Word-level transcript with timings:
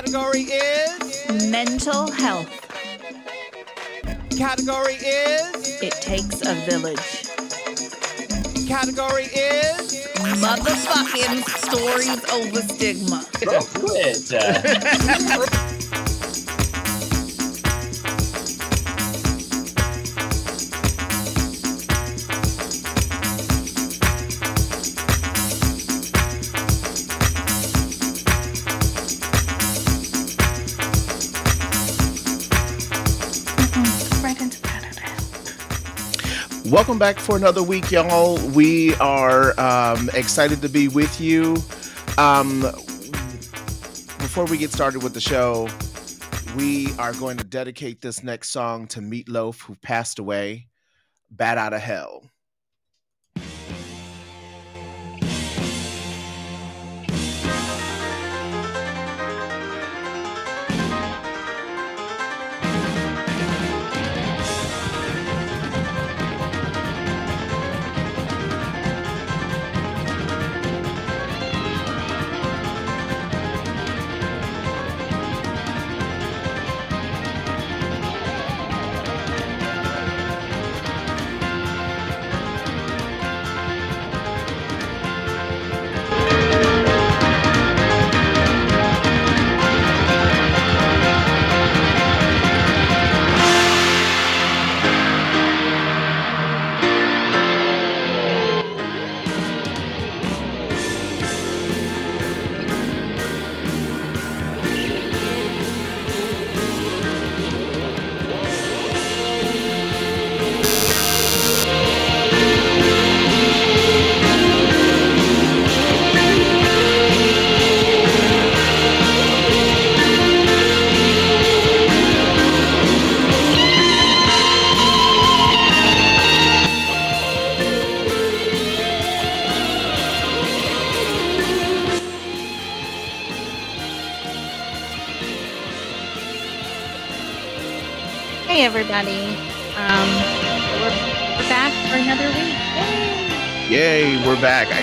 Category 0.00 0.44
is 0.44 1.50
mental 1.50 2.10
health. 2.10 2.48
Category 4.34 4.94
is 4.94 5.82
It 5.82 5.92
takes 6.00 6.40
a 6.40 6.54
village. 6.64 7.28
Category 8.66 9.24
is 9.24 10.06
Motherfucking 10.40 11.44
stories 11.66 12.24
over 12.32 12.62
stigma. 12.62 13.26
Quit. 13.74 14.32
Uh, 15.52 15.69
Welcome 36.80 36.98
back 36.98 37.18
for 37.18 37.36
another 37.36 37.62
week, 37.62 37.90
y'all. 37.90 38.38
We 38.52 38.94
are 38.94 39.52
um, 39.60 40.08
excited 40.14 40.62
to 40.62 40.68
be 40.70 40.88
with 40.88 41.20
you. 41.20 41.56
Um, 42.16 42.62
before 44.16 44.46
we 44.46 44.56
get 44.56 44.72
started 44.72 45.02
with 45.02 45.12
the 45.12 45.20
show, 45.20 45.68
we 46.56 46.94
are 46.94 47.12
going 47.12 47.36
to 47.36 47.44
dedicate 47.44 48.00
this 48.00 48.22
next 48.22 48.48
song 48.48 48.86
to 48.88 49.00
Meatloaf, 49.00 49.60
who 49.60 49.74
passed 49.82 50.18
away. 50.18 50.68
Bat 51.30 51.58
out 51.58 51.74
of 51.74 51.82
hell. 51.82 52.22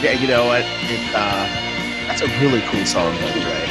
I, 0.03 0.11
you 0.11 0.27
know 0.27 0.45
what? 0.45 0.61
It, 0.61 1.15
uh, 1.15 1.47
that's 2.07 2.21
a 2.21 2.27
really 2.39 2.61
cool 2.67 2.85
song, 2.85 3.15
by 3.15 3.31
the 3.31 3.39
way. 3.39 3.65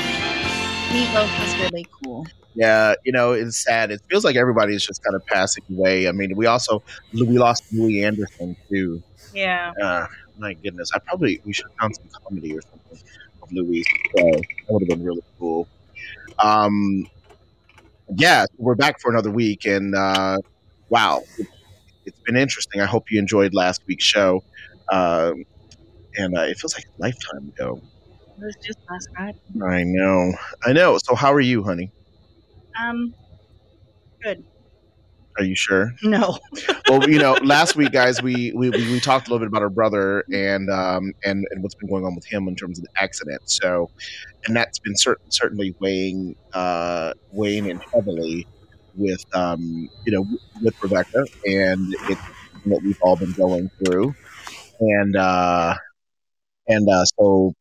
Meatloaf 0.91 1.41
was 1.41 1.57
really 1.61 1.87
cool. 2.03 2.27
Yeah, 2.55 2.95
you 3.05 3.13
know, 3.13 3.33
it's 3.33 3.63
sad. 3.63 3.91
It 3.91 4.01
feels 4.09 4.25
like 4.25 4.35
everybody's 4.35 4.85
just 4.85 5.05
kind 5.05 5.15
of 5.15 5.25
passing 5.27 5.63
away. 5.71 6.09
I 6.09 6.13
mean, 6.13 6.35
we 6.35 6.47
also 6.47 6.83
we 7.13 7.39
lost 7.39 7.65
Louie 7.73 8.03
Anderson 8.03 8.57
too. 8.69 9.03
Yeah. 9.35 9.73
Uh, 9.81 10.07
my 10.39 10.55
goodness, 10.55 10.91
I 10.95 10.99
probably 10.99 11.41
we 11.45 11.53
should 11.53 11.67
have 11.67 11.77
found 11.79 11.97
some 11.97 12.09
comedy 12.25 12.57
or 12.57 12.63
something 12.63 12.99
of 13.43 13.53
Louie. 13.53 13.85
So 13.85 14.25
that 14.25 14.45
would 14.69 14.83
have 14.83 14.89
been 14.89 15.05
really 15.05 15.23
cool. 15.39 15.69
Um, 16.39 17.07
yeah, 18.15 18.47
we're 18.59 18.75
back 18.75 19.01
for 19.01 19.11
another 19.13 19.31
week, 19.31 19.65
and 19.67 19.95
uh, 19.95 20.39
wow, 20.89 21.23
it, 21.39 21.47
it's 22.05 22.21
been 22.21 22.37
interesting. 22.37 22.81
I 22.81 22.87
hope 22.87 23.11
you 23.11 23.19
enjoyed 23.19 23.55
last 23.55 23.83
week's 23.87 24.05
show. 24.05 24.43
Um, 24.91 25.45
and 26.17 26.37
uh, 26.37 26.43
it 26.43 26.59
feels 26.59 26.75
like 26.75 26.85
a 26.85 27.03
lifetime 27.03 27.53
ago. 27.59 27.81
It 28.39 28.45
was 28.45 28.57
just 28.65 28.79
last 28.91 29.09
Friday. 29.17 29.79
I 29.81 29.85
know, 29.85 30.33
I 30.65 30.73
know. 30.73 30.99
So, 31.05 31.15
how 31.15 31.33
are 31.33 31.41
you, 31.41 31.63
honey? 31.65 31.93
Um, 32.81 33.15
good. 34.23 34.45
Are 35.39 35.45
you 35.45 35.55
sure? 35.55 35.93
no. 36.03 36.39
well, 36.89 37.09
you 37.09 37.19
know, 37.19 37.37
last 37.43 37.77
week, 37.77 37.93
guys, 37.93 38.23
we, 38.23 38.53
we 38.57 38.71
we 38.71 39.01
talked 39.01 39.29
a 39.29 39.31
little 39.31 39.45
bit 39.47 39.49
about 39.49 39.63
our 39.63 39.71
brother 39.71 40.25
and 40.33 40.71
um 40.71 41.13
and 41.25 41.45
and 41.51 41.63
what's 41.63 41.75
been 41.75 41.91
going 41.91 42.05
on 42.05 42.15
with 42.15 42.25
him 42.31 42.49
in 42.49 42.57
terms 42.57 42.79
of 42.79 42.85
the 42.85 43.03
accident. 43.03 43.41
So, 43.45 43.91
and 44.47 44.57
that's 44.57 44.79
been 44.79 44.97
cer- 44.97 45.19
certainly 45.31 45.75
weighing 45.81 46.35
uh 46.55 47.13
weighing 47.31 47.67
in 47.67 47.81
heavily 47.95 48.49
with 48.95 49.21
um 49.35 49.89
you 50.07 50.13
know 50.13 50.25
with 50.63 50.75
Rebecca, 50.83 51.27
and 51.45 51.87
it's 52.09 52.23
that 52.65 52.81
we've 52.85 52.97
all 53.03 53.17
been 53.17 53.35
going 53.39 53.71
through, 53.85 54.15
and 54.81 55.17
uh 55.17 55.75
and 56.69 56.89
uh 56.89 57.05
so 57.05 57.53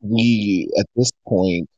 we 0.00 0.70
at 0.78 0.86
this 0.96 1.10
point 1.26 1.68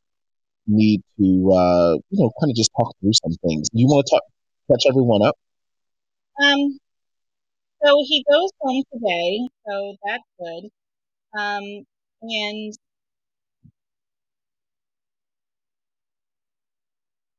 need 0.66 1.00
to 1.19 1.53
uh 1.53 1.94
you 2.10 2.22
know 2.22 2.31
kind 2.41 2.50
of 2.50 2.56
just 2.56 2.70
talk 2.76 2.94
through 3.00 3.12
some 3.14 3.34
things. 3.47 3.69
You 3.72 3.86
want 3.86 4.06
to 4.06 4.10
talk 4.10 4.22
catch 4.70 4.84
everyone 4.88 5.22
up? 5.22 5.36
Um, 6.42 6.78
so 7.82 8.04
he 8.06 8.25
goes 8.30 8.50
home 8.60 8.82
today, 8.92 9.48
so 9.66 9.97
that's 10.04 10.22
good. 10.38 10.69
Um, 11.38 11.84
and 12.22 12.75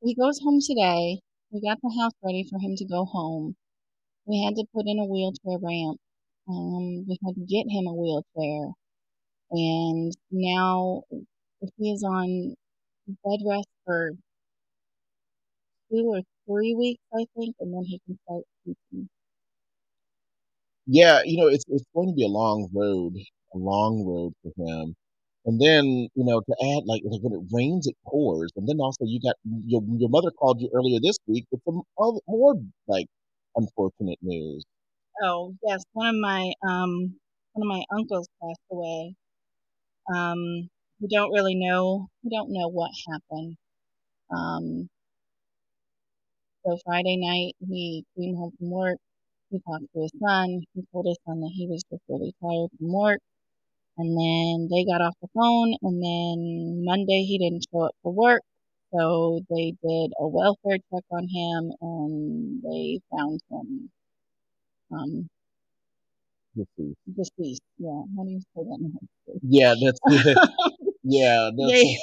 he 0.01 0.15
goes 0.15 0.39
home 0.39 0.59
today. 0.61 1.19
We 1.51 1.61
got 1.61 1.79
the 1.81 1.93
house 2.01 2.13
ready 2.23 2.45
for 2.49 2.59
him 2.59 2.75
to 2.77 2.85
go 2.85 3.05
home. 3.05 3.55
We 4.25 4.43
had 4.43 4.55
to 4.55 4.65
put 4.73 4.87
in 4.87 4.99
a 4.99 5.05
wheelchair 5.05 5.57
ramp. 5.61 5.99
Um, 6.47 7.05
we 7.07 7.17
had 7.25 7.35
to 7.35 7.45
get 7.47 7.65
him 7.69 7.87
a 7.87 7.93
wheelchair. 7.93 8.73
And 9.51 10.13
now 10.31 11.03
he 11.77 11.91
is 11.91 12.03
on 12.03 12.55
bed 13.07 13.39
rest 13.47 13.67
for 13.85 14.11
two 15.91 16.05
or 16.07 16.21
three 16.47 16.73
weeks, 16.73 17.03
I 17.13 17.25
think, 17.35 17.55
and 17.59 17.71
then 17.73 17.83
he 17.85 17.99
can 18.05 18.17
start 18.25 18.43
teaching. 18.65 19.09
Yeah, 20.87 21.21
you 21.25 21.37
know, 21.37 21.47
it's 21.47 21.63
it's 21.67 21.85
going 21.93 22.09
to 22.09 22.15
be 22.15 22.25
a 22.25 22.27
long 22.27 22.69
road, 22.73 23.15
a 23.53 23.57
long 23.57 24.05
road 24.05 24.33
for 24.43 24.51
him. 24.57 24.95
And 25.45 25.59
then, 25.59 25.85
you 26.15 26.23
know, 26.25 26.41
to 26.41 26.55
add 26.75 26.83
like 26.85 27.01
like 27.05 27.21
when 27.21 27.33
it 27.33 27.47
rains, 27.51 27.87
it 27.87 27.95
pours. 28.05 28.51
And 28.55 28.67
then 28.67 28.79
also 28.79 29.05
you 29.05 29.19
got 29.21 29.35
your 29.65 29.81
your 29.97 30.09
mother 30.09 30.31
called 30.31 30.61
you 30.61 30.69
earlier 30.73 30.99
this 31.01 31.17
week 31.27 31.45
with 31.51 31.61
some 31.65 31.81
other, 31.99 32.19
more 32.27 32.55
like 32.87 33.07
unfortunate 33.55 34.19
news. 34.21 34.65
Oh, 35.23 35.55
yes, 35.63 35.83
one 35.93 36.07
of 36.09 36.15
my 36.21 36.53
um 36.67 37.17
one 37.53 37.67
of 37.67 37.69
my 37.77 37.83
uncles 37.91 38.27
passed 38.41 38.61
away. 38.71 39.15
Um, 40.13 40.69
we 40.99 41.07
don't 41.09 41.31
really 41.31 41.55
know 41.55 42.07
we 42.23 42.29
don't 42.31 42.51
know 42.51 42.67
what 42.69 42.91
happened. 43.09 43.57
Um, 44.31 44.89
so 46.65 46.77
Friday 46.85 47.17
night 47.17 47.53
he 47.69 48.03
came 48.17 48.35
home 48.35 48.51
from 48.57 48.71
work. 48.71 48.97
He 49.51 49.59
talked 49.59 49.85
to 49.93 50.01
his 50.01 50.11
son. 50.23 50.61
He 50.73 50.83
told 50.93 51.07
his 51.07 51.17
son 51.27 51.41
that 51.41 51.51
he 51.55 51.67
was 51.67 51.83
just 51.91 52.03
really 52.09 52.33
tired 52.41 52.69
from 52.77 52.93
work. 52.93 53.19
And 53.97 54.09
then 54.17 54.69
they 54.71 54.85
got 54.85 55.01
off 55.01 55.15
the 55.21 55.29
phone, 55.35 55.75
and 55.83 56.03
then 56.03 56.83
Monday 56.85 57.23
he 57.23 57.37
didn't 57.39 57.65
show 57.71 57.83
up 57.83 57.95
for 58.03 58.13
work. 58.13 58.41
So 58.93 59.41
they 59.49 59.73
did 59.83 60.13
a 60.19 60.27
welfare 60.27 60.77
check 60.91 61.05
on 61.11 61.27
him, 61.29 61.71
and 61.81 62.63
they 62.63 63.01
found 63.11 63.41
him 63.51 63.91
um, 64.91 65.29
Deceased. 66.55 66.99
deceased. 67.15 67.61
Yeah, 67.77 68.01
how 68.17 68.23
do 68.23 68.29
you 68.29 68.39
say 68.39 68.63
that? 68.63 68.79
in 68.81 69.39
Yeah, 69.41 69.73
that's 69.81 69.99
yeah, 71.03 71.49
that's 71.57 71.71
they 71.71 71.97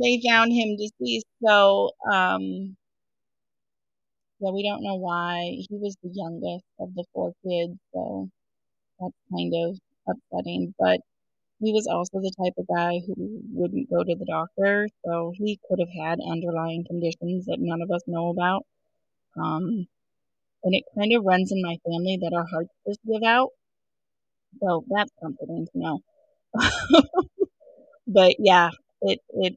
they 0.00 0.22
found 0.24 0.52
him 0.52 0.76
deceased. 0.76 1.26
So, 1.44 1.90
um, 2.10 2.76
yeah, 4.38 4.50
we 4.50 4.62
don't 4.62 4.84
know 4.84 4.94
why. 4.94 5.56
He 5.68 5.76
was 5.76 5.96
the 6.02 6.10
youngest 6.12 6.64
of 6.78 6.94
the 6.94 7.04
four 7.12 7.32
kids, 7.44 7.76
so 7.92 8.28
that's 9.00 9.14
kind 9.32 9.52
of 9.54 9.78
upsetting. 10.06 10.74
But 10.78 11.00
he 11.60 11.72
was 11.72 11.88
also 11.88 12.20
the 12.20 12.32
type 12.40 12.54
of 12.58 12.66
guy 12.72 13.00
who 13.04 13.40
wouldn't 13.52 13.90
go 13.90 14.04
to 14.04 14.14
the 14.14 14.24
doctor, 14.24 14.88
so 15.04 15.32
he 15.34 15.58
could 15.68 15.80
have 15.80 16.06
had 16.06 16.20
underlying 16.30 16.84
conditions 16.86 17.46
that 17.46 17.58
none 17.58 17.82
of 17.82 17.90
us 17.90 18.02
know 18.06 18.28
about. 18.28 18.64
Um, 19.36 19.88
and 20.64 20.74
it 20.74 20.84
kind 20.96 21.14
of 21.14 21.24
runs 21.24 21.52
in 21.52 21.62
my 21.62 21.76
family 21.84 22.18
that 22.22 22.32
our 22.34 22.46
hearts 22.46 22.70
just 22.86 23.00
give 23.06 23.22
out. 23.22 23.50
So 24.62 24.84
that's 24.88 25.12
comforting 25.22 25.66
to 25.72 25.78
know. 25.78 26.00
but 28.06 28.36
yeah, 28.38 28.70
it 29.02 29.20
it 29.30 29.56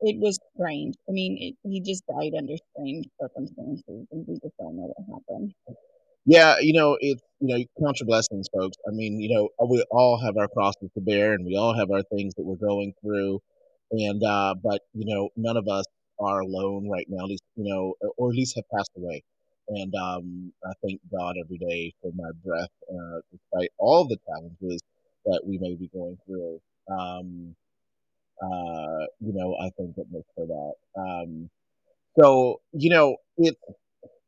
it 0.00 0.18
was 0.20 0.38
strange. 0.54 0.96
I 1.08 1.12
mean, 1.12 1.38
it, 1.40 1.68
he 1.68 1.80
just 1.80 2.04
died 2.06 2.32
under 2.36 2.54
strange 2.72 3.06
circumstances, 3.20 4.06
and 4.10 4.26
we 4.26 4.34
just 4.34 4.56
don't 4.58 4.76
know 4.76 4.92
what 4.94 5.20
happened. 5.20 5.54
Yeah, 6.26 6.56
you 6.60 6.72
know, 6.72 6.98
it's 7.00 7.22
you 7.40 7.48
know, 7.56 7.64
count 7.80 8.00
your 8.00 8.06
blessings, 8.06 8.48
folks. 8.52 8.76
I 8.86 8.90
mean, 8.90 9.20
you 9.20 9.34
know, 9.34 9.48
we 9.68 9.84
all 9.90 10.18
have 10.20 10.36
our 10.36 10.48
crosses 10.48 10.90
to 10.94 11.00
bear, 11.00 11.34
and 11.34 11.46
we 11.46 11.56
all 11.56 11.74
have 11.76 11.90
our 11.90 12.02
things 12.02 12.34
that 12.34 12.44
we're 12.44 12.56
going 12.56 12.94
through, 13.00 13.40
and 13.92 14.22
uh, 14.22 14.54
but 14.62 14.82
you 14.92 15.06
know, 15.06 15.30
none 15.36 15.56
of 15.56 15.68
us 15.68 15.86
are 16.18 16.40
alone 16.40 16.88
right 16.88 17.06
now. 17.08 17.24
At 17.24 17.30
least 17.30 17.44
you 17.56 17.64
know, 17.64 17.94
or 18.16 18.30
at 18.30 18.36
least 18.36 18.56
have 18.56 18.68
passed 18.74 18.92
away. 18.96 19.22
And 19.68 19.92
um, 19.96 20.52
I 20.64 20.72
thank 20.84 21.00
God 21.10 21.34
every 21.42 21.58
day 21.58 21.92
for 22.00 22.12
my 22.14 22.30
breath, 22.44 22.70
uh, 22.88 23.20
despite 23.32 23.70
all 23.78 24.06
the 24.06 24.18
challenges 24.26 24.80
that 25.24 25.42
we 25.44 25.58
may 25.58 25.74
be 25.74 25.88
going 25.92 26.16
through. 26.24 26.60
Um, 26.88 27.56
uh, 28.42 29.06
you 29.20 29.32
know, 29.32 29.56
I 29.60 29.70
thank 29.78 29.96
goodness 29.96 30.24
for 30.36 30.46
that. 30.46 31.00
Um, 31.00 31.50
so 32.18 32.60
you 32.72 32.90
know, 32.90 33.16
it 33.38 33.56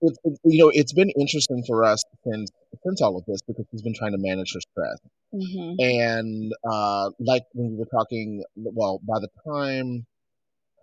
it's 0.01 0.19
it, 0.25 0.39
you 0.45 0.63
know 0.63 0.71
it's 0.75 0.93
been 0.93 1.11
interesting 1.11 1.63
for 1.67 1.85
us 1.85 2.05
since 2.25 2.51
since 2.85 3.03
all 3.03 3.17
of 3.17 3.25
this 3.27 3.41
because 3.47 3.65
he's 3.71 3.83
been 3.83 3.95
trying 3.95 4.13
to 4.13 4.19
manage 4.19 4.53
her 4.55 4.61
stress 4.61 4.99
hmm 5.33 5.75
and 5.79 6.53
uh 6.71 7.11
like 7.21 7.43
when 7.53 7.71
we 7.73 7.77
were 7.77 7.87
talking 7.87 8.43
well 8.57 9.01
by 9.07 9.19
the 9.21 9.29
time 9.49 10.07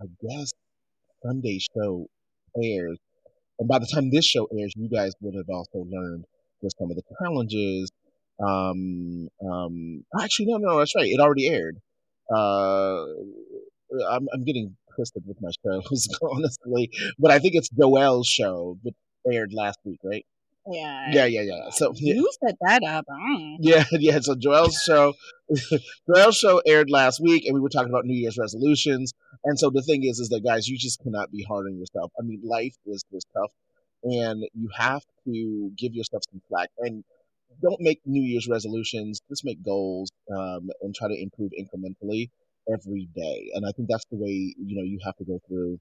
i 0.02 0.06
guess 0.22 0.52
sunday 1.26 1.60
show 1.60 2.08
airs 2.64 3.00
and 3.60 3.68
by 3.68 3.80
the 3.80 3.88
time 3.94 4.10
this 4.12 4.26
show 4.26 4.48
airs 4.58 4.74
you 4.76 4.90
guys 4.90 5.14
would 5.22 5.36
have 5.36 5.50
also 5.50 5.86
learned 5.90 6.26
just 6.64 6.78
some 6.78 6.90
of 6.90 6.96
the 6.98 7.04
challenges. 7.20 7.92
Um 8.46 9.30
um 9.50 10.04
actually 10.22 10.48
no 10.48 10.58
no 10.58 10.80
that's 10.80 10.96
right 10.96 11.08
it 11.08 11.20
already 11.20 11.48
aired. 11.48 11.78
Uh 12.34 13.06
i'm, 14.10 14.28
I'm 14.34 14.44
getting 14.44 14.76
twisted 14.96 15.24
with 15.26 15.38
my 15.42 15.52
shows 15.64 16.08
honestly 16.22 16.90
but 17.20 17.32
i 17.32 17.40
think 17.40 17.56
it's 17.56 17.70
joel's 17.70 18.28
show 18.28 18.78
that 18.84 18.94
aired 19.32 19.54
last 19.54 19.80
week 19.86 20.00
right 20.04 20.26
Yeah. 20.68 21.12
yeah 21.12 21.26
yeah 21.26 21.42
yeah 21.42 21.70
so 21.70 21.94
yeah, 21.96 22.16
You 22.16 22.32
set 22.44 22.56
that 22.62 22.84
up. 22.84 23.06
Mm. 23.08 23.58
yeah, 23.60 23.84
yeah. 23.92 24.20
So 24.20 24.36
Joel's 24.36 24.82
show, 24.84 25.14
Joel's 26.08 26.38
show 26.38 26.62
aired 26.66 26.90
last 26.90 27.22
week, 27.22 27.46
and 27.46 27.54
we 27.54 27.60
were 27.60 27.70
talking 27.70 27.90
about 27.90 28.06
New 28.06 28.18
Year's 28.18 28.38
resolutions. 28.38 29.14
And 29.44 29.60
so 29.60 29.70
the 29.70 29.84
thing 29.84 30.04
is, 30.04 30.20
is 30.20 30.30
that 30.30 30.44
guys, 30.44 30.68
you 30.68 30.78
just 30.78 31.02
cannot 31.02 31.32
be 31.32 31.44
hard 31.44 31.68
on 31.68 31.78
yourself. 31.78 32.12
I 32.20 32.24
mean, 32.24 32.42
life 32.44 32.76
is 32.88 33.04
is 33.12 33.24
tough, 33.36 33.52
and 34.04 34.44
you 34.54 34.70
have 34.76 35.04
to 35.26 35.72
give 35.78 35.94
yourself 35.94 36.24
some 36.32 36.42
slack. 36.50 36.70
And 36.80 37.04
don't 37.62 37.80
make 37.80 38.02
New 38.06 38.24
Year's 38.24 38.48
resolutions. 38.48 39.22
Just 39.30 39.46
make 39.46 39.64
goals, 39.64 40.10
um, 40.36 40.70
and 40.82 40.96
try 40.96 41.10
to 41.10 41.22
improve 41.22 41.52
incrementally 41.52 42.30
every 42.72 43.08
day. 43.16 43.52
And 43.54 43.66
I 43.68 43.72
think 43.72 43.88
that's 43.90 44.06
the 44.06 44.18
way 44.18 44.56
you 44.58 44.76
know 44.76 44.84
you 44.84 45.00
have 45.06 45.16
to 45.18 45.26
go 45.26 45.40
through, 45.48 45.80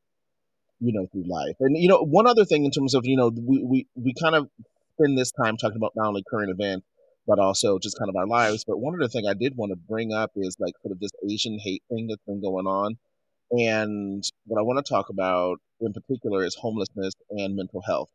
you 0.80 0.92
know, 0.92 1.06
through 1.10 1.24
life. 1.26 1.56
And 1.60 1.74
you 1.76 1.88
know, 1.88 2.02
one 2.02 2.26
other 2.26 2.44
thing 2.44 2.66
in 2.66 2.70
terms 2.70 2.94
of 2.94 3.06
you 3.06 3.16
know, 3.16 3.28
we 3.34 3.62
we 3.64 3.86
we 3.94 4.12
kind 4.20 4.34
of 4.34 4.48
spend 4.98 5.18
this 5.18 5.32
time 5.32 5.56
talking 5.56 5.76
about 5.76 5.92
not 5.96 6.08
only 6.08 6.22
current 6.28 6.50
events 6.50 6.86
but 7.26 7.38
also 7.38 7.78
just 7.78 7.98
kind 7.98 8.08
of 8.08 8.16
our 8.16 8.26
lives. 8.26 8.64
But 8.66 8.78
one 8.78 8.94
other 8.94 9.08
thing 9.08 9.26
I 9.28 9.34
did 9.34 9.56
want 9.56 9.70
to 9.70 9.76
bring 9.76 10.12
up 10.12 10.32
is 10.36 10.56
like 10.58 10.74
sort 10.82 10.92
of 10.92 11.00
this 11.00 11.10
Asian 11.28 11.58
hate 11.58 11.82
thing 11.88 12.06
that's 12.08 12.22
been 12.26 12.40
going 12.40 12.66
on. 12.66 12.96
And 13.50 14.22
what 14.46 14.58
I 14.58 14.62
want 14.62 14.84
to 14.84 14.88
talk 14.88 15.08
about 15.10 15.58
in 15.80 15.92
particular 15.92 16.44
is 16.44 16.54
homelessness 16.54 17.14
and 17.30 17.56
mental 17.56 17.82
health. 17.86 18.08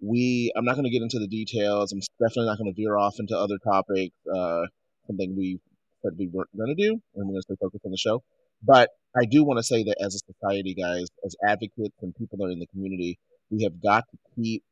We, 0.00 0.52
I'm 0.56 0.64
not 0.64 0.74
going 0.74 0.84
to 0.84 0.90
get 0.90 1.02
into 1.02 1.18
the 1.18 1.26
details. 1.26 1.92
I'm 1.92 2.00
definitely 2.20 2.46
not 2.46 2.58
going 2.58 2.72
to 2.72 2.80
veer 2.80 2.96
off 2.96 3.16
into 3.18 3.36
other 3.36 3.58
topics, 3.62 4.14
uh, 4.34 4.62
something 5.06 5.36
we 5.36 5.60
said 6.02 6.12
we 6.18 6.28
weren't 6.28 6.56
going 6.56 6.74
to 6.74 6.82
do, 6.82 6.92
and 6.92 7.26
we're 7.26 7.32
going 7.32 7.36
to 7.36 7.42
stay 7.42 7.56
focused 7.60 7.84
on 7.84 7.90
the 7.90 7.98
show. 7.98 8.22
But 8.62 8.90
I 9.14 9.24
do 9.26 9.44
want 9.44 9.58
to 9.58 9.62
say 9.62 9.82
that 9.84 9.96
as 10.00 10.14
a 10.14 10.32
society, 10.32 10.74
guys, 10.74 11.06
as 11.24 11.36
advocates 11.46 11.96
and 12.00 12.14
people 12.14 12.38
that 12.38 12.44
are 12.44 12.50
in 12.50 12.60
the 12.60 12.66
community, 12.66 13.18
we 13.50 13.64
have 13.64 13.82
got 13.82 14.04
to 14.10 14.18
keep 14.36 14.62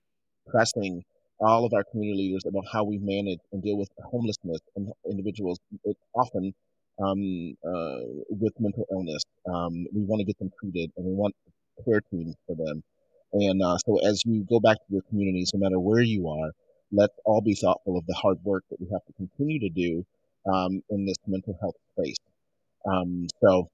pressing 0.46 1.04
all 1.40 1.64
of 1.64 1.72
our 1.72 1.84
community 1.84 2.24
leaders 2.24 2.44
about 2.46 2.64
how 2.72 2.84
we 2.84 2.98
manage 2.98 3.38
and 3.52 3.62
deal 3.62 3.76
with 3.76 3.88
homelessness 4.04 4.60
and 4.76 4.92
individuals 5.08 5.58
often 6.14 6.52
um, 7.00 7.56
uh, 7.66 8.00
with 8.28 8.52
mental 8.58 8.86
illness. 8.90 9.22
Um, 9.46 9.86
we 9.94 10.02
want 10.02 10.20
to 10.20 10.24
get 10.24 10.38
them 10.38 10.50
treated 10.60 10.90
and 10.96 11.06
we 11.06 11.14
want 11.14 11.34
care 11.84 12.00
teams 12.10 12.34
for 12.46 12.56
them. 12.56 12.82
And 13.32 13.62
uh, 13.62 13.76
so 13.86 13.98
as 13.98 14.22
you 14.24 14.44
go 14.48 14.58
back 14.58 14.76
to 14.78 14.84
your 14.88 15.02
communities, 15.02 15.50
no 15.54 15.60
matter 15.60 15.78
where 15.78 16.02
you 16.02 16.28
are, 16.28 16.50
let's 16.90 17.14
all 17.24 17.40
be 17.40 17.54
thoughtful 17.54 17.98
of 17.98 18.06
the 18.06 18.14
hard 18.14 18.38
work 18.42 18.64
that 18.70 18.80
we 18.80 18.88
have 18.92 19.04
to 19.06 19.12
continue 19.12 19.60
to 19.60 19.68
do 19.68 20.04
um, 20.50 20.82
in 20.90 21.04
this 21.06 21.16
mental 21.26 21.56
health 21.60 21.76
space. 21.92 22.16
Um, 22.90 23.26
so 23.42 23.68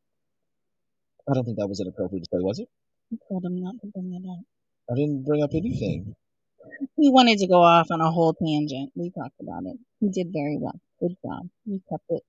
I 1.29 1.35
don't 1.35 1.45
think 1.45 1.59
that 1.59 1.69
was 1.69 1.81
inappropriate 1.81 2.25
to 2.25 2.29
say, 2.37 2.43
was 2.43 2.59
it? 2.59 2.69
I 3.13 3.17
told 3.29 3.45
him 3.45 3.63
not 3.63 3.75
to 3.81 3.87
bring 3.87 4.13
it 4.13 4.29
up. 4.29 4.45
I 4.91 4.95
didn't 4.97 5.25
bring 5.25 5.43
up 5.43 5.51
anything. 5.55 6.15
He 6.97 7.11
wanted 7.11 7.39
to 7.39 7.47
go 7.47 7.63
off 7.63 7.89
on 7.91 8.01
a 8.01 8.11
whole 8.11 8.35
tangent. 8.35 8.93
We 8.95 9.11
talked 9.11 9.41
about 9.41 9.65
it. 9.67 9.77
He 10.01 10.09
did 10.11 10.33
very 10.33 10.57
well. 10.61 10.79
Good 11.01 11.17
job. 11.25 11.49
He 11.65 11.81
kept 11.89 12.05
it. 12.09 12.23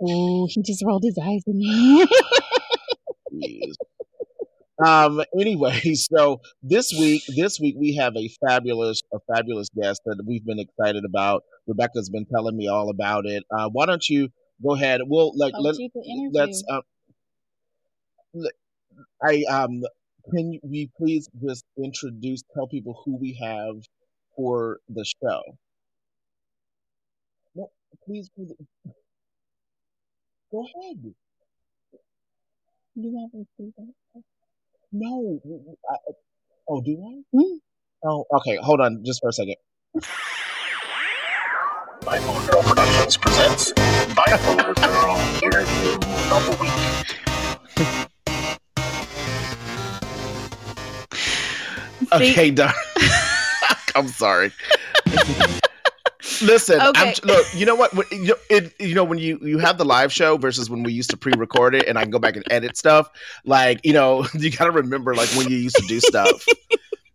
Oh, 0.00 0.46
he 0.48 0.62
just 0.62 0.84
rolled 0.84 1.02
his 1.02 1.18
eyes 1.18 1.42
in 1.46 1.58
me. 1.58 2.06
Um. 4.84 5.22
Anyway, 5.38 5.80
so 5.94 6.40
this 6.62 6.92
week, 6.92 7.22
this 7.34 7.58
week 7.58 7.76
we 7.78 7.94
have 7.96 8.14
a 8.16 8.28
fabulous, 8.46 9.00
a 9.12 9.18
fabulous 9.34 9.68
guest 9.70 10.02
that 10.04 10.22
we've 10.26 10.44
been 10.44 10.58
excited 10.58 11.04
about. 11.04 11.44
Rebecca's 11.66 12.10
been 12.10 12.26
telling 12.26 12.56
me 12.56 12.68
all 12.68 12.90
about 12.90 13.24
it. 13.26 13.42
Uh, 13.50 13.68
why 13.70 13.86
don't 13.86 14.06
you 14.08 14.28
go 14.62 14.74
ahead? 14.74 15.00
We'll 15.04 15.32
like 15.36 15.54
Oh, 15.56 15.62
let 15.62 15.76
let's. 16.32 16.62
Uh, 16.68 16.80
I 19.22 19.44
um. 19.48 19.82
Can 20.30 20.58
we 20.62 20.90
please 20.96 21.28
just 21.40 21.64
introduce, 21.78 22.42
tell 22.52 22.66
people 22.66 23.00
who 23.04 23.16
we 23.16 23.38
have 23.40 23.76
for 24.34 24.78
the 24.88 25.04
show? 25.04 25.40
No, 27.54 27.70
please, 28.04 28.28
please 28.34 28.52
go 30.50 30.64
ahead. 30.64 31.14
You 32.96 33.10
want 33.10 33.34
me 33.34 33.46
to 33.56 33.62
do 33.62 33.72
that? 33.78 34.22
No. 34.90 35.40
I, 35.88 35.96
oh, 36.68 36.80
do 36.80 36.92
I? 36.92 37.22
Hmm. 37.36 37.58
Oh, 38.04 38.24
okay. 38.38 38.56
Hold 38.56 38.80
on, 38.80 39.04
just 39.04 39.20
for 39.20 39.28
a 39.28 39.32
second. 39.32 39.56
Bipolar 42.00 42.50
Girl 42.50 42.62
Productions 42.62 43.16
presents 43.16 43.72
Bipolar 43.72 44.74
Girl 44.74 45.16
Interview 45.42 45.92
of 46.32 46.46
the 46.46 46.56
Week. 46.60 47.25
Okay, 52.16 52.50
done. 52.50 52.74
I'm 53.94 54.08
sorry. 54.08 54.52
Listen, 56.42 56.80
I'm, 56.80 56.88
Okay. 56.90 57.14
look. 57.24 57.46
You 57.54 57.64
know 57.66 57.74
what? 57.74 57.94
When- 57.94 58.06
You 58.10 58.26
know, 58.28 58.34
it, 58.50 58.74
you 58.80 58.94
know 58.94 59.04
when 59.04 59.18
you 59.18 59.38
you 59.42 59.58
have 59.58 59.78
the 59.78 59.84
live 59.84 60.12
show 60.12 60.36
versus 60.36 60.68
when 60.68 60.82
we 60.82 60.92
used 60.92 61.08
to 61.10 61.16
pre-record 61.16 61.74
it, 61.74 61.86
and 61.88 61.98
I 61.98 62.02
can 62.02 62.10
go 62.10 62.18
back 62.18 62.36
and 62.36 62.44
edit 62.50 62.76
stuff. 62.76 63.08
Like 63.44 63.80
you 63.84 63.92
know, 63.92 64.26
you 64.34 64.50
got 64.50 64.64
to 64.66 64.70
remember 64.70 65.14
like 65.14 65.28
when 65.30 65.48
you 65.48 65.56
used 65.56 65.76
to 65.76 65.86
do 65.86 66.00
stuff. 66.00 66.44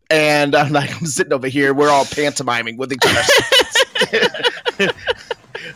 and 0.10 0.56
I'm 0.56 0.72
like, 0.72 0.92
I'm 0.96 1.06
sitting 1.06 1.34
over 1.34 1.48
here. 1.48 1.74
We're 1.74 1.90
all 1.90 2.06
pantomiming 2.06 2.78
with 2.78 2.94
each 2.94 3.00
other. 3.06 4.92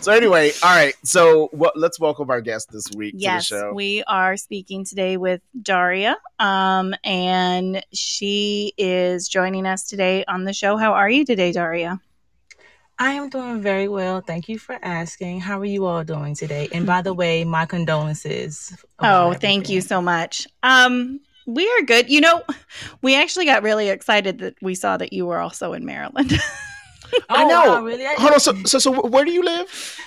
so 0.05 0.11
anyway, 0.11 0.51
all 0.61 0.75
right. 0.75 0.93
So 1.01 1.49
what, 1.51 1.75
let's 1.75 1.99
welcome 1.99 2.29
our 2.29 2.39
guest 2.39 2.71
this 2.71 2.85
week 2.95 3.15
Yes, 3.17 3.47
to 3.47 3.55
the 3.55 3.59
show. 3.61 3.73
we 3.73 4.03
are 4.03 4.37
speaking 4.37 4.85
today 4.85 5.17
with 5.17 5.41
Daria, 5.59 6.15
um, 6.37 6.93
and 7.03 7.83
she 7.91 8.71
is 8.77 9.27
joining 9.27 9.65
us 9.65 9.87
today 9.87 10.23
on 10.25 10.43
the 10.43 10.53
show. 10.53 10.77
How 10.77 10.93
are 10.93 11.09
you 11.09 11.25
today, 11.25 11.51
Daria? 11.51 11.99
I 12.99 13.13
am 13.13 13.29
doing 13.29 13.63
very 13.63 13.87
well. 13.87 14.21
Thank 14.21 14.47
you 14.47 14.59
for 14.59 14.77
asking. 14.83 15.39
How 15.39 15.59
are 15.59 15.65
you 15.65 15.87
all 15.87 16.03
doing 16.03 16.35
today? 16.35 16.69
And 16.71 16.85
by 16.85 17.01
the 17.01 17.15
way, 17.15 17.43
my 17.43 17.65
condolences. 17.65 18.77
Oh, 18.99 19.29
about 19.29 19.41
thank 19.41 19.69
you 19.69 19.81
so 19.81 20.03
much. 20.03 20.47
Um, 20.61 21.19
we 21.47 21.67
are 21.67 21.81
good. 21.81 22.11
You 22.11 22.21
know, 22.21 22.43
we 23.01 23.15
actually 23.15 23.45
got 23.45 23.63
really 23.63 23.89
excited 23.89 24.37
that 24.37 24.53
we 24.61 24.75
saw 24.75 24.97
that 24.97 25.13
you 25.13 25.25
were 25.25 25.39
also 25.39 25.73
in 25.73 25.83
Maryland. 25.83 26.31
Oh, 27.29 27.35
I 27.35 27.43
know. 27.45 27.65
wow, 27.75 27.83
really? 27.83 28.05
I, 28.05 28.13
Hold 28.17 28.33
on. 28.33 28.39
So, 28.39 28.53
so, 28.65 28.79
so 28.79 29.07
where 29.07 29.25
do 29.25 29.31
you 29.31 29.43
live? 29.43 29.99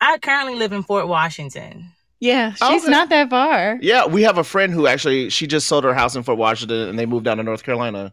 I 0.00 0.18
currently 0.18 0.54
live 0.56 0.72
in 0.72 0.82
Fort 0.82 1.08
Washington. 1.08 1.90
Yeah, 2.20 2.54
oh, 2.60 2.70
she's 2.72 2.82
Okay. 2.84 2.90
not 2.90 3.08
that 3.10 3.28
far. 3.30 3.78
Yeah, 3.82 4.06
we 4.06 4.22
have 4.22 4.38
a 4.38 4.44
friend 4.44 4.72
who 4.72 4.86
actually 4.86 5.28
she 5.30 5.46
just 5.46 5.66
sold 5.66 5.84
her 5.84 5.92
house 5.94 6.16
in 6.16 6.22
Fort 6.22 6.38
Washington 6.38 6.88
and 6.88 6.98
they 6.98 7.06
moved 7.06 7.24
down 7.24 7.36
to 7.36 7.42
North 7.42 7.62
Carolina. 7.64 8.12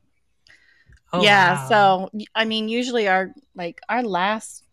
Oh, 1.13 1.22
yeah, 1.24 1.56
wow. 1.70 2.10
so 2.10 2.20
I 2.36 2.46
mean, 2.46 2.68
usually 2.70 3.08
our 3.08 3.32
like 3.56 3.80
our 3.90 4.01
last 4.04 4.63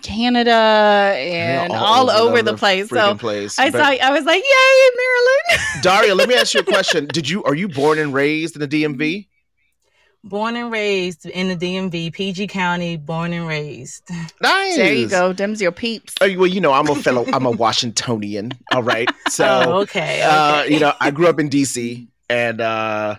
Canada 0.00 0.50
Yeah, 1.18 1.64
and 1.64 1.72
all, 1.72 2.08
over 2.10 2.42
the 2.42 2.56
place. 2.56 2.88
So 2.88 3.14
place. 3.16 3.58
I 3.58 3.70
But- 3.70 3.78
saw, 3.80 4.06
I 4.06 4.10
was 4.12 4.24
like, 4.24 4.42
"Yay, 4.42 4.86
in 4.86 4.92
Maryland!" 4.96 5.82
Daria, 5.82 6.14
let 6.14 6.28
me 6.28 6.34
ask 6.36 6.54
you 6.54 6.60
a 6.60 6.64
question. 6.76 7.06
Did 7.06 7.28
you 7.28 7.42
are 7.44 7.54
you 7.54 7.68
born 7.68 7.98
and 7.98 8.14
raised 8.14 8.56
in 8.56 8.60
the 8.60 8.68
DMV? 8.68 9.26
Born 10.24 10.54
and 10.54 10.70
raised 10.70 11.26
in 11.26 11.48
the 11.48 11.56
DMV, 11.56 12.12
PG 12.12 12.46
County, 12.46 12.96
born 12.96 13.32
and 13.32 13.46
raised. 13.46 14.08
Nice. 14.40 14.76
there 14.76 14.92
you 14.92 15.08
go. 15.08 15.32
Them's 15.32 15.60
your 15.60 15.72
peeps. 15.72 16.14
Oh, 16.20 16.38
well, 16.38 16.46
you 16.46 16.60
know, 16.60 16.72
I'm 16.72 16.88
a 16.88 16.94
fellow. 16.94 17.24
I'm 17.32 17.44
a 17.44 17.50
Washingtonian. 17.62 18.52
All 18.72 18.82
right. 18.82 19.08
So, 19.30 19.46
oh, 19.46 19.72
okay. 19.80 20.20
uh, 20.20 20.60
okay. 20.62 20.74
you 20.74 20.78
know, 20.78 20.92
I 21.00 21.10
grew 21.10 21.26
up 21.26 21.40
in 21.40 21.48
DC 21.48 22.06
and 22.28 22.60
uh, 22.60 23.16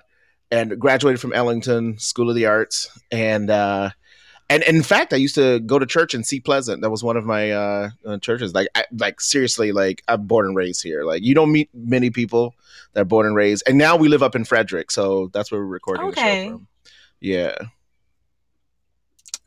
and 0.51 0.79
graduated 0.79 1.19
from 1.19 1.33
Ellington 1.33 1.98
School 1.98 2.29
of 2.29 2.36
the 2.36 2.45
Arts, 2.45 2.88
and 3.12 3.50
uh, 3.50 3.89
and, 4.50 4.62
and 4.63 4.77
in 4.77 4.83
fact, 4.83 5.12
I 5.12 5.15
used 5.15 5.33
to 5.36 5.60
go 5.60 5.79
to 5.79 5.88
church 5.88 6.13
in 6.13 6.24
Seat 6.24 6.45
Pleasant. 6.45 6.83
That 6.83 6.91
was 6.91 7.03
one 7.03 7.17
of 7.17 7.25
my 7.25 7.51
uh, 7.51 7.89
uh, 8.05 8.17
churches. 8.19 8.53
Like, 8.53 8.67
I, 8.75 8.86
like 8.95 9.19
seriously, 9.22 9.72
like 9.72 10.03
I'm 10.07 10.27
born 10.27 10.45
and 10.45 10.55
raised 10.55 10.83
here. 10.83 11.03
Like, 11.03 11.24
you 11.24 11.33
don't 11.33 11.51
meet 11.51 11.69
many 11.74 12.12
people 12.12 12.53
that 12.93 13.01
are 13.01 13.05
born 13.05 13.25
and 13.25 13.36
raised, 13.36 13.63
and 13.67 13.77
now 13.79 13.95
we 13.95 14.07
live 14.07 14.22
up 14.22 14.36
in 14.36 14.45
Frederick, 14.45 14.91
so 14.91 15.31
that's 15.33 15.51
where 15.51 15.62
we're 15.62 15.65
recording 15.65 16.05
Okay. 16.10 16.43
the 16.43 16.45
show 16.45 16.51
from. 16.57 16.67
Yeah, 17.24 17.56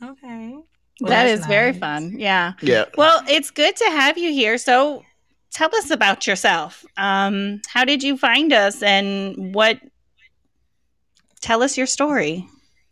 okay. 0.03 0.57
Well, 1.01 1.11
that's 1.11 1.41
is 1.41 1.47
very 1.47 1.75
fun. 1.75 2.15
Yeah. 2.19 2.55
yeah. 2.63 2.87
Well, 2.97 3.23
it's 3.29 3.51
good 3.51 3.77
to 3.77 3.85
have 3.85 4.17
you 4.17 4.33
here. 4.33 4.57
So 4.57 5.05
tell 5.53 5.69
us 5.77 5.91
about 5.91 6.27
yourself. 6.27 6.87
Um, 6.97 7.61
how 7.69 7.85
did 7.85 8.03
you 8.03 8.17
find 8.17 8.53
us 8.53 8.83
and 8.83 9.55
what 9.55 9.79
tell 11.47 11.63
us 11.63 11.77
your 11.79 11.87
story. 11.87 12.47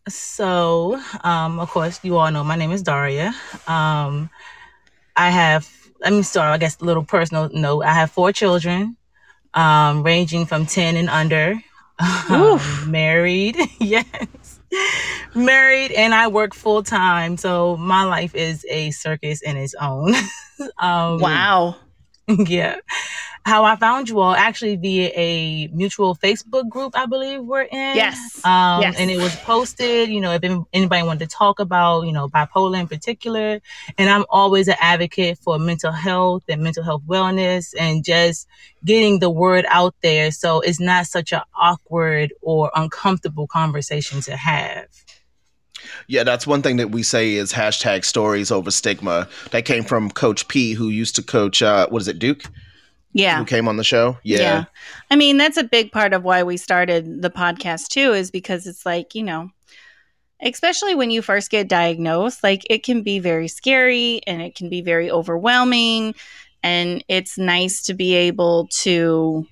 So, 0.09 1.00
um, 1.25 1.59
of 1.59 1.71
course, 1.71 1.99
you 2.03 2.17
all 2.17 2.31
know 2.31 2.45
my 2.45 2.57
name 2.57 2.71
is 2.71 2.83
Daria. 2.83 3.35
Um, 3.67 4.31
I 5.17 5.31
have, 5.31 5.69
let 6.00 6.12
me 6.12 6.23
start, 6.23 6.53
I 6.53 6.59
guess, 6.59 6.81
a 6.81 6.85
little 6.85 7.05
personal 7.05 7.49
note. 7.53 7.83
I 7.85 7.95
have 7.95 8.11
four 8.11 8.33
children, 8.33 8.97
um, 9.55 10.03
ranging 10.03 10.47
from 10.47 10.67
10 10.67 10.97
and 10.97 11.09
under. 11.09 11.61
Oof. 12.31 12.83
Um, 12.85 12.91
married, 12.91 13.57
yes. 13.81 14.07
Married, 15.35 15.93
and 15.93 16.14
I 16.14 16.28
work 16.28 16.54
full 16.54 16.83
time. 16.83 17.37
So, 17.37 17.76
my 17.76 18.04
life 18.04 18.35
is 18.35 18.64
a 18.71 18.90
circus 18.90 19.43
in 19.43 19.57
its 19.57 19.75
own. 19.81 20.14
um, 20.78 21.19
Wow. 21.19 21.76
yeah. 22.49 22.76
How 23.45 23.64
I 23.64 23.76
found 23.76 24.09
you 24.09 24.21
all 24.21 24.35
actually 24.35 24.76
via 24.76 25.11
a 25.14 25.66
mutual 25.69 26.16
Facebook 26.16 26.66
group, 26.71 26.97
I 26.97 27.04
believe 27.04 27.43
we're 27.43 27.62
in. 27.62 27.97
Yes. 27.97 28.43
Um, 28.43 28.81
Yes. 28.81 28.97
And 28.99 29.11
it 29.11 29.19
was 29.19 29.37
posted, 29.37 30.09
you 30.09 30.21
know, 30.21 30.33
if 30.33 30.43
anybody 30.73 31.02
wanted 31.02 31.28
to 31.28 31.37
talk 31.37 31.61
about, 31.61 32.02
you 32.02 32.12
know, 32.12 32.26
bipolar 32.28 32.81
in 32.81 32.88
particular. 32.88 33.61
And 33.99 34.09
I'm 34.09 34.25
always 34.31 34.69
an 34.69 34.76
advocate 34.81 35.38
for 35.38 35.59
mental 35.59 35.93
health 35.93 36.45
and 36.49 36.62
mental 36.62 36.83
health 36.83 37.02
wellness 37.07 37.75
and 37.78 38.02
just 38.02 38.49
getting 38.83 39.19
the 39.19 39.31
word 39.31 39.66
out 39.69 39.95
there 40.02 40.31
so 40.31 40.61
it's 40.61 40.81
not 40.81 41.07
such 41.07 41.33
an 41.33 41.43
awkward 41.54 42.33
or 42.40 42.71
uncomfortable 42.75 43.47
conversation 43.47 44.23
to 44.23 44.37
have. 44.37 44.87
Yeah, 46.07 46.25
that's 46.25 46.47
one 46.47 46.63
thing 46.63 46.77
that 46.77 46.91
we 46.91 47.03
say 47.03 47.35
is 47.35 47.53
hashtag 47.53 48.05
stories 48.05 48.51
over 48.51 48.71
stigma. 48.71 49.29
That 49.51 49.65
came 49.65 49.85
from 49.85 50.11
Coach 50.11 50.49
P, 50.49 50.73
who 50.73 50.89
used 50.89 51.17
to 51.17 51.23
coach, 51.23 51.63
uh, 51.63 51.89
what 51.89 52.03
is 52.03 52.09
it, 52.09 52.19
Duke? 52.19 52.43
Yeah. 53.13 53.39
Who 53.39 53.45
came 53.45 53.69
on 53.69 53.77
the 53.77 53.85
show? 53.85 54.19
Yeah. 54.25 54.65
I 55.11 55.17
mean, 55.17 55.37
that's 55.37 55.57
a 55.57 55.65
big 55.65 55.93
part 55.93 56.13
of 56.13 56.25
why 56.25 56.43
we 56.43 56.57
started 56.57 57.23
the 57.23 57.31
podcast 57.31 57.89
too, 57.89 58.13
is 58.13 58.31
because 58.31 58.67
it's 58.67 58.85
like, 58.85 59.15
you 59.15 59.23
know, 59.23 59.51
especially 60.43 60.95
when 60.95 61.11
you 61.11 61.23
first 61.23 61.51
get 61.51 61.69
diagnosed, 61.69 62.43
like 62.43 62.63
it 62.69 62.83
can 62.83 63.03
be 63.03 63.21
very 63.21 63.49
scary 63.49 64.21
and 64.27 64.43
it 64.43 64.55
can 64.57 64.69
be 64.69 64.81
very 64.81 65.11
overwhelming. 65.11 66.15
And 66.63 67.05
it's 67.09 67.39
nice 67.39 67.83
to 67.85 67.95
be 67.95 68.15
able 68.15 68.69
to 68.79 69.47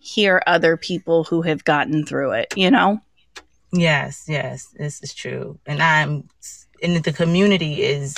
hear 0.00 0.42
other 0.46 0.76
people 0.76 1.24
who 1.24 1.42
have 1.42 1.64
gotten 1.64 2.04
through 2.04 2.32
it, 2.32 2.52
you 2.56 2.70
know? 2.70 3.00
Yes, 3.74 4.26
yes, 4.28 4.68
this 4.78 5.02
is 5.02 5.12
true. 5.12 5.58
And 5.66 5.82
I'm 5.82 6.28
in 6.80 7.02
the 7.02 7.12
community 7.12 7.82
is 7.82 8.14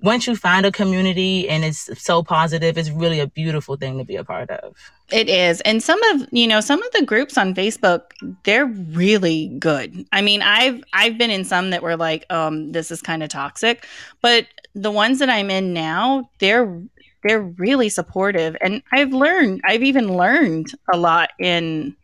once 0.00 0.26
you 0.26 0.34
find 0.34 0.66
a 0.66 0.72
community 0.72 1.48
and 1.48 1.64
it's 1.64 1.88
so 2.02 2.22
positive, 2.22 2.76
it's 2.76 2.90
really 2.90 3.20
a 3.20 3.26
beautiful 3.26 3.76
thing 3.76 3.98
to 3.98 4.04
be 4.04 4.16
a 4.16 4.24
part 4.24 4.50
of. 4.50 4.74
It 5.12 5.28
is. 5.28 5.60
And 5.60 5.80
some 5.82 6.02
of, 6.04 6.26
you 6.32 6.48
know, 6.48 6.60
some 6.60 6.82
of 6.82 6.90
the 6.92 7.04
groups 7.04 7.38
on 7.38 7.54
Facebook, 7.54 8.10
they're 8.42 8.66
really 8.66 9.48
good. 9.60 10.04
I 10.12 10.22
mean, 10.22 10.42
I've 10.42 10.82
I've 10.92 11.16
been 11.18 11.30
in 11.30 11.44
some 11.44 11.70
that 11.70 11.82
were 11.82 11.96
like, 11.96 12.26
um, 12.30 12.72
this 12.72 12.90
is 12.90 13.00
kind 13.00 13.22
of 13.22 13.28
toxic, 13.28 13.86
but 14.22 14.46
the 14.74 14.90
ones 14.90 15.20
that 15.20 15.30
I'm 15.30 15.50
in 15.50 15.72
now, 15.72 16.28
they're 16.40 16.82
they're 17.22 17.42
really 17.42 17.88
supportive. 17.88 18.56
And 18.60 18.82
I've 18.92 19.12
learned, 19.12 19.60
I've 19.64 19.82
even 19.82 20.16
learned 20.16 20.72
a 20.92 20.96
lot 20.96 21.30
in 21.38 21.96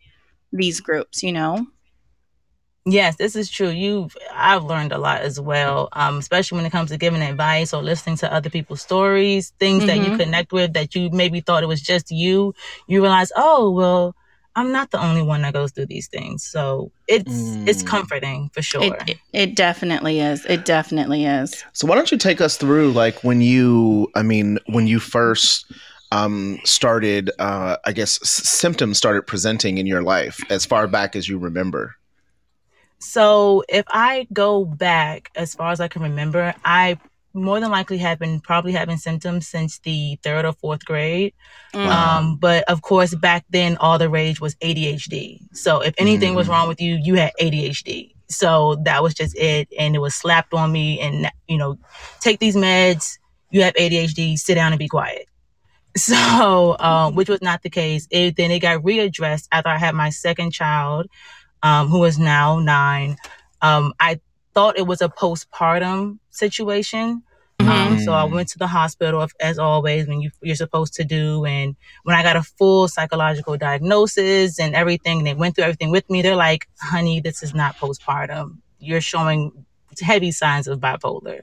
these 0.53 0.81
groups, 0.81 1.23
you 1.23 1.33
know. 1.33 1.67
Yes, 2.85 3.15
this 3.17 3.37
is 3.37 3.49
true. 3.49 3.69
You've 3.69 4.17
I've 4.35 4.65
learned 4.65 4.93
a 4.93 4.99
lot 4.99 5.21
as 5.21 5.39
well, 5.41 5.89
um, 5.93 6.19
especially 6.19 6.57
when 6.57 6.67
it 6.67 6.71
comes 6.73 6.91
to 6.91 6.97
giving 6.97 7.23
advice 7.23 7.73
or 7.73 7.81
listening 7.83 8.17
to 8.19 8.33
other 8.33 8.51
people's 8.51 8.83
stories, 8.83 9.53
things 9.61 9.87
that 9.87 9.99
you 9.99 10.11
Mhm. 10.11 10.17
connect 10.17 10.53
with 10.53 10.73
that 10.73 10.95
you 10.95 11.09
maybe 11.11 11.41
thought 11.41 11.63
it 11.63 11.69
was 11.69 11.81
just 11.81 12.11
you. 12.11 12.55
You 12.89 13.01
realize, 13.03 13.31
oh 13.37 13.71
well, 13.71 14.17
I'm 14.57 14.73
not 14.73 14.91
the 14.91 15.01
only 15.01 15.23
one 15.23 15.43
that 15.43 15.55
goes 15.55 15.71
through 15.71 15.87
these 15.87 16.09
things. 16.09 16.43
So 16.45 16.91
it's 17.07 17.57
it's 17.67 17.85
Mm. 17.85 17.87
comforting 17.87 18.51
for 18.53 18.63
sure. 18.63 18.83
It, 18.85 19.11
it 19.11 19.19
it 19.33 19.55
definitely 19.57 20.19
is. 20.19 20.45
It 20.47 20.65
definitely 20.65 21.25
is. 21.25 21.65
So 21.73 21.87
why 21.87 21.95
don't 21.95 22.11
you 22.11 22.19
take 22.19 22.41
us 22.41 22.57
through 22.57 22.93
like 22.93 23.23
when 23.23 23.41
you, 23.41 24.09
I 24.17 24.23
mean, 24.23 24.59
when 24.67 24.89
you 24.89 24.99
first 24.99 25.67
um, 26.11 26.59
started, 26.65 27.31
uh, 27.39 27.77
I 27.87 27.93
guess 27.93 28.19
s- 28.23 28.29
symptoms 28.49 28.99
started 28.99 29.27
presenting 29.27 29.79
in 29.79 29.87
your 29.87 30.03
life 30.03 30.41
as 30.51 30.67
far 30.67 30.87
back 30.89 31.15
as 31.17 31.29
you 31.29 31.39
remember. 31.39 31.95
So 33.03 33.65
if 33.69 33.85
I 33.89 34.27
go 34.33 34.65
back 34.65 35.31
as 35.35 35.55
far 35.55 35.73
as 35.73 35.81
I 35.81 35.89
can 35.89 36.03
remember, 36.03 36.55
I 36.65 36.99
more 37.35 37.59
than 37.61 37.71
likely 37.71 37.99
have 37.99 38.19
been 38.19 38.41
probably 38.41 38.73
having 38.73 38.99
symptoms 38.99 39.49
since 39.49 39.79
the 39.81 40.19
third 40.23 40.45
or 40.45 40.53
fourth 40.53 40.85
grade. 40.85 41.33
Mm. 41.75 41.87
Um, 41.89 42.37
but 42.37 42.63
of 42.65 42.83
course, 42.83 43.15
back 43.15 43.45
then 43.51 43.77
all 43.79 43.99
the 43.99 44.09
rage 44.11 44.41
was 44.41 44.55
ADHD. 44.57 45.41
So 45.53 45.81
if 45.81 45.95
anything 45.99 46.35
was 46.35 46.47
Mm. 46.47 46.51
wrong 46.51 46.69
with 46.69 46.81
you, 46.81 47.01
you 47.03 47.15
had 47.15 47.33
ADHD. 47.41 48.15
So 48.29 48.77
that 48.85 49.03
was 49.03 49.15
just 49.15 49.37
it, 49.37 49.69
and 49.79 49.95
it 49.97 49.99
was 49.99 50.15
slapped 50.15 50.55
on 50.55 50.71
me. 50.71 51.01
And 51.01 51.31
you 51.49 51.59
know, 51.59 51.79
take 52.21 52.39
these 52.39 52.57
meds. 52.57 53.19
You 53.51 53.63
have 53.63 53.75
ADHD. 53.75 54.37
Sit 54.39 54.55
down 54.55 54.73
and 54.73 54.79
be 54.79 54.89
quiet. 54.89 55.27
So, 55.95 56.75
um, 56.81 57.15
which 57.17 57.29
was 57.29 57.43
not 57.43 57.63
the 57.63 57.69
case. 57.69 58.09
It, 58.11 58.37
then 58.37 58.51
it 58.51 58.61
got 58.61 58.83
readdressed 58.83 59.49
after 59.53 59.69
I 59.69 59.77
had 59.77 59.95
my 59.95 60.09
second 60.09 60.53
child, 60.53 61.07
um, 61.63 61.89
who 61.89 62.05
is 62.05 62.19
now 62.19 62.59
nine. 62.59 63.17
Um, 63.61 63.93
I 64.01 64.21
thought 64.55 64.79
it 64.79 64.87
was 64.87 65.01
a 65.01 65.09
postpartum 65.09 66.19
situation. 66.31 67.23
Um, 67.61 67.99
so 68.01 68.13
I 68.13 68.25
Mm. 68.25 68.33
went 68.33 68.49
to 68.49 68.59
the 68.59 68.67
hospital 68.67 69.25
as 69.41 69.59
always 69.59 70.09
when 70.09 70.21
you, 70.21 70.31
you're 70.43 70.57
supposed 70.57 70.95
to 70.95 71.05
do. 71.05 71.45
And 71.45 71.77
when 72.03 72.17
I 72.17 72.23
got 72.25 72.35
a 72.37 72.43
full 72.43 72.89
psychological 72.89 73.57
diagnosis 73.57 74.59
and 74.59 74.75
everything, 74.75 75.23
they 75.23 75.35
went 75.35 75.55
through 75.55 75.65
everything 75.65 75.91
with 75.93 76.09
me. 76.11 76.23
They're 76.23 76.35
like, 76.35 76.67
honey, 76.81 77.21
this 77.21 77.43
is 77.43 77.55
not 77.55 77.77
postpartum. 77.79 78.59
You're 78.81 79.01
showing 79.01 79.65
heavy 80.01 80.33
signs 80.33 80.67
of 80.67 80.81
bipolar. 80.81 81.43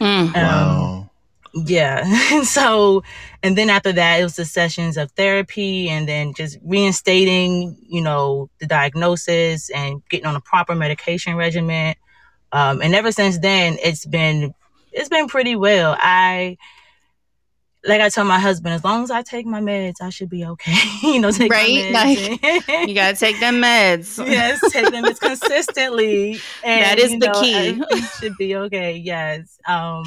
Mm. 0.00 0.34
Um, 0.34 0.34
Wow. 0.34 1.10
Yeah. 1.54 2.42
so, 2.42 3.02
and 3.42 3.56
then 3.56 3.70
after 3.70 3.92
that, 3.92 4.20
it 4.20 4.22
was 4.22 4.36
the 4.36 4.44
sessions 4.44 4.96
of 4.96 5.10
therapy 5.12 5.88
and 5.88 6.08
then 6.08 6.34
just 6.34 6.58
reinstating, 6.62 7.76
you 7.88 8.00
know, 8.00 8.48
the 8.58 8.66
diagnosis 8.66 9.70
and 9.70 10.02
getting 10.08 10.26
on 10.26 10.36
a 10.36 10.40
proper 10.40 10.74
medication 10.74 11.36
regimen. 11.36 11.94
Um, 12.52 12.82
and 12.82 12.94
ever 12.94 13.12
since 13.12 13.38
then, 13.38 13.78
it's 13.82 14.06
been, 14.06 14.54
it's 14.92 15.08
been 15.08 15.28
pretty 15.28 15.56
well. 15.56 15.96
I, 15.98 16.56
like 17.84 18.00
I 18.00 18.08
told 18.08 18.28
my 18.28 18.38
husband, 18.38 18.74
as 18.74 18.84
long 18.84 19.02
as 19.02 19.10
I 19.10 19.22
take 19.22 19.44
my 19.44 19.60
meds, 19.60 20.00
I 20.00 20.10
should 20.10 20.28
be 20.28 20.44
okay. 20.44 20.76
you 21.02 21.20
know, 21.20 21.30
take 21.32 21.50
Right, 21.50 21.92
meds. 21.92 22.88
You 22.88 22.94
gotta 22.94 23.16
take 23.16 23.40
them 23.40 23.56
meds. 23.56 24.24
yes, 24.30 24.60
take 24.72 24.90
them 24.90 25.04
as 25.04 25.18
consistently. 25.18 26.38
And, 26.62 26.84
That 26.84 26.98
is 26.98 27.10
the 27.18 27.26
know, 27.26 27.40
key. 27.40 27.82
should 28.20 28.36
be 28.36 28.54
okay. 28.54 28.96
Yes. 28.96 29.58
Um, 29.66 30.04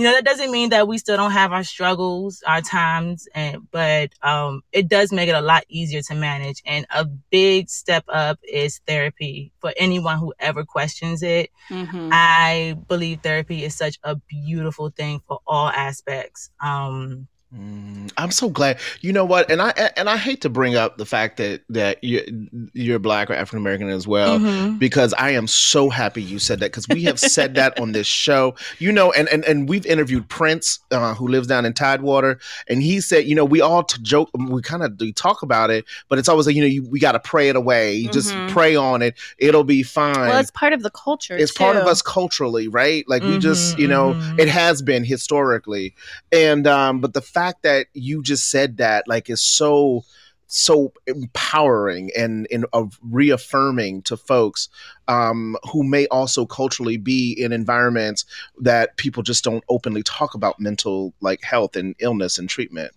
you 0.00 0.06
know, 0.06 0.12
that 0.14 0.24
doesn't 0.24 0.50
mean 0.50 0.70
that 0.70 0.88
we 0.88 0.96
still 0.96 1.18
don't 1.18 1.32
have 1.32 1.52
our 1.52 1.62
struggles, 1.62 2.42
our 2.46 2.62
times, 2.62 3.28
and 3.34 3.70
but 3.70 4.08
um, 4.22 4.62
it 4.72 4.88
does 4.88 5.12
make 5.12 5.28
it 5.28 5.34
a 5.34 5.42
lot 5.42 5.64
easier 5.68 6.00
to 6.00 6.14
manage. 6.14 6.62
And 6.64 6.86
a 6.88 7.04
big 7.04 7.68
step 7.68 8.04
up 8.08 8.38
is 8.42 8.80
therapy 8.86 9.52
for 9.60 9.74
anyone 9.76 10.16
who 10.16 10.32
ever 10.38 10.64
questions 10.64 11.22
it. 11.22 11.50
Mhm. 11.68 12.08
I 12.12 12.78
believe 12.88 13.20
therapy 13.20 13.62
is 13.62 13.76
such 13.76 13.98
a 14.02 14.16
beautiful 14.16 14.88
thing 14.88 15.20
for 15.28 15.40
all 15.46 15.68
aspects. 15.68 16.48
Um, 16.64 17.28
Mm, 17.52 18.12
I'm 18.16 18.30
so 18.30 18.48
glad. 18.48 18.78
You 19.00 19.12
know 19.12 19.24
what? 19.24 19.50
And 19.50 19.60
I 19.60 19.70
and 19.96 20.08
I 20.08 20.16
hate 20.16 20.42
to 20.42 20.48
bring 20.48 20.76
up 20.76 20.98
the 20.98 21.04
fact 21.06 21.36
that 21.38 21.62
that 21.68 22.02
you 22.04 22.48
you're 22.74 23.00
black 23.00 23.28
or 23.28 23.34
African 23.34 23.58
American 23.58 23.88
as 23.88 24.06
well 24.06 24.38
Mhm. 24.38 24.78
because 24.78 25.12
I 25.14 25.30
am 25.30 25.48
so 25.48 25.90
happy 25.90 26.22
you 26.22 26.38
said 26.38 26.60
that 26.60 26.66
because 26.70 26.86
we 26.88 27.02
have 27.04 27.18
said 27.18 27.56
that 27.56 27.76
on 27.80 27.90
this 27.90 28.06
show. 28.06 28.54
You 28.78 28.92
know, 28.92 29.10
and 29.10 29.28
and 29.30 29.44
and 29.46 29.68
we've 29.68 29.84
interviewed 29.84 30.28
Prince 30.28 30.78
uh, 30.92 31.14
who 31.14 31.26
lives 31.26 31.48
down 31.48 31.64
in 31.66 31.72
Tidewater, 31.72 32.38
and 32.68 32.84
he 32.84 33.00
said, 33.00 33.24
you 33.24 33.34
know, 33.34 33.44
we 33.44 33.60
all 33.60 33.82
t- 33.82 34.00
joke, 34.00 34.30
we 34.38 34.62
kind 34.62 34.84
of 34.84 34.96
talk 35.16 35.42
about 35.42 35.70
it, 35.70 35.84
but 36.08 36.20
it's 36.20 36.28
always 36.28 36.46
like 36.46 36.54
you 36.54 36.62
know, 36.62 36.68
you, 36.68 36.84
we 36.84 37.00
got 37.00 37.12
to 37.12 37.20
pray 37.20 37.48
it 37.48 37.56
away. 37.56 37.94
You 37.96 38.10
just 38.10 38.32
Mhm. 38.32 38.46
pray 38.46 38.76
on 38.76 39.02
it; 39.02 39.16
it'll 39.38 39.64
be 39.64 39.82
fine 39.82 40.28
Well, 40.28 40.38
it's 40.38 40.52
part 40.52 40.72
of 40.72 40.84
the 40.84 40.90
culture. 40.90 41.36
it's 41.36 41.50
part 41.50 41.76
of 41.76 41.88
us 41.88 42.00
culturally 42.00 42.68
right 42.68 43.04
like 43.08 43.24
we 43.24 43.38
just 43.38 43.76
Mhm, 43.76 43.80
you 43.80 43.88
know 43.88 44.14
mhm. 44.14 44.38
it 44.38 44.48
has 44.48 44.82
been 44.82 45.02
historically 45.02 45.94
and 46.30 46.68
um 46.68 47.00
but 47.00 47.12
the 47.12 47.20
fact 47.20 47.39
that 47.62 47.86
you 47.94 48.22
just 48.22 48.50
said 48.50 48.76
that 48.78 49.06
like 49.08 49.28
is 49.30 49.42
so 49.42 50.04
so 50.52 50.92
empowering 51.06 52.10
and 52.16 52.46
and 52.50 52.66
of 52.72 52.98
reaffirming 53.02 54.02
to 54.02 54.16
folks 54.16 54.68
um 55.06 55.56
who 55.72 55.84
may 55.84 56.06
also 56.08 56.44
culturally 56.44 56.96
be 56.96 57.32
in 57.32 57.52
environments 57.52 58.24
that 58.58 58.96
people 58.96 59.22
just 59.22 59.44
don't 59.44 59.62
openly 59.68 60.02
talk 60.02 60.34
about 60.34 60.58
mental 60.58 61.12
like 61.20 61.40
health 61.42 61.76
and 61.76 61.94
illness 62.00 62.38
and 62.38 62.48
treatment 62.48 62.92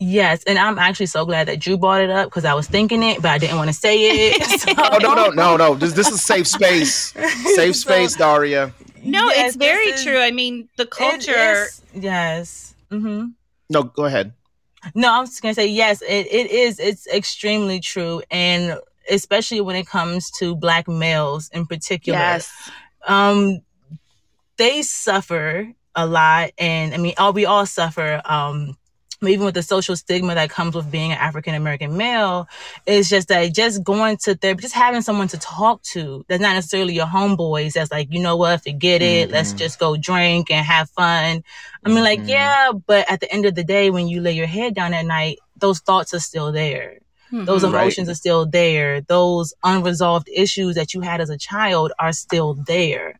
Yes, 0.00 0.44
and 0.44 0.60
I'm 0.60 0.78
actually 0.78 1.06
so 1.06 1.24
glad 1.26 1.48
that 1.48 1.66
you 1.66 1.76
brought 1.76 2.00
it 2.02 2.08
up 2.10 2.28
because 2.30 2.44
I 2.44 2.54
was 2.54 2.68
thinking 2.68 3.02
it, 3.02 3.20
but 3.20 3.32
I 3.32 3.38
didn't 3.38 3.56
want 3.56 3.66
to 3.68 3.74
say 3.74 3.96
it. 4.30 4.42
So- 4.60 4.72
oh 4.78 4.98
no 5.00 5.12
no 5.14 5.30
no 5.30 5.56
no 5.56 5.74
this, 5.74 5.92
this 5.94 6.08
is 6.08 6.22
safe 6.22 6.46
space 6.46 6.94
safe 7.56 7.74
So, 7.74 7.90
space 7.90 8.14
daria 8.14 8.72
No, 9.02 9.24
yes, 9.30 9.48
it's 9.48 9.56
very 9.56 9.86
is- 9.86 10.04
true. 10.04 10.18
I 10.20 10.30
mean, 10.30 10.68
the 10.76 10.86
culture. 10.86 11.64
is- 11.64 11.82
yes. 11.92 12.74
Hmm 12.90 13.26
no 13.70 13.82
go 13.82 14.04
ahead 14.04 14.32
No, 14.94 15.12
I'm 15.12 15.26
just 15.26 15.42
gonna 15.42 15.54
say 15.54 15.66
yes. 15.66 16.02
It 16.02 16.26
it 16.30 16.50
is. 16.52 16.78
It's 16.78 17.06
extremely 17.08 17.80
true, 17.80 18.22
and 18.30 18.78
especially 19.10 19.60
when 19.60 19.74
it 19.74 19.88
comes 19.88 20.30
to 20.38 20.54
black 20.54 20.86
males 20.86 21.50
in 21.52 21.66
particular. 21.66 22.18
Yes. 22.18 22.50
um 23.08 23.60
they 24.56 24.82
suffer 24.82 25.72
a 25.96 26.06
lot 26.06 26.50
and 26.58 26.94
i 26.94 26.96
mean 26.96 27.14
all 27.18 27.32
we 27.34 27.44
all 27.46 27.66
suffer 27.66 28.22
um 28.24 28.77
even 29.22 29.44
with 29.44 29.54
the 29.54 29.62
social 29.62 29.96
stigma 29.96 30.34
that 30.34 30.50
comes 30.50 30.76
with 30.76 30.90
being 30.90 31.10
an 31.10 31.18
African 31.18 31.54
American 31.54 31.96
male, 31.96 32.48
it's 32.86 33.08
just 33.08 33.28
that 33.28 33.52
just 33.52 33.82
going 33.82 34.16
to 34.18 34.36
therapy, 34.36 34.62
just 34.62 34.74
having 34.74 35.02
someone 35.02 35.26
to 35.28 35.38
talk 35.38 35.82
to 35.82 36.24
that's 36.28 36.40
not 36.40 36.54
necessarily 36.54 36.94
your 36.94 37.06
homeboys. 37.06 37.72
That's 37.72 37.90
like, 37.90 38.12
you 38.12 38.20
know 38.20 38.36
what, 38.36 38.62
forget 38.62 39.02
it. 39.02 39.30
Let's 39.30 39.52
Mhm. 39.54 39.58
just 39.58 39.78
go 39.80 39.96
drink 39.96 40.50
and 40.50 40.64
have 40.64 40.88
fun. 40.90 41.42
I 41.84 41.88
mean, 41.88 42.04
like, 42.04 42.20
Mhm. 42.20 42.28
yeah, 42.28 42.70
but 42.86 43.10
at 43.10 43.20
the 43.20 43.32
end 43.32 43.44
of 43.46 43.54
the 43.56 43.64
day, 43.64 43.90
when 43.90 44.06
you 44.06 44.20
lay 44.20 44.32
your 44.32 44.46
head 44.46 44.74
down 44.74 44.94
at 44.94 45.04
night, 45.06 45.38
those 45.56 45.80
thoughts 45.80 46.14
are 46.14 46.20
still 46.20 46.52
there 46.52 46.98
those 47.30 47.62
Mhm. 47.62 47.72
Right. 47.74 47.82
emotions 47.82 48.08
are 48.08 48.14
still 48.14 48.46
there 48.46 49.02
those 49.02 49.52
unresolved 49.62 50.30
issues 50.34 50.76
that 50.76 50.94
you 50.94 51.02
had 51.02 51.20
as 51.20 51.28
a 51.28 51.36
child 51.36 51.92
are 51.98 52.12
still 52.12 52.54
there 52.66 53.16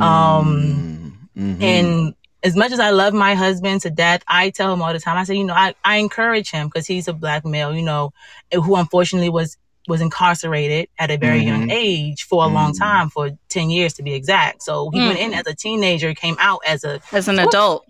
Um, 0.00 1.28
Mhm. 1.36 1.62
and 1.62 2.14
as 2.44 2.56
much 2.56 2.72
as 2.72 2.80
i 2.80 2.90
love 2.90 3.14
my 3.14 3.34
husband 3.34 3.80
to 3.80 3.90
death 3.90 4.22
i 4.28 4.50
tell 4.50 4.72
him 4.72 4.82
all 4.82 4.92
the 4.92 4.98
time 5.00 5.16
i 5.16 5.24
say 5.24 5.34
you 5.36 5.44
know 5.44 5.54
i, 5.54 5.74
I 5.84 5.96
encourage 5.96 6.50
him 6.50 6.66
because 6.68 6.86
he's 6.86 7.08
a 7.08 7.12
black 7.12 7.44
male 7.44 7.74
you 7.74 7.82
know 7.82 8.12
who 8.52 8.76
unfortunately 8.76 9.28
was 9.30 9.56
was 9.88 10.00
incarcerated 10.00 10.88
at 10.98 11.10
a 11.10 11.16
very 11.16 11.40
young 11.42 11.62
Mhm. 11.68 11.72
age 11.72 12.22
for 12.24 12.44
a 12.44 12.46
long 12.46 12.72
Mhm. 12.72 12.78
time 12.78 13.10
for 13.10 13.30
10 13.48 13.68
years 13.70 13.92
to 13.94 14.02
be 14.02 14.14
exact 14.14 14.62
so 14.62 14.90
he 14.90 15.00
went 15.00 15.18
in 15.18 15.32
Mhm. 15.32 15.40
as 15.40 15.46
a 15.46 15.54
teenager 15.54 16.14
came 16.14 16.36
out 16.38 16.60
as 16.66 16.84
a 16.84 17.00
As 17.12 17.26
an 17.28 17.38
adult. 17.40 17.84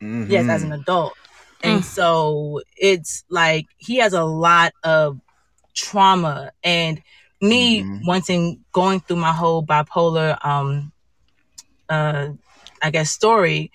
yes 0.00 0.46
as 0.48 0.62
an 0.62 0.72
adult 0.72 1.14
and 1.62 1.80
Mm. 1.80 1.84
so 1.84 2.60
it's 2.76 3.24
like 3.30 3.66
he 3.78 3.96
has 3.96 4.12
a 4.12 4.24
lot 4.24 4.72
of 4.84 5.18
trauma 5.74 6.52
and 6.62 7.02
me 7.40 7.82
Mhm. 7.82 8.00
wanting 8.06 8.60
going 8.72 9.00
through 9.00 9.16
my 9.16 9.32
whole 9.32 9.64
bipolar 9.64 10.36
um 10.44 10.92
uh 11.88 12.28
i 12.82 12.90
guess 12.90 13.10
story 13.10 13.70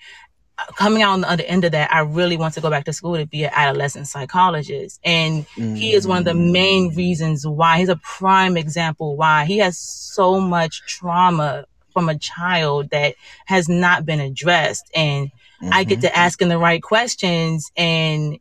coming 0.76 1.02
out 1.02 1.12
on 1.12 1.20
the 1.22 1.30
other 1.30 1.44
end 1.44 1.64
of 1.64 1.72
that 1.72 1.92
i 1.92 2.00
really 2.00 2.36
want 2.36 2.54
to 2.54 2.60
go 2.60 2.70
back 2.70 2.84
to 2.84 2.92
school 2.92 3.16
to 3.16 3.26
be 3.26 3.44
an 3.44 3.50
adolescent 3.54 4.06
psychologist 4.06 5.00
and 5.04 5.46
he 5.56 5.92
is 5.92 6.06
one 6.06 6.18
of 6.18 6.24
the 6.24 6.30
mm. 6.32 6.52
main 6.52 6.94
reasons 6.94 7.46
why 7.46 7.78
he's 7.78 7.88
a 7.88 7.96
prime 7.96 8.56
example 8.56 9.16
why 9.16 9.44
he 9.44 9.58
has 9.58 9.76
so 9.76 10.38
much 10.40 10.82
trauma 10.86 11.64
from 11.92 12.08
a 12.08 12.18
child 12.18 12.90
that 12.90 13.14
has 13.46 13.68
not 13.68 14.06
been 14.06 14.20
addressed 14.20 14.90
and 14.94 15.30
I 15.72 15.84
get 15.84 16.00
to 16.02 16.08
mm-hmm. 16.08 16.18
asking 16.18 16.48
the 16.48 16.58
right 16.58 16.82
questions 16.82 17.70
and 17.76 18.38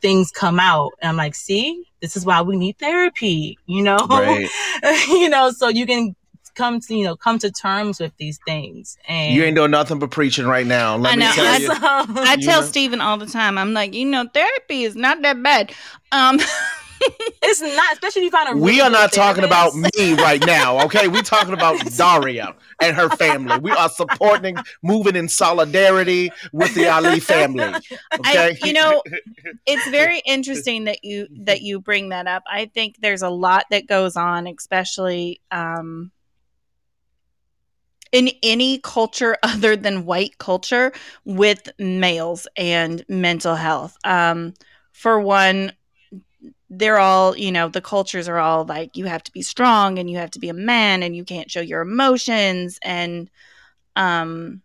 things 0.00 0.30
come 0.30 0.60
out. 0.60 0.92
And 1.00 1.10
I'm 1.10 1.16
like, 1.16 1.34
see, 1.34 1.84
this 2.00 2.16
is 2.16 2.24
why 2.24 2.42
we 2.42 2.56
need 2.56 2.78
therapy, 2.78 3.58
you 3.66 3.82
know? 3.82 3.98
Right. 4.08 4.48
you 5.08 5.28
know, 5.28 5.50
so 5.50 5.68
you 5.68 5.86
can 5.86 6.14
come 6.56 6.80
to, 6.80 6.94
you 6.96 7.04
know, 7.04 7.14
come 7.16 7.38
to 7.40 7.50
terms 7.50 8.00
with 8.00 8.16
these 8.16 8.38
things. 8.46 8.96
And 9.08 9.34
You 9.34 9.44
ain't 9.44 9.56
doing 9.56 9.70
nothing 9.70 9.98
but 9.98 10.10
preaching 10.10 10.46
right 10.46 10.66
now. 10.66 10.96
Let 10.96 11.12
I 11.12 11.16
me 11.16 11.20
know, 11.24 11.32
tell 11.32 11.46
I 11.46 11.56
you. 11.58 11.68
I 12.22 12.34
You 12.38 12.46
tell 12.46 12.60
know- 12.62 12.66
Steven 12.66 13.00
all 13.00 13.16
the 13.18 13.26
time, 13.26 13.58
I'm 13.58 13.72
like, 13.72 13.94
you 13.94 14.04
know, 14.06 14.26
therapy 14.32 14.82
is 14.84 14.96
not 14.96 15.22
that 15.22 15.42
bad. 15.42 15.72
Um, 16.12 16.40
it's 17.42 17.60
not, 17.60 17.92
especially 17.92 18.22
if 18.22 18.24
you 18.24 18.30
find 18.30 18.48
a 18.48 18.56
We 18.60 18.80
are 18.80 18.88
good 18.88 18.92
not 18.92 19.12
talking 19.12 19.44
about 19.44 19.74
me 19.74 20.14
right 20.14 20.44
now, 20.44 20.82
okay? 20.86 21.08
We're 21.08 21.22
talking 21.22 21.52
about 21.52 21.78
Daria 21.96 22.54
and 22.80 22.96
her 22.96 23.08
family. 23.10 23.58
We 23.58 23.70
are 23.70 23.88
supporting, 23.90 24.56
moving 24.82 25.14
in 25.16 25.28
solidarity 25.28 26.30
with 26.52 26.74
the 26.74 26.88
Ali 26.88 27.20
family. 27.20 27.64
Okay, 27.64 27.82
I, 28.24 28.56
you 28.64 28.72
know, 28.72 29.02
it's 29.66 29.86
very 29.88 30.20
interesting 30.24 30.84
that 30.84 31.04
you 31.04 31.28
that 31.42 31.60
you 31.62 31.80
bring 31.80 32.08
that 32.10 32.26
up. 32.26 32.42
I 32.50 32.66
think 32.66 32.96
there's 33.00 33.22
a 33.22 33.30
lot 33.30 33.66
that 33.70 33.86
goes 33.86 34.16
on, 34.16 34.46
especially 34.46 35.40
um, 35.50 36.10
in 38.12 38.30
any 38.42 38.78
culture 38.78 39.36
other 39.42 39.76
than 39.76 40.06
white 40.06 40.38
culture 40.38 40.92
with 41.24 41.68
males 41.78 42.46
and 42.56 43.04
mental 43.08 43.54
health. 43.54 43.96
Um, 44.04 44.54
for 44.92 45.20
one, 45.20 45.72
they're 46.68 46.98
all, 46.98 47.36
you 47.36 47.52
know, 47.52 47.68
the 47.68 47.80
cultures 47.80 48.28
are 48.28 48.38
all 48.38 48.64
like 48.64 48.96
you 48.96 49.04
have 49.06 49.22
to 49.24 49.32
be 49.32 49.42
strong 49.42 49.98
and 49.98 50.10
you 50.10 50.18
have 50.18 50.30
to 50.32 50.40
be 50.40 50.48
a 50.48 50.54
man 50.54 51.02
and 51.02 51.14
you 51.14 51.24
can't 51.24 51.50
show 51.50 51.60
your 51.60 51.80
emotions 51.80 52.78
and 52.82 53.30
um 53.94 54.62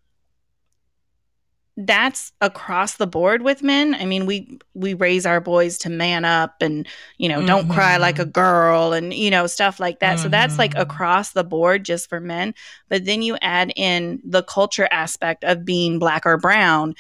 that's 1.77 2.31
across 2.41 2.97
the 2.97 3.07
board 3.07 3.41
with 3.43 3.63
men. 3.63 3.95
I 3.95 4.05
mean, 4.05 4.25
we 4.25 4.59
we 4.73 4.93
raise 4.93 5.25
our 5.25 5.39
boys 5.39 5.77
to 5.79 5.89
man 5.89 6.25
up 6.25 6.55
and, 6.61 6.87
you 7.17 7.29
know, 7.29 7.41
don't 7.41 7.69
cry 7.69 7.97
like 7.97 8.19
a 8.19 8.25
girl 8.25 8.93
and, 8.93 9.13
you 9.13 9.31
know, 9.31 9.47
stuff 9.47 9.79
like 9.79 9.99
that. 9.99 10.19
So 10.19 10.27
that's 10.29 10.59
like 10.59 10.75
Mhm. 10.75 10.81
across 10.81 11.31
the 11.31 11.43
board 11.45 11.85
just 11.85 12.09
for 12.09 12.19
men. 12.19 12.53
But 12.89 13.05
then 13.05 13.21
you 13.21 13.37
add 13.41 13.71
in 13.75 14.21
the 14.25 14.43
culture 14.43 14.87
aspect 14.91 15.43
of 15.45 15.65
being 15.65 15.97
black 15.99 16.25
or 16.25 16.37
brown 16.37 16.93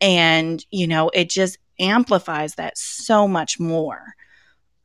and, 0.00 0.64
you 0.70 0.86
know, 0.86 1.10
it 1.14 1.30
just 1.30 1.58
amplifies 1.80 2.54
that 2.56 2.78
so 2.78 3.28
much 3.28 3.60
more. 3.60 4.14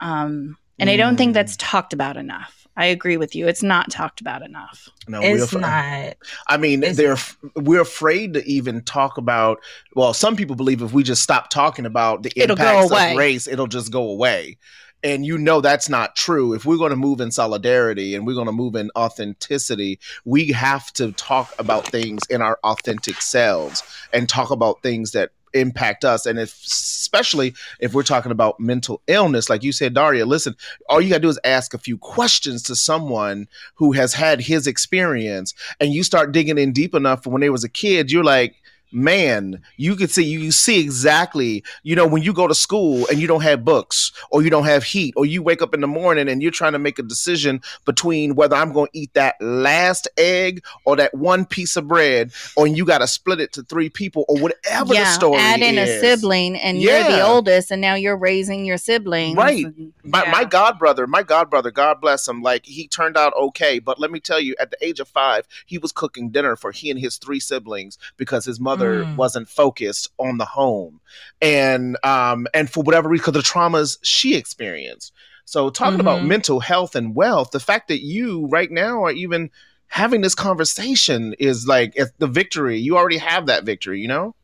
Um 0.02 0.58
and 0.80 0.90
I 0.90 0.98
don't 0.98 1.18
think 1.18 1.32
Mm. 1.32 1.36
that's 1.36 1.58
talked 1.58 1.94
about 1.94 2.18
enough. 2.18 2.59
I 2.78 2.86
agree 2.86 3.18
with 3.18 3.36
you. 3.36 3.48
It's 3.48 3.64
not 3.64 3.92
talked 3.92 4.22
about 4.22 4.42
enough. 4.42 4.88
no, 5.08 5.20
It's 5.22 5.54
not. 5.54 6.16
I 6.48 6.58
mean, 6.58 6.82
It's- 6.84 6.96
they're 6.96 7.18
we're 7.56 7.82
afraid 7.82 8.34
to 8.36 8.48
even 8.50 8.82
talk 8.84 9.18
about. 9.18 9.60
Well, 9.96 10.14
some 10.14 10.36
people 10.36 10.56
believe 10.56 10.82
if 10.82 10.94
we 10.94 11.04
just 11.04 11.22
stop 11.22 11.50
talking 11.50 11.86
about 11.86 12.24
the 12.24 12.32
impacts 12.36 12.92
of 13.12 13.18
race, 13.18 13.48
it'll 13.48 13.68
just 13.68 13.92
go 13.92 14.04
away. 14.10 14.58
And 15.02 15.26
you 15.26 15.38
know 15.38 15.62
that's 15.62 15.88
not 15.88 16.18
true. 16.18 16.54
If 16.54 16.66
we're 16.66 16.78
going 16.78 16.90
to 16.90 16.98
move 16.98 17.22
in 17.22 17.32
solidarity 17.32 18.16
and 18.16 18.28
we're 18.28 18.34
going 18.34 18.48
to 18.48 18.52
move 18.52 18.76
in 18.76 18.92
authenticity, 18.98 19.98
we 20.26 20.52
have 20.52 20.92
to 20.94 21.14
talk 21.14 21.54
about 21.58 21.88
things 21.88 22.22
in 22.30 22.42
our 22.42 22.60
authentic 22.66 23.22
selves 23.22 23.82
and 24.12 24.28
talk 24.28 24.52
about 24.52 24.82
things 24.84 25.12
that 25.12 25.32
impact 25.54 26.06
us. 26.06 26.26
And 26.26 26.40
if, 26.40 26.54
especially 26.66 27.54
if 27.80 27.94
we're 27.94 28.04
talking 28.04 28.32
about 28.32 28.60
mental 28.60 29.02
illness, 29.08 29.50
like 29.50 29.64
you 29.64 29.72
said, 29.72 29.94
Daria, 29.94 30.26
listen, 30.26 30.56
all 30.88 31.02
you 31.02 31.10
got 31.10 31.16
to 31.16 31.22
do 31.22 31.30
is 31.30 31.40
ask 31.44 31.74
a 31.74 31.80
few 31.80 31.98
questions 31.98 32.64
to 32.64 32.76
someone 32.76 33.48
who 33.76 33.92
has 33.94 34.14
had 34.14 34.42
his 34.42 34.68
experience 34.68 35.54
and 35.80 35.94
you 35.94 36.04
start 36.04 36.32
digging 36.32 36.58
in 36.58 36.72
deep 36.72 36.94
enough 36.94 37.26
when 37.26 37.42
they 37.42 37.50
was 37.50 37.64
a 37.64 37.70
kid, 37.70 38.12
you're 38.12 38.24
like, 38.24 38.56
man, 38.92 39.62
you 39.78 39.96
could 39.96 40.12
see 40.12 40.24
you, 40.24 40.52
see 40.52 40.80
exactly, 40.80 41.64
you 41.84 41.96
know, 41.96 42.08
when 42.08 42.24
you 42.24 42.34
go 42.34 42.48
to 42.48 42.56
school 42.56 43.08
and 43.10 43.20
you 43.20 43.28
don't 43.28 43.42
have 43.42 43.64
books 43.64 44.12
or 44.32 44.42
you 44.42 44.50
don't 44.50 44.66
have 44.66 44.84
heat 44.84 45.14
or 45.18 45.26
you 45.26 45.42
wake 45.42 45.62
up 45.62 45.74
in 45.74 45.82
the 45.82 45.88
morning 45.88 46.28
and 46.28 46.42
you're 46.42 46.52
trying 46.52 46.74
to 46.74 46.80
make 46.80 47.00
a 47.00 47.04
decision 47.04 47.62
between 47.86 48.36
whether 48.36 48.56
I'm 48.56 48.72
going 48.72 48.90
to 48.92 48.98
eat 48.98 49.14
that 49.14 49.36
last 49.42 50.08
egg 50.18 50.64
or 50.86 50.96
that 50.96 51.14
one 51.14 51.46
piece 51.46 51.76
of 51.76 51.88
bread 51.88 52.32
or 52.56 52.68
you 52.68 52.86
got 52.86 53.00
to 53.00 53.08
split 53.08 53.40
it 53.40 53.54
to 53.54 53.64
three 53.64 53.90
people 53.90 54.26
or 54.28 54.38
whatever 54.40 54.94
the 54.94 55.06
story 55.06 55.40
add 55.40 55.62
in 55.62 55.78
a 55.78 56.00
sibling, 56.00 56.56
and 56.58 56.82
you're 56.82 57.04
the 57.04 57.22
oldest, 57.22 57.72
and 57.72 57.82
now 57.82 57.96
you're 57.96 58.18
raising 58.18 58.66
your 58.66 58.78
sibling. 58.78 59.36
Right. 59.36 59.66
my, 60.04 60.24
yeah. 60.24 60.32
my 60.32 60.44
god 60.44 60.80
brother 60.80 61.08
my 61.08 61.24
god 61.24 61.50
brother 61.50 61.72
god 61.72 62.02
bless 62.02 62.28
him 62.28 62.42
like 62.42 62.66
he 62.66 62.88
turned 62.88 63.18
out 63.18 63.34
okay 63.40 63.80
but 63.80 64.00
let 64.00 64.12
me 64.12 64.20
tell 64.20 64.40
you 64.40 64.56
at 64.60 64.72
the 64.72 64.78
age 64.86 65.00
of 65.00 65.08
five 65.08 65.48
he 65.66 65.78
was 65.78 65.92
cooking 65.92 66.30
dinner 66.30 66.56
for 66.56 66.72
he 66.72 66.90
and 66.90 67.00
his 67.00 67.18
three 67.18 67.40
siblings 67.40 67.98
because 68.18 68.46
his 68.46 68.60
mother 68.60 68.79
Mm. 68.86 69.16
wasn't 69.16 69.50
focused 69.50 70.10
on 70.18 70.38
the 70.38 70.46
home, 70.46 71.00
and 71.42 71.98
um, 72.04 72.48
and 72.54 72.70
for 72.70 72.84
whatever 72.84 73.10
reason, 73.10 73.26
'cause 73.26 73.34
the 73.34 73.42
traumas 73.42 73.98
she 74.04 74.36
experienced. 74.36 75.14
So 75.46 75.70
talking 75.70 76.00
about 76.00 76.22
Mhm. 76.22 76.28
mental 76.28 76.60
health 76.60 76.96
and 76.96 77.16
wealth, 77.16 77.52
the 77.52 77.60
fact 77.60 77.88
that 77.88 78.04
you 78.04 78.48
right 78.48 78.70
now 78.72 79.04
are 79.06 79.12
even 79.12 79.50
having 79.88 80.22
this 80.22 80.36
conversation 80.36 81.34
is 81.40 81.66
like 81.68 81.98
the 82.20 82.28
victory. 82.28 82.78
You 82.80 82.98
already 82.98 83.18
have 83.18 83.48
that 83.48 83.64
victory, 83.64 84.00
you 84.02 84.08
know. 84.08 84.36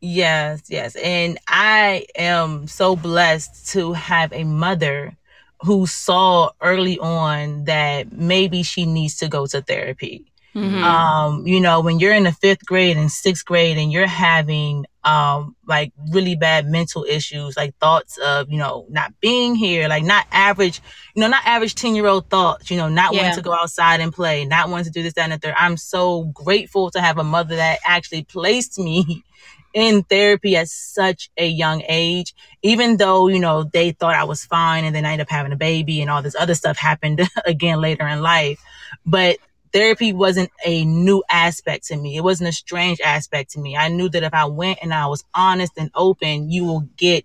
Yes, 0.00 0.62
yes. 0.68 0.96
And 0.96 1.38
I 1.48 2.06
am 2.16 2.66
so 2.66 2.96
blessed 2.96 3.68
to 3.70 3.92
have 3.92 4.32
a 4.32 4.44
mother 4.44 5.16
who 5.60 5.86
saw 5.86 6.50
early 6.60 6.98
on 6.98 7.64
that 7.66 8.12
maybe 8.12 8.64
she 8.64 8.84
needs 8.84 9.16
to 9.18 9.28
go 9.28 9.46
to 9.46 9.62
therapy. 9.62 10.31
Mhm. 10.54 10.84
Um, 10.84 11.46
you 11.46 11.60
know, 11.60 11.80
when 11.80 11.98
you're 11.98 12.12
in 12.14 12.24
the 12.24 12.32
fifth 12.32 12.64
grade 12.66 12.96
and 12.96 13.10
sixth 13.10 13.44
grade 13.44 13.78
and 13.78 13.92
you're 13.92 14.06
having 14.06 14.84
um 15.04 15.56
like 15.66 15.92
really 16.12 16.36
bad 16.36 16.66
mental 16.66 17.04
issues, 17.08 17.56
like 17.56 17.74
thoughts 17.78 18.18
of, 18.18 18.50
you 18.50 18.58
know, 18.58 18.86
not 18.90 19.12
being 19.20 19.54
here, 19.54 19.88
like 19.88 20.04
not 20.04 20.26
average, 20.30 20.80
you 21.14 21.20
know, 21.20 21.28
not 21.28 21.44
average 21.46 21.74
10 21.74 21.94
year 21.94 22.06
old 22.06 22.28
thoughts, 22.28 22.70
you 22.70 22.76
know, 22.76 22.88
not 22.88 23.12
Yeah. 23.12 23.18
wanting 23.18 23.32
to 23.34 23.42
go 23.42 23.54
outside 23.54 24.00
and 24.00 24.12
play, 24.12 24.44
not 24.44 24.68
wanting 24.68 24.84
to 24.86 24.90
do 24.90 25.02
this, 25.02 25.14
that, 25.14 25.30
and 25.30 25.32
the 25.32 25.38
third. 25.38 25.54
I'm 25.58 25.76
so 25.76 26.24
grateful 26.34 26.90
to 26.90 27.00
have 27.00 27.18
a 27.18 27.24
mother 27.24 27.56
that 27.56 27.78
actually 27.86 28.24
placed 28.24 28.78
me 28.78 29.24
in 29.74 30.02
therapy 30.04 30.54
at 30.56 30.68
such 30.68 31.30
a 31.38 31.46
young 31.48 31.82
age, 31.88 32.34
even 32.62 32.98
though, 32.98 33.28
you 33.28 33.38
know, 33.38 33.64
they 33.64 33.92
thought 33.92 34.14
I 34.14 34.24
was 34.24 34.44
fine 34.44 34.84
and 34.84 34.94
then 34.94 35.06
I 35.06 35.12
ended 35.12 35.26
up 35.26 35.30
having 35.30 35.52
a 35.52 35.56
baby 35.56 36.00
and 36.02 36.10
all 36.10 36.22
this 36.22 36.36
other 36.38 36.54
stuff 36.54 36.76
happened 36.76 37.20
again 37.46 37.80
later 37.80 38.06
in 38.06 38.20
life. 38.20 38.60
But 39.06 39.38
therapy 39.72 40.12
wasn't 40.12 40.50
a 40.64 40.84
new 40.84 41.22
aspect 41.30 41.86
to 41.86 41.96
me. 41.96 42.16
It 42.16 42.24
wasn't 42.24 42.50
a 42.50 42.52
strange 42.52 43.00
aspect 43.00 43.52
to 43.52 43.60
me. 43.60 43.76
I 43.76 43.88
knew 43.88 44.08
that 44.10 44.22
if 44.22 44.34
I 44.34 44.44
went 44.44 44.80
and 44.82 44.92
I 44.92 45.06
was 45.06 45.24
honest 45.34 45.72
and 45.76 45.90
open, 45.94 46.50
you 46.50 46.64
will 46.64 46.88
get 46.96 47.24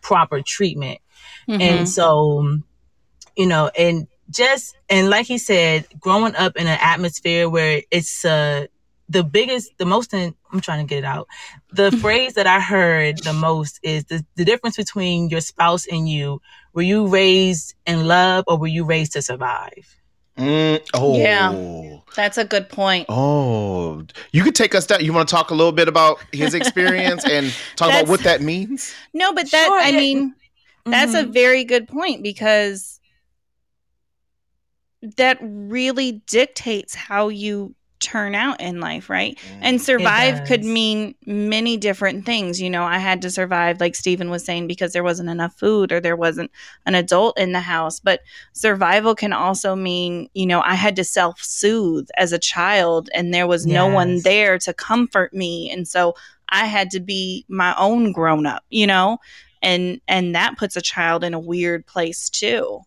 proper 0.00 0.40
treatment. 0.42 1.00
Mhm. 1.48 1.60
And 1.60 1.88
so, 1.88 2.58
you 3.36 3.46
know, 3.46 3.70
and 3.76 4.06
just, 4.30 4.76
and 4.88 5.10
like 5.10 5.26
he 5.26 5.38
said, 5.38 5.86
growing 5.98 6.36
up 6.36 6.56
in 6.56 6.66
an 6.66 6.78
atmosphere 6.80 7.48
where 7.48 7.82
it's, 7.90 8.24
uh, 8.24 8.66
the 9.10 9.24
biggest, 9.24 9.72
the 9.78 9.86
most, 9.86 10.12
in, 10.12 10.34
I'm 10.52 10.60
trying 10.60 10.86
to 10.86 10.88
get 10.88 10.98
it 10.98 11.04
out. 11.04 11.28
The 11.72 11.90
phrase 12.02 12.34
that 12.34 12.46
I 12.46 12.60
heard 12.60 13.18
the 13.24 13.32
most 13.32 13.80
is 13.82 14.04
the, 14.04 14.24
the 14.36 14.44
difference 14.44 14.76
between 14.76 15.30
your 15.30 15.40
spouse 15.40 15.86
and 15.86 16.08
you. 16.08 16.42
Were 16.74 16.82
you 16.82 17.06
raised 17.06 17.74
in 17.86 18.06
love 18.06 18.44
or 18.46 18.58
were 18.58 18.66
you 18.66 18.84
raised 18.84 19.12
to 19.12 19.22
survive? 19.22 19.97
Mm, 20.38 20.80
oh, 20.94 21.14
Yeah. 21.16 21.98
That's 22.14 22.38
a 22.38 22.44
good 22.44 22.68
point. 22.68 23.06
Oh, 23.08 24.04
you 24.32 24.42
could 24.42 24.54
take 24.54 24.74
us 24.74 24.86
down. 24.86 25.04
You 25.04 25.12
want 25.12 25.28
to 25.28 25.34
talk 25.34 25.50
a 25.50 25.54
little 25.54 25.72
bit 25.72 25.86
about 25.88 26.20
his 26.32 26.54
experience 26.54 27.24
and 27.24 27.52
talk 27.76 27.90
about 27.90 28.08
what 28.08 28.22
that 28.24 28.40
means? 28.40 28.94
No, 29.14 29.32
but 29.32 29.50
that 29.50 29.66
Sure, 29.66 29.80
I 29.80 29.90
yeah. 29.90 29.96
mean, 29.96 30.34
that's 30.86 31.14
a 31.14 31.24
Mhm. 31.24 31.32
very 31.32 31.64
good 31.64 31.86
point 31.86 32.22
because 32.22 32.98
that 35.16 35.38
really 35.40 36.22
dictates 36.26 36.94
how 36.94 37.28
you 37.28 37.74
turn 38.00 38.34
out 38.34 38.60
in 38.60 38.80
life, 38.80 39.10
right? 39.10 39.38
And 39.60 39.78
mm. 39.78 39.82
survive 39.82 40.46
could 40.46 40.64
mean 40.64 41.14
many 41.26 41.76
different 41.76 42.24
things. 42.24 42.60
You 42.60 42.70
know, 42.70 42.84
I 42.84 42.98
had 42.98 43.22
to 43.22 43.30
survive, 43.30 43.80
like 43.80 43.94
Stephen 43.94 44.30
was 44.30 44.44
saying, 44.44 44.66
because 44.66 44.92
there 44.92 45.02
wasn't 45.02 45.30
enough 45.30 45.54
food 45.58 45.92
or 45.92 46.00
there 46.00 46.16
wasn't 46.16 46.50
an 46.86 46.94
adult 46.94 47.38
in 47.38 47.52
the 47.52 47.60
house. 47.60 48.00
But 48.00 48.20
survival 48.52 49.14
can 49.14 49.32
also 49.32 49.74
mean, 49.74 50.28
you 50.34 50.46
know, 50.46 50.60
I 50.62 50.74
had 50.74 50.96
to 50.96 51.04
self 51.04 51.42
soothe 51.42 52.08
as 52.16 52.32
a 52.32 52.38
child 52.38 53.10
and 53.14 53.32
there 53.32 53.46
was 53.46 53.66
no 53.66 53.86
one 53.86 54.20
there 54.22 54.58
to 54.60 54.72
comfort 54.72 55.34
me. 55.34 55.70
And 55.70 55.86
so 55.86 56.14
I 56.48 56.66
had 56.66 56.90
to 56.92 57.00
be 57.00 57.44
my 57.48 57.74
own 57.78 58.12
grown 58.12 58.46
up, 58.46 58.64
you 58.70 58.86
know? 58.86 59.18
And 59.60 60.00
and 60.06 60.34
that 60.34 60.56
puts 60.56 60.76
a 60.76 60.80
child 60.80 61.24
in 61.24 61.34
a 61.34 61.40
weird 61.40 61.86
place 61.86 62.30
too. 62.30 62.82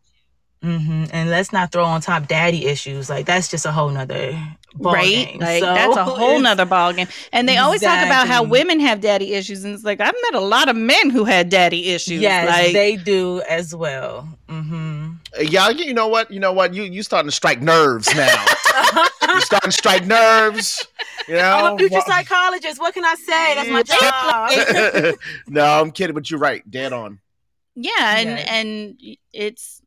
Hmm 0.62 1.06
And 1.12 1.30
let's 1.30 1.52
not 1.52 1.72
throw 1.72 1.84
on 1.86 2.02
top 2.02 2.28
daddy 2.28 2.68
issues. 2.68 3.10
Like 3.10 3.26
that's 3.26 3.48
just 3.50 3.66
a 3.66 3.72
whole 3.72 3.90
nother 3.90 4.34
ball 4.76 4.94
right? 4.94 5.28
game. 5.28 5.40
Like 5.40 5.60
So 5.64 5.74
that's 5.74 5.98
a 5.98 6.04
whole 6.06 6.38
it's- 6.38 6.42
nother 6.42 6.66
ballgame. 6.66 7.10
And 7.34 7.50
they 7.50 7.58
always 7.58 7.82
talk 7.82 8.06
about 8.06 8.28
how 8.28 8.44
women 8.44 8.80
have 8.80 9.02
daddy 9.02 9.34
issues, 9.34 9.64
and 9.64 9.74
it's 9.74 9.84
like 9.84 10.00
I've 10.00 10.14
met 10.32 10.36
a 10.36 10.40
lot 10.46 10.70
of 10.70 10.76
men 10.76 11.10
who 11.10 11.24
had 11.24 11.50
daddy 11.50 11.90
issues. 11.90 12.22
Yes, 12.22 12.48
like, 12.48 12.74
they 12.74 12.96
do 12.96 13.42
as 13.50 13.74
well. 13.76 14.28
hmm 14.48 15.14
Uh, 15.38 15.42
Yeah, 15.42 15.70
you 15.70 15.94
know 15.94 16.08
what? 16.08 16.30
You 16.30 16.40
know 16.40 16.54
what? 16.54 16.74
You 16.74 16.84
you 16.84 17.02
starting 17.04 17.30
to 17.30 17.36
strike 17.36 17.62
nerves 17.62 18.14
now. 18.16 18.46
You're 19.28 19.42
starting 19.42 19.72
to 19.72 19.78
strike 19.78 20.06
nerves. 20.06 20.86
You 21.28 21.36
know. 21.36 21.42
I'm 21.42 21.74
a 21.74 21.78
future 21.78 21.96
Well- 21.96 22.06
psychologist. 22.06 22.80
What 22.80 22.94
can 22.94 23.04
I 23.06 23.16
say? 23.16 23.56
That's 23.56 23.70
my 23.70 23.84
job. 23.84 25.16
no, 25.48 25.66
I'm 25.82 25.92
kidding, 25.92 26.14
but 26.14 26.30
you're 26.30 26.40
right. 26.40 26.62
Dead 26.70 26.94
on. 26.94 27.20
yeah, 27.76 28.18
and 28.18 28.30
Yes. 28.30 28.48
and 28.50 28.98
it's 29.34 29.81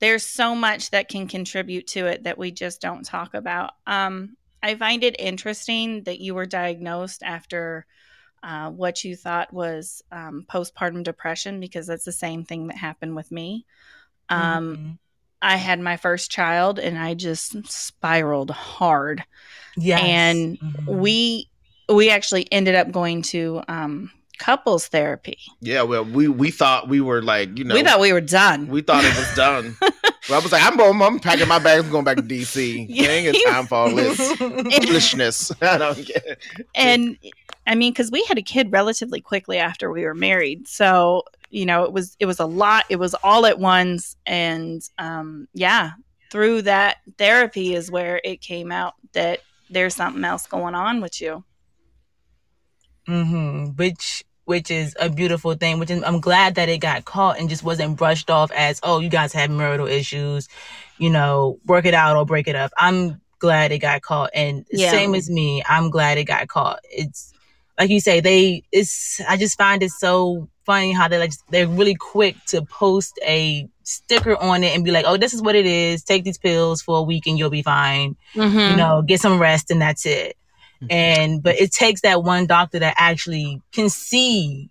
there's 0.00 0.24
so 0.24 0.54
much 0.54 0.90
that 0.90 1.08
can 1.08 1.26
contribute 1.28 1.86
to 1.88 2.06
it 2.06 2.24
that 2.24 2.38
we 2.38 2.50
just 2.50 2.80
don't 2.80 3.04
talk 3.04 3.34
about. 3.34 3.72
Um, 3.86 4.36
I 4.62 4.74
find 4.74 5.04
it 5.04 5.16
interesting 5.18 6.04
that 6.04 6.20
you 6.20 6.34
were 6.34 6.46
diagnosed 6.46 7.22
after 7.22 7.86
uh, 8.42 8.70
what 8.70 9.02
you 9.04 9.16
thought 9.16 9.52
was 9.52 10.02
um, 10.12 10.46
postpartum 10.48 11.02
depression 11.02 11.58
because 11.60 11.86
that's 11.86 12.04
the 12.04 12.12
same 12.12 12.44
thing 12.44 12.68
that 12.68 12.76
happened 12.76 13.16
with 13.16 13.30
me. 13.32 13.66
Um, 14.28 14.76
Mhm. 14.76 14.98
I 15.40 15.56
had 15.56 15.80
my 15.80 15.96
first 15.96 16.30
child 16.30 16.78
and 16.78 16.98
I 16.98 17.14
just 17.14 17.66
spiraled 17.70 18.50
hard. 18.50 19.24
yes. 19.76 20.00
and 20.02 20.58
Mhm. 20.58 20.86
We 21.00 21.48
we 21.88 22.10
actually 22.10 22.46
ended 22.52 22.74
up 22.74 22.90
going 22.92 23.22
to 23.22 23.62
um, 23.66 24.10
couples 24.38 24.86
therapy. 24.88 25.38
Yeah, 25.60 25.82
well, 25.82 26.04
we 26.04 26.28
we 26.28 26.50
thought 26.50 26.88
we 26.88 27.00
were 27.00 27.22
like, 27.22 27.58
you 27.58 27.64
know, 27.64 27.74
we 27.74 27.82
thought 27.82 28.00
we 28.00 28.12
were 28.12 28.20
done. 28.20 28.68
we 28.68 28.82
thought 28.82 29.04
it 29.04 29.16
was 29.16 29.34
done. 29.34 29.76
well, 30.28 30.40
I 30.40 30.42
was 30.42 30.52
like, 30.52 30.62
I'm, 30.62 30.80
I'm, 30.80 31.02
I'm 31.02 31.18
packing 31.20 31.48
my 31.48 31.58
bags, 31.58 31.84
I'm 31.84 31.90
going 31.90 32.04
back 32.04 32.16
to 32.16 32.22
DC. 32.22 32.86
Yeah. 32.88 33.08
Ain't 33.08 33.36
got 33.44 33.52
time 33.52 33.66
for 33.66 33.74
all 33.74 33.94
this 33.94 34.32
foolishness. 34.36 35.52
I 35.60 35.78
don't 35.78 36.06
get 36.06 36.24
it. 36.26 36.38
and 36.74 37.18
I 37.66 37.74
mean, 37.74 37.92
because 37.92 38.10
we 38.10 38.24
had 38.24 38.38
a 38.38 38.42
kid 38.42 38.72
relatively 38.72 39.20
quickly 39.20 39.58
after 39.58 39.90
we 39.90 40.04
were 40.04 40.14
married, 40.14 40.66
so 40.68 41.24
you 41.50 41.66
know 41.66 41.84
it 41.84 41.92
was 41.92 42.16
it 42.20 42.26
was 42.26 42.38
a 42.40 42.46
lot. 42.46 42.84
It 42.88 42.96
was 42.96 43.14
all 43.22 43.46
at 43.46 43.58
once, 43.58 44.16
and 44.26 44.82
um, 44.98 45.48
yeah, 45.52 45.92
through 46.30 46.62
that 46.62 46.98
therapy 47.18 47.74
is 47.74 47.90
where 47.90 48.20
it 48.24 48.40
came 48.40 48.72
out 48.72 48.94
that 49.12 49.40
there's 49.70 49.94
something 49.94 50.24
else 50.24 50.46
going 50.46 50.74
on 50.74 51.00
with 51.00 51.20
you. 51.20 51.44
hmm 53.06 53.66
Which 53.76 54.24
which 54.48 54.70
is 54.70 54.96
a 54.98 55.08
beautiful 55.10 55.54
thing. 55.54 55.78
Which 55.78 55.90
I'm 55.90 56.20
glad 56.20 56.54
that 56.56 56.68
it 56.68 56.78
got 56.78 57.04
caught 57.04 57.38
and 57.38 57.48
just 57.48 57.62
wasn't 57.62 57.96
brushed 57.98 58.30
off 58.30 58.50
as 58.52 58.80
oh 58.82 58.98
you 59.00 59.10
guys 59.10 59.32
have 59.34 59.50
marital 59.50 59.86
issues, 59.86 60.48
you 60.96 61.10
know, 61.10 61.58
work 61.66 61.84
it 61.84 61.94
out 61.94 62.16
or 62.16 62.24
break 62.24 62.48
it 62.48 62.56
up. 62.56 62.72
I'm 62.78 63.20
glad 63.38 63.70
it 63.72 63.78
got 63.78 64.00
caught, 64.02 64.30
and 64.34 64.64
Yeah. 64.72 64.90
same 64.90 65.14
as 65.14 65.28
me, 65.30 65.62
I'm 65.68 65.90
glad 65.90 66.18
it 66.18 66.24
got 66.24 66.48
caught. 66.48 66.80
It's 66.90 67.32
like 67.78 67.90
you 67.90 68.00
say 68.00 68.20
they 68.20 68.62
it's 68.72 69.20
I 69.28 69.36
just 69.36 69.58
find 69.58 69.82
it 69.82 69.90
so 69.90 70.48
funny 70.66 70.92
how 70.92 71.08
they 71.08 71.18
like 71.18 71.32
they're 71.50 71.68
really 71.68 71.94
quick 71.94 72.36
to 72.46 72.62
post 72.62 73.18
a 73.26 73.68
sticker 73.84 74.36
on 74.36 74.64
it 74.64 74.74
and 74.74 74.84
be 74.84 74.90
like 74.90 75.04
oh 75.06 75.16
this 75.16 75.32
is 75.32 75.40
what 75.40 75.54
it 75.54 75.64
is 75.64 76.02
take 76.04 76.24
these 76.24 76.36
pills 76.36 76.82
for 76.82 76.98
a 76.98 77.02
week 77.02 77.26
and 77.26 77.38
you'll 77.38 77.48
be 77.50 77.62
fine 77.62 78.16
Mm-hmm. 78.34 78.70
you 78.72 78.76
know, 78.76 79.00
get 79.02 79.20
some 79.20 79.38
rest 79.40 79.70
and 79.70 79.80
that's 79.80 80.04
it. 80.06 80.36
Mm-hmm. 80.82 80.86
And 80.90 81.42
but 81.42 81.56
it 81.60 81.72
takes 81.72 82.02
that 82.02 82.22
one 82.22 82.46
doctor 82.46 82.78
that 82.78 82.94
actually 82.98 83.60
can 83.72 83.88
see 83.88 84.70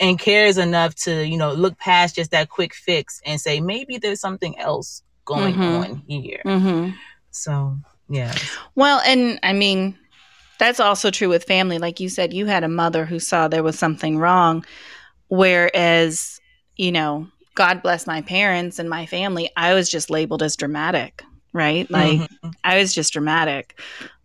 and 0.00 0.18
cares 0.18 0.58
enough 0.58 0.94
to, 0.94 1.26
you 1.26 1.36
know, 1.36 1.52
look 1.52 1.76
past 1.78 2.14
just 2.14 2.30
that 2.30 2.48
quick 2.48 2.72
fix 2.74 3.20
and 3.26 3.40
say 3.40 3.60
maybe 3.60 3.98
there's 3.98 4.20
something 4.20 4.56
else 4.58 5.02
going 5.24 5.54
Mhm. 5.54 5.78
on 5.90 6.02
here. 6.06 6.40
Mm-hmm. 6.46 6.90
So, 7.32 7.76
yeah. 8.08 8.32
Well, 8.76 9.00
and 9.04 9.40
I 9.42 9.52
mean, 9.52 9.98
that's 10.60 10.78
also 10.80 11.10
true 11.10 11.28
with 11.28 11.44
family. 11.44 11.78
Like 11.78 11.98
you 11.98 12.08
said, 12.08 12.32
you 12.32 12.46
had 12.46 12.62
a 12.64 12.68
mother 12.68 13.04
who 13.04 13.18
saw 13.18 13.48
there 13.48 13.62
was 13.64 13.78
something 13.78 14.18
wrong, 14.18 14.64
whereas, 15.28 16.40
you 16.76 16.92
know, 16.92 17.28
God 17.54 17.82
bless 17.82 18.06
my 18.06 18.22
parents 18.22 18.78
and 18.78 18.88
my 18.88 19.06
family, 19.06 19.50
I 19.56 19.74
was 19.74 19.90
just 19.90 20.10
labeled 20.10 20.42
as 20.42 20.56
dramatic, 20.56 21.24
right? 21.52 21.90
Like, 21.90 22.20
Mhm. 22.20 22.52
I 22.62 22.78
was 22.78 22.94
just 22.94 23.12
dramatic. 23.12 23.80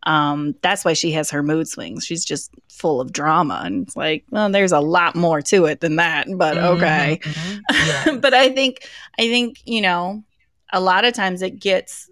Um, 0.06 0.56
that's 0.62 0.84
why 0.84 0.94
she 0.94 1.12
has 1.14 1.30
her 1.32 1.42
mood 1.42 1.68
swings. 1.68 2.06
She's 2.06 2.26
just 2.26 2.52
full 2.70 3.00
of 3.00 3.14
drama. 3.14 3.62
And 3.64 3.88
it's 3.88 3.96
like, 3.96 4.26
well, 4.32 4.50
there's 4.50 4.72
a 4.72 4.80
lot 4.80 5.16
more 5.16 5.42
to 5.44 5.66
it 5.66 5.80
than 5.80 5.96
that, 5.96 6.28
but 6.36 6.58
okay. 6.58 7.20
Mhm, 7.22 7.62
mhm. 7.72 8.06
Yeah. 8.06 8.18
but 8.18 8.34
I 8.34 8.50
think 8.50 8.88
I 9.18 9.28
think 9.28 9.62
you 9.66 9.82
know 9.82 10.24
a 10.72 10.80
lot 10.80 11.06
of 11.06 11.14
times 11.14 11.42
it 11.42 11.60
gets 11.60 12.10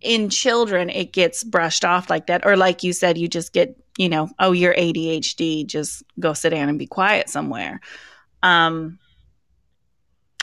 in 0.00 0.30
children 0.30 0.90
it 0.90 1.12
gets 1.12 1.42
brushed 1.42 1.84
off 1.84 2.08
like 2.08 2.28
that 2.28 2.46
or 2.46 2.56
like 2.56 2.84
you 2.84 2.92
said 2.92 3.18
you 3.18 3.26
just 3.26 3.52
get 3.52 3.76
you 3.96 4.08
know 4.08 4.28
oh 4.38 4.52
you're 4.52 4.74
ADHD 4.74 5.66
just 5.66 6.04
go 6.20 6.32
sit 6.32 6.50
down 6.50 6.68
and 6.68 6.78
be 6.78 6.86
quiet 6.86 7.28
somewhere 7.28 7.80
um 8.44 8.98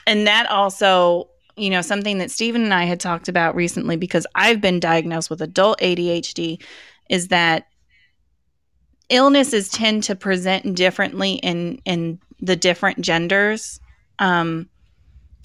and 0.05 0.27
that 0.27 0.49
also 0.51 1.29
you 1.57 1.69
know 1.69 1.81
something 1.81 2.17
that 2.17 2.31
Stephen 2.31 2.63
and 2.63 2.73
I 2.73 2.83
had 2.85 2.99
talked 2.99 3.27
about 3.27 3.55
recently 3.55 3.95
because 3.95 4.27
I've 4.35 4.61
been 4.61 4.79
diagnosed 4.79 5.29
with 5.29 5.41
adult 5.41 5.79
ADHD 5.79 6.61
is 7.09 7.29
that 7.29 7.67
illnesses 9.09 9.69
tend 9.69 10.03
to 10.03 10.15
present 10.15 10.75
differently 10.75 11.33
in 11.35 11.81
in 11.85 12.19
the 12.39 12.55
different 12.55 13.01
genders. 13.01 13.79
Um, 14.19 14.69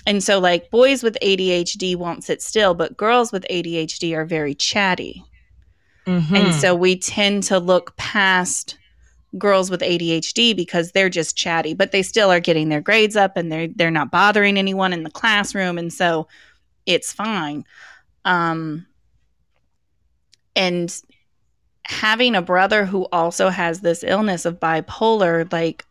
and 0.06 0.22
so, 0.22 0.38
like 0.38 0.70
boys 0.70 1.02
with 1.02 1.16
ADHD 1.22 1.96
won't 1.96 2.24
sit 2.24 2.42
still, 2.42 2.74
but 2.74 2.96
girls 2.96 3.32
with 3.32 3.44
ADHD 3.50 4.14
are 4.16 4.24
very 4.24 4.54
chatty. 4.54 5.24
Mhm. 6.06 6.36
And 6.36 6.54
so 6.54 6.74
we 6.74 6.96
tend 6.96 7.42
to 7.44 7.58
look 7.58 7.96
past 7.96 8.76
girls 9.38 9.70
with 9.70 9.80
ADHD 9.80 10.56
because 10.56 10.92
they're 10.92 11.08
just 11.08 11.36
chatty, 11.36 11.74
but 11.74 11.92
they 11.92 12.02
still 12.02 12.30
are 12.30 12.40
getting 12.40 12.68
their 12.68 12.80
grades 12.80 13.16
up 13.16 13.36
and 13.36 13.50
they're 13.50 13.68
they're 13.68 13.90
not 13.90 14.10
bothering 14.10 14.58
anyone 14.58 14.92
in 14.92 15.02
the 15.02 15.10
classroom 15.10 15.78
and 15.78 15.92
so 15.92 16.26
it's 16.86 17.12
fine. 17.12 17.64
Um 18.24 18.86
and 20.56 21.00
having 21.84 22.34
a 22.34 22.42
brother 22.42 22.84
who 22.84 23.06
also 23.12 23.48
has 23.48 23.80
this 23.80 24.04
illness 24.04 24.44
of 24.44 24.60
bipolar, 24.60 25.50
like 25.52 25.84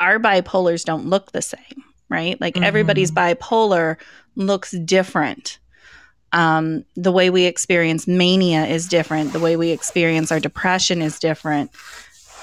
our 0.00 0.18
bipolars 0.18 0.84
don't 0.84 1.06
look 1.06 1.32
the 1.32 1.42
same, 1.42 1.84
right? 2.08 2.40
Like 2.40 2.56
everybody's 2.56 3.10
bipolar 3.10 3.96
looks 4.36 4.72
different. 4.84 5.58
Um, 6.32 6.84
the 6.96 7.12
way 7.12 7.30
we 7.30 7.44
experience 7.44 8.08
mania 8.08 8.66
is 8.66 8.88
different. 8.88 9.32
The 9.32 9.38
way 9.38 9.56
we 9.56 9.70
experience 9.70 10.32
our 10.32 10.40
depression 10.40 11.00
is 11.00 11.20
different. 11.20 11.70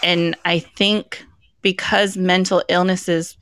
And 0.04 0.36
I 0.46 0.60
think 0.60 1.24
because 1.62 2.18
mental 2.18 2.64
illnesses, 2.70 3.38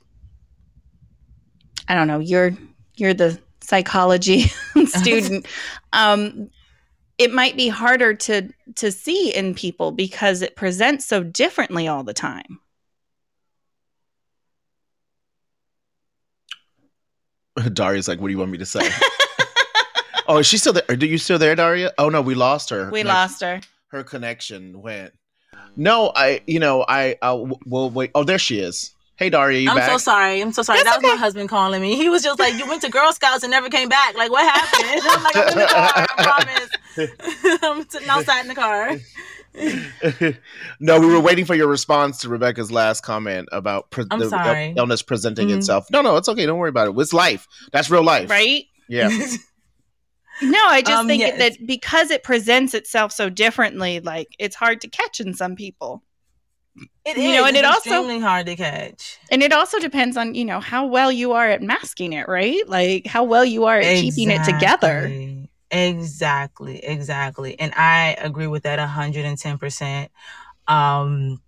I 1.88 1.95
don't 1.95 2.08
know, 2.08 2.19
you're 2.19 2.52
you're 2.95 3.13
the 3.13 3.39
psychology 3.62 4.45
student. 4.86 5.48
Um, 5.93 6.50
it 7.17 7.34
might 7.34 7.56
be 7.58 7.67
harder 7.67 8.13
to 8.13 8.50
to 8.76 8.91
see 8.91 9.34
in 9.34 9.54
people 9.56 9.91
because 9.91 10.41
it 10.41 10.56
presents 10.56 11.06
so 11.06 11.24
differently 11.24 11.88
all 11.88 12.04
the 12.04 12.13
time. 12.13 12.60
Daria's 17.74 18.08
like, 18.08 18.19
what 18.19 18.28
do 18.28 18.32
you 18.32 18.38
want 18.39 18.52
me 18.52 18.58
to 18.58 18.65
say? 18.65 18.89
oh, 20.28 20.38
is 20.38 20.48
she 20.48 20.58
still 20.58 20.74
there? 20.74 20.84
Are 20.89 20.95
you 20.95 21.17
still 21.17 21.38
there, 21.38 21.56
Daria? 21.56 21.91
Oh 21.98 22.10
no, 22.10 22.22
we 22.22 22.36
lost 22.36 22.69
her. 22.69 22.89
We 22.91 23.04
Like, 23.04 23.13
lost 23.13 23.41
her. 23.41 23.62
her 23.89 24.04
connection 24.04 24.82
went. 24.82 25.13
No, 25.80 26.12
I, 26.13 26.42
you 26.46 26.60
know, 26.60 26.84
I, 26.88 27.15
I 27.22 27.32
will 27.65 27.89
wait. 27.89 28.12
Oh, 28.13 28.26
there 28.26 28.38
she 28.38 28.60
is. 28.60 28.92
Hey, 29.15 29.30
Daria, 29.30 29.60
you 29.60 29.70
I'm 29.70 29.78
back? 29.78 29.89
so 29.89 29.98
sorry. 29.98 30.42
I'm 30.42 30.52
so 30.52 30.62
sorry. 30.62 30.80
That's 30.84 30.98
that 30.98 31.02
was 31.02 31.12
my 31.13 31.18
husband 31.18 31.48
calling 31.50 31.82
me. 31.82 31.96
He 31.96 32.10
was 32.10 32.22
just 32.22 32.38
like, 32.39 32.54
"You 32.56 32.68
went 32.68 32.82
to 32.84 32.89
Girl 32.89 33.12
Scouts 33.13 33.44
and 33.44 33.52
never 33.52 33.70
came 33.70 33.88
back. 33.89 34.15
Like, 34.15 34.30
what 34.30 34.44
happened?" 34.44 35.02
I'm 35.06 35.24
like, 35.24 35.36
"I'm 35.36 35.48
in 35.50 35.58
the 35.58 35.65
car. 35.68 36.08
I 36.18 36.24
promise. 36.98 37.60
I'm 37.63 37.89
sitting 37.89 38.10
outside 38.10 38.42
in 38.42 38.48
the 38.48 38.56
car." 38.56 38.98
no, 40.80 41.00
we 41.00 41.08
were 41.08 41.20
waiting 41.20 41.44
for 41.46 41.56
your 41.56 41.68
response 41.68 42.20
to 42.20 42.30
Rebecca's 42.30 42.72
last 42.72 43.02
comment 43.02 43.50
about 43.52 43.89
pre- 43.89 44.06
the 44.06 44.30
sorry. 44.30 44.74
illness 44.78 45.02
presenting 45.02 45.48
Mhm. 45.50 45.58
itself. 45.58 45.88
No, 45.92 46.02
no, 46.02 46.18
it's 46.18 46.30
okay. 46.30 46.46
Don't 46.46 46.58
worry 46.60 46.70
about 46.70 46.88
it. 46.88 46.98
It's 46.98 47.13
life. 47.13 47.48
That's 47.72 47.89
real 47.89 48.04
life. 48.04 48.30
Right? 48.30 48.65
Yeah. 48.88 49.10
No, 50.41 50.65
I 50.67 50.82
just 50.82 50.99
Um, 50.99 51.08
think 51.08 51.21
yes. 51.21 51.38
that 51.38 51.65
because 51.65 52.12
it 52.12 52.23
presents 52.23 52.73
itself 52.73 53.12
so 53.12 53.30
differently, 53.30 53.99
like 53.99 54.28
it's 54.39 54.56
hard 54.56 54.82
to 54.82 54.88
catch 54.89 55.19
in 55.19 55.34
some 55.34 55.56
people. 55.56 56.04
It 57.06 57.17
You 57.17 57.34
know, 57.34 57.45
and 57.45 57.58
It's 57.58 57.60
it 57.60 57.65
also- 57.65 57.89
extremely 57.89 58.19
hard 58.19 58.45
to 58.45 58.56
catch. 58.56 59.17
And 59.32 59.43
it 59.43 59.52
also 59.52 59.80
depends 59.80 60.15
on, 60.15 60.36
you 60.36 60.45
know, 60.45 60.60
how 60.60 60.86
well 60.86 61.12
you 61.12 61.34
are 61.34 61.49
at 61.49 61.62
masking 61.62 62.13
it, 62.13 62.28
right? 62.28 62.67
Like 62.67 63.06
how 63.08 63.23
well 63.23 63.43
you 63.43 63.65
are 63.65 63.80
at 63.80 63.97
keeping 63.97 64.30
it 64.32 64.43
together. 64.45 65.06
Exactly. 65.08 65.49
Exactly, 65.71 66.84
exactly. 66.84 67.60
And 67.60 67.73
I 67.75 68.15
agree 68.19 68.47
with 68.47 68.63
that 68.63 68.80
110%. 68.80 70.10
Um 70.67 71.41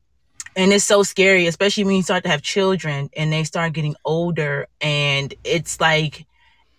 and 0.56 0.74
it's 0.74 0.84
so 0.84 1.02
scary, 1.04 1.48
especially 1.48 1.86
when 1.86 1.96
you 1.96 2.02
start 2.04 2.24
to 2.24 2.30
have 2.30 2.42
children 2.42 3.10
and 3.16 3.32
they 3.32 3.46
start 3.46 3.72
getting 3.72 3.96
older 4.04 4.68
and 4.82 5.34
it's 5.46 5.80
like 5.80 6.26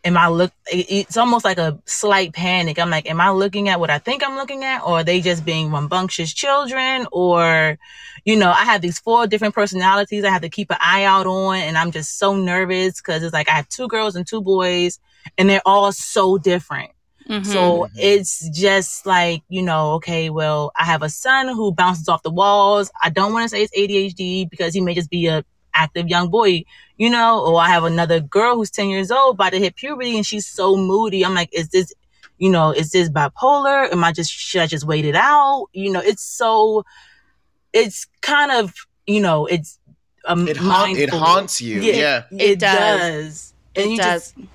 am 0.04 0.16
I 0.16 0.28
look 0.28 0.52
it's 0.66 1.16
almost 1.16 1.44
like 1.44 1.58
a 1.58 1.78
slight 1.86 2.32
panic. 2.32 2.78
I'm 2.78 2.90
like 2.90 3.08
am 3.08 3.20
I 3.20 3.30
looking 3.30 3.68
at 3.68 3.80
what 3.80 3.90
I 3.90 3.98
think 3.98 4.22
I'm 4.26 4.36
looking 4.36 4.64
at 4.64 4.82
or 4.82 5.00
are 5.00 5.04
they 5.04 5.20
just 5.20 5.44
being 5.44 5.70
rambunctious 5.70 6.32
children 6.32 7.06
or 7.12 7.78
you 8.24 8.36
know, 8.36 8.50
I 8.50 8.64
have 8.64 8.80
these 8.80 8.98
four 8.98 9.26
different 9.26 9.54
personalities 9.54 10.24
I 10.24 10.30
have 10.30 10.42
to 10.42 10.48
keep 10.48 10.70
an 10.70 10.78
eye 10.80 11.04
out 11.04 11.26
on 11.26 11.56
and 11.56 11.78
I'm 11.78 11.92
just 11.92 12.18
so 12.18 12.34
nervous 12.36 13.00
cuz 13.00 13.22
it's 13.22 13.32
like 13.32 13.48
I 13.48 13.52
have 13.52 13.68
two 13.68 13.88
girls 13.88 14.16
and 14.16 14.26
two 14.26 14.40
boys 14.40 14.98
and 15.38 15.48
they're 15.48 15.62
all 15.64 15.92
so 15.92 16.38
different. 16.38 16.90
Mhm. 17.28 17.46
So 17.46 17.88
it's 17.94 18.48
just 18.50 19.06
like, 19.06 19.42
you 19.48 19.62
know, 19.62 19.92
okay, 19.92 20.30
well, 20.30 20.72
I 20.76 20.84
have 20.84 21.02
a 21.02 21.08
son 21.08 21.48
who 21.48 21.72
bounces 21.72 22.08
off 22.08 22.22
the 22.22 22.30
walls. 22.30 22.90
I 23.02 23.10
don't 23.10 23.32
want 23.32 23.44
to 23.44 23.48
say 23.48 23.62
it's 23.62 23.76
ADHD 23.76 24.44
because 24.50 24.74
he 24.74 24.80
may 24.80 24.94
just 24.94 25.10
be 25.10 25.26
a 25.28 25.44
active 25.74 26.08
young 26.08 26.28
boy, 26.30 26.64
you 26.96 27.10
know, 27.10 27.44
or 27.44 27.60
I 27.60 27.68
have 27.68 27.84
another 27.84 28.20
girl 28.20 28.56
who's 28.56 28.70
10 28.70 28.88
years 28.88 29.10
old 29.10 29.36
about 29.36 29.52
to 29.52 29.58
hit 29.58 29.76
puberty 29.76 30.16
and 30.16 30.26
she's 30.26 30.46
so 30.46 30.76
moody. 30.76 31.24
I'm 31.24 31.34
like, 31.34 31.50
is 31.52 31.68
this, 31.68 31.92
you 32.38 32.50
know, 32.50 32.70
is 32.72 32.90
this 32.92 33.08
bipolar? 33.08 33.90
Am 33.92 34.02
I 34.04 34.12
just, 34.12 34.30
should 34.32 34.60
I 34.62 34.66
just 34.66 34.86
wait 34.86 35.04
it 35.04 35.14
out? 35.16 35.66
You 35.72 35.92
know, 35.92 36.00
it's 36.00 36.22
so, 36.24 36.84
it's 37.72 38.06
kind 38.20 38.50
of, 38.52 38.74
you 39.06 39.20
know, 39.20 39.46
it's, 39.46 39.78
um, 40.24 40.46
It, 40.46 40.56
haunt, 40.56 40.98
it 40.98 41.10
haunts 41.10 41.60
you. 41.60 41.80
Yeah. 41.80 42.24
It, 42.30 42.40
It 42.42 42.58
does. 42.60 43.00
does. 43.00 43.54
And 43.74 43.86
it 43.86 43.90
you 43.92 43.96
does. 43.96 44.32
just 44.32 44.48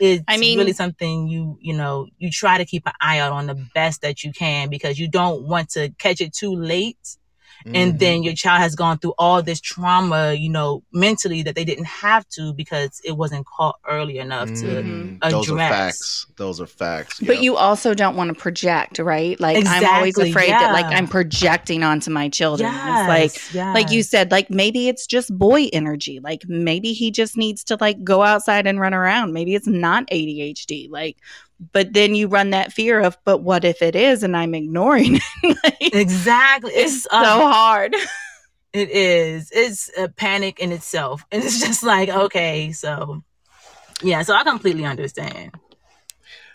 it's 0.00 0.24
I 0.28 0.38
mean- 0.38 0.58
really 0.58 0.72
something 0.72 1.28
you 1.28 1.58
you 1.60 1.74
know 1.74 2.06
you 2.18 2.30
try 2.30 2.56
to 2.56 2.64
keep 2.64 2.86
an 2.86 2.92
eye 3.02 3.18
out 3.18 3.32
on 3.32 3.46
the 3.46 3.54
best 3.74 4.00
that 4.00 4.24
you 4.24 4.32
can 4.32 4.70
because 4.70 4.98
you 4.98 5.08
don't 5.08 5.42
want 5.46 5.68
to 5.70 5.90
catch 5.98 6.22
it 6.22 6.32
too 6.32 6.54
late 6.54 7.16
and 7.66 7.94
Mhm. 7.94 7.98
then 7.98 8.22
your 8.22 8.34
child 8.34 8.60
has 8.60 8.74
gone 8.74 8.98
through 8.98 9.14
all 9.18 9.42
this 9.42 9.60
trauma 9.60 10.32
you 10.34 10.48
know 10.48 10.82
mentally 10.92 11.42
that 11.42 11.54
they 11.54 11.64
didn't 11.64 11.86
have 11.86 12.26
to 12.30 12.52
because 12.54 13.00
it 13.04 13.16
wasn't 13.16 13.46
caught 13.46 13.76
early 13.88 14.18
enough 14.18 14.48
to 14.60 14.66
Mhm. 14.66 15.30
Those 15.30 15.50
are 15.50 15.56
facts. 15.58 16.26
Those 16.36 16.60
are 16.60 16.66
facts. 16.66 17.20
But 17.20 17.42
you 17.42 17.56
also 17.56 17.94
don't 17.94 18.16
want 18.16 18.28
to 18.28 18.34
project, 18.34 18.98
right? 18.98 19.38
Like 19.40 19.56
I'm 19.66 19.84
always 19.84 20.16
Exactly, 20.16 20.30
afraid 20.30 20.50
that 20.52 20.72
like. 20.72 20.86
I'm 20.86 21.06
projecting 21.06 21.82
onto 21.84 22.10
my 22.10 22.28
children. 22.28 22.72
It's 22.72 23.08
like 23.08 23.54
yes, 23.54 23.74
like 23.74 23.90
you 23.90 24.02
said 24.02 24.30
like 24.30 24.50
maybe 24.50 24.88
it's 24.88 25.06
just 25.06 25.36
boy 25.36 25.68
energy 25.72 26.20
like 26.22 26.42
maybe 26.48 26.92
he 26.92 27.10
just 27.10 27.36
needs 27.36 27.64
to 27.64 27.76
like 27.80 28.02
go 28.02 28.22
outside 28.22 28.66
and 28.66 28.80
run 28.80 28.94
around 28.94 29.32
maybe 29.32 29.54
it's 29.54 29.66
not 29.66 30.06
adhd 30.08 30.88
like 30.90 31.16
but 31.72 31.92
then 31.92 32.14
you 32.14 32.26
run 32.26 32.50
that 32.50 32.72
fear 32.72 33.00
of 33.00 33.18
but 33.24 33.38
what 33.38 33.64
if 33.64 33.82
it 33.82 33.94
is 33.94 34.22
and 34.22 34.36
i'm 34.36 34.54
ignoring 34.54 35.16
it 35.16 35.58
like, 35.64 35.94
exactly 35.94 36.72
it's 36.72 37.02
so 37.02 37.10
uh, 37.12 37.52
hard 37.52 37.94
It 38.72 38.90
is. 38.90 39.50
It's 39.52 39.90
a 39.98 40.08
panic 40.08 40.60
in 40.60 40.70
itself. 40.72 41.24
And 41.32 41.42
it's 41.42 41.60
just 41.60 41.82
like, 41.82 42.08
okay, 42.08 42.72
so 42.72 43.22
yeah, 44.02 44.22
so 44.22 44.34
I 44.34 44.44
completely 44.44 44.84
understand. 44.84 45.52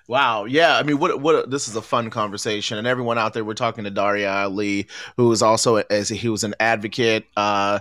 Wow. 0.08 0.46
Yeah. 0.46 0.78
I 0.78 0.84
mean, 0.84 1.00
what, 1.00 1.20
what, 1.20 1.50
this 1.50 1.68
is 1.68 1.76
a 1.76 1.82
fun 1.82 2.10
conversation. 2.10 2.78
And 2.78 2.88
everyone 2.88 3.18
out 3.18 3.34
there, 3.34 3.44
we're 3.44 3.56
talking 3.56 3.84
to 3.86 3.90
Daria 3.90 4.32
Ali, 4.32 4.88
who 5.18 5.32
is 5.32 5.42
also, 5.42 5.78
as 5.78 6.10
he 6.10 6.30
was 6.30 6.44
an 6.44 6.54
advocate, 6.60 7.26
uh, 7.36 7.80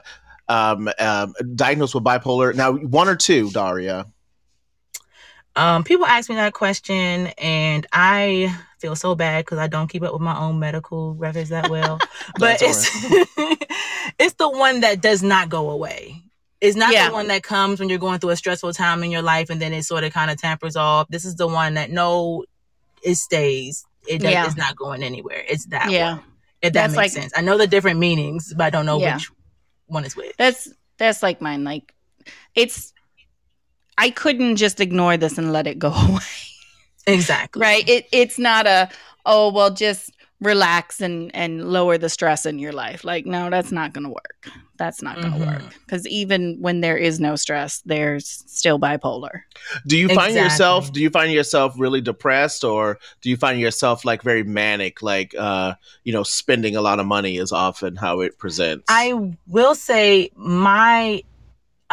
um, 0.48 0.88
um, 0.98 1.34
diagnosed 1.54 1.94
with 1.94 2.04
bipolar. 2.04 2.54
Now, 2.54 2.72
one 2.72 3.08
or 3.08 3.16
two, 3.16 3.50
Daria. 3.50 4.06
Um, 5.56 5.84
people 5.84 6.04
ask 6.06 6.28
me 6.28 6.36
that 6.36 6.52
question, 6.52 7.28
and 7.38 7.86
I 7.92 8.56
feel 8.78 8.96
so 8.96 9.14
bad 9.14 9.44
because 9.44 9.58
I 9.58 9.66
don't 9.68 9.88
keep 9.88 10.02
up 10.02 10.12
with 10.12 10.22
my 10.22 10.36
own 10.38 10.58
medical 10.58 11.14
records 11.14 11.50
that 11.50 11.70
well. 11.70 11.98
but 12.38 12.60
it's 12.60 12.88
it's 14.18 14.34
the 14.34 14.48
one 14.48 14.80
that 14.80 15.00
does 15.00 15.22
not 15.22 15.48
go 15.48 15.70
away. 15.70 16.22
It's 16.60 16.76
not 16.76 16.92
Yeah. 16.92 17.08
the 17.08 17.14
one 17.14 17.28
that 17.28 17.42
comes 17.42 17.78
when 17.78 17.88
you're 17.88 17.98
going 17.98 18.18
through 18.20 18.30
a 18.30 18.36
stressful 18.36 18.72
time 18.72 19.02
in 19.04 19.10
your 19.10 19.22
life, 19.22 19.50
and 19.50 19.60
then 19.60 19.72
it 19.72 19.84
sort 19.84 20.02
of 20.04 20.12
kind 20.12 20.30
of 20.30 20.40
tampers 20.40 20.76
off. 20.76 21.08
This 21.08 21.24
is 21.24 21.36
the 21.36 21.46
one 21.46 21.74
that 21.74 21.90
no, 21.90 22.44
it 23.02 23.16
stays. 23.16 23.84
It 24.08 24.18
does, 24.22 24.32
Yeah. 24.32 24.46
it's 24.46 24.56
not 24.56 24.74
going 24.76 25.02
anywhere. 25.02 25.42
It's 25.48 25.66
that 25.66 25.90
Yeah. 25.90 26.14
one. 26.14 26.22
If 26.62 26.72
that 26.72 26.88
That's 26.88 26.96
makes 26.96 27.14
like- 27.14 27.22
sense. 27.22 27.32
I 27.36 27.42
know 27.42 27.58
the 27.58 27.66
different 27.66 27.98
meanings, 28.00 28.54
but 28.56 28.64
I 28.64 28.70
don't 28.70 28.86
know 28.86 28.98
Yeah. 28.98 29.14
which 29.16 29.30
one 29.86 30.04
is 30.06 30.16
which. 30.16 30.32
that's 30.38 30.68
that's 30.96 31.22
like 31.22 31.40
mine 31.42 31.62
like 31.64 31.92
it's 32.54 32.93
i 33.98 34.11
couldn't 34.11 34.57
just 34.57 34.80
ignore 34.80 35.16
this 35.16 35.38
and 35.38 35.52
let 35.52 35.66
it 35.66 35.78
go 35.78 35.92
away. 36.09 36.20
Exactly. 37.07 37.61
right? 37.61 37.87
It 37.88 38.07
it's 38.12 38.38
not 38.38 38.66
a 38.66 38.88
oh 39.26 39.52
well 39.52 39.70
just 39.70 40.11
relax 40.40 41.00
and 41.00 41.30
and 41.35 41.70
lower 41.70 41.98
the 41.98 42.09
stress 42.09 42.46
in 42.46 42.59
your 42.59 42.72
life. 42.72 43.04
Like 43.04 43.26
no 43.26 43.50
that's 43.50 43.70
not 43.72 43.92
gonna 43.92 44.09
work. 44.11 44.48
That's 44.78 45.02
not 45.02 45.20
gonna 45.20 45.37
Mhm. 45.37 45.46
work. 45.46 45.74
Because 45.87 46.07
even 46.09 46.57
when 46.61 46.80
there 46.80 46.96
is 46.96 47.20
no 47.20 47.37
stress 47.37 47.83
there's 47.85 48.26
still 48.46 48.78
bipolar. 48.78 49.42
Do 49.87 49.96
you 49.98 50.09
find 50.09 50.35
yourself, 50.35 50.92
do 50.92 51.00
you 51.00 51.11
find 51.11 51.30
yourself 51.30 51.74
really 51.78 52.00
depressed 52.00 52.64
or 52.64 52.98
do 53.20 53.28
you 53.30 53.37
find 53.37 53.61
yourself 53.61 54.04
like 54.04 54.22
very 54.22 54.42
manic, 54.42 55.02
like, 55.02 55.35
uh, 55.38 55.74
you 56.04 56.12
know, 56.12 56.22
spending 56.22 56.74
a 56.74 56.80
lot 56.80 56.98
of 57.00 57.07
money 57.07 57.37
is 57.37 57.52
often 57.52 57.96
how 57.96 58.20
it 58.20 58.38
presents? 58.38 58.85
I 58.88 59.12
will 59.46 59.74
say 59.74 60.30
my 60.37 61.22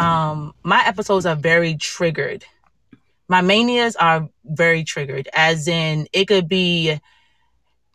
um 0.02 0.54
my 0.64 0.86
episodes 0.86 1.26
are 1.26 1.36
very 1.36 1.76
triggered. 1.76 2.46
My 3.28 3.42
manias 3.42 3.96
are 3.96 4.28
very 4.44 4.84
triggered, 4.84 5.30
as 5.34 5.68
in 5.68 6.08
it 6.12 6.26
could 6.26 6.48
be 6.50 7.00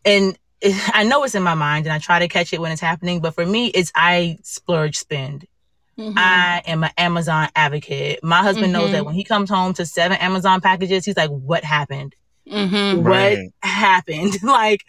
and 0.04 0.36
it, 0.60 0.90
I 0.94 1.04
know 1.04 1.24
it's 1.24 1.34
in 1.34 1.42
my 1.42 1.54
mind 1.54 1.86
and 1.86 1.92
I 1.92 1.98
try 1.98 2.18
to 2.20 2.28
catch 2.28 2.52
it 2.52 2.60
when 2.60 2.72
it's 2.72 2.80
happening, 2.80 3.20
but 3.20 3.34
for 3.34 3.44
me, 3.44 3.66
it's 3.68 3.92
I 3.94 4.38
splurge 4.42 4.96
spend. 4.96 5.46
Mhm. 5.98 6.14
I 6.16 6.62
am 6.66 6.84
an 6.84 6.90
Amazon 6.98 7.48
advocate. 7.56 8.22
My 8.22 8.42
husband 8.42 8.72
knows 8.72 8.90
Mhm. 8.90 8.92
that 8.92 9.06
when 9.06 9.14
he 9.14 9.24
comes 9.24 9.48
home 9.48 9.72
to 9.74 9.86
seven 9.86 10.18
Amazon 10.18 10.60
packages, 10.60 11.04
he's 11.06 11.16
like, 11.16 11.30
"What 11.30 11.64
happened? 11.64 12.14
Mhm. 12.46 13.04
Right. 13.04 13.38
What 13.38 13.70
happened? 13.70 14.38
like, 14.42 14.82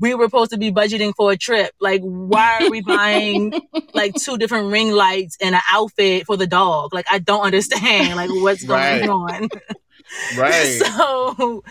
we 0.00 0.14
were 0.14 0.26
supposed 0.26 0.50
to 0.52 0.58
be 0.58 0.72
budgeting 0.72 1.14
for 1.16 1.32
a 1.32 1.36
trip. 1.36 1.72
Like, 1.80 2.00
why 2.02 2.62
are 2.64 2.68
we 2.68 2.80
buying 2.80 3.54
like 3.94 4.16
two 4.16 4.36
different 4.38 4.72
ring 4.72 4.90
lights 4.92 5.36
and 5.40 5.54
an 5.54 5.60
outfit 5.70 6.26
for 6.26 6.36
the 6.36 6.46
dog? 6.46 6.92
Like, 6.94 7.06
I 7.10 7.18
don't 7.18 7.42
understand. 7.42 8.16
Like, 8.16 8.30
what's 8.30 8.64
going 8.64 9.02
Right. 9.02 9.08
on? 9.08 9.48
Right. 10.36 10.82
so 10.84 11.64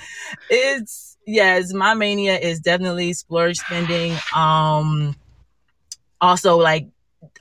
it's 0.50 1.18
yes, 1.28 1.72
my 1.74 1.94
mania 1.94 2.38
is 2.38 2.60
definitely 2.60 3.14
splurge 3.14 3.58
spending. 3.58 4.16
Um 4.36 5.16
also 6.20 6.58
like 6.58 6.88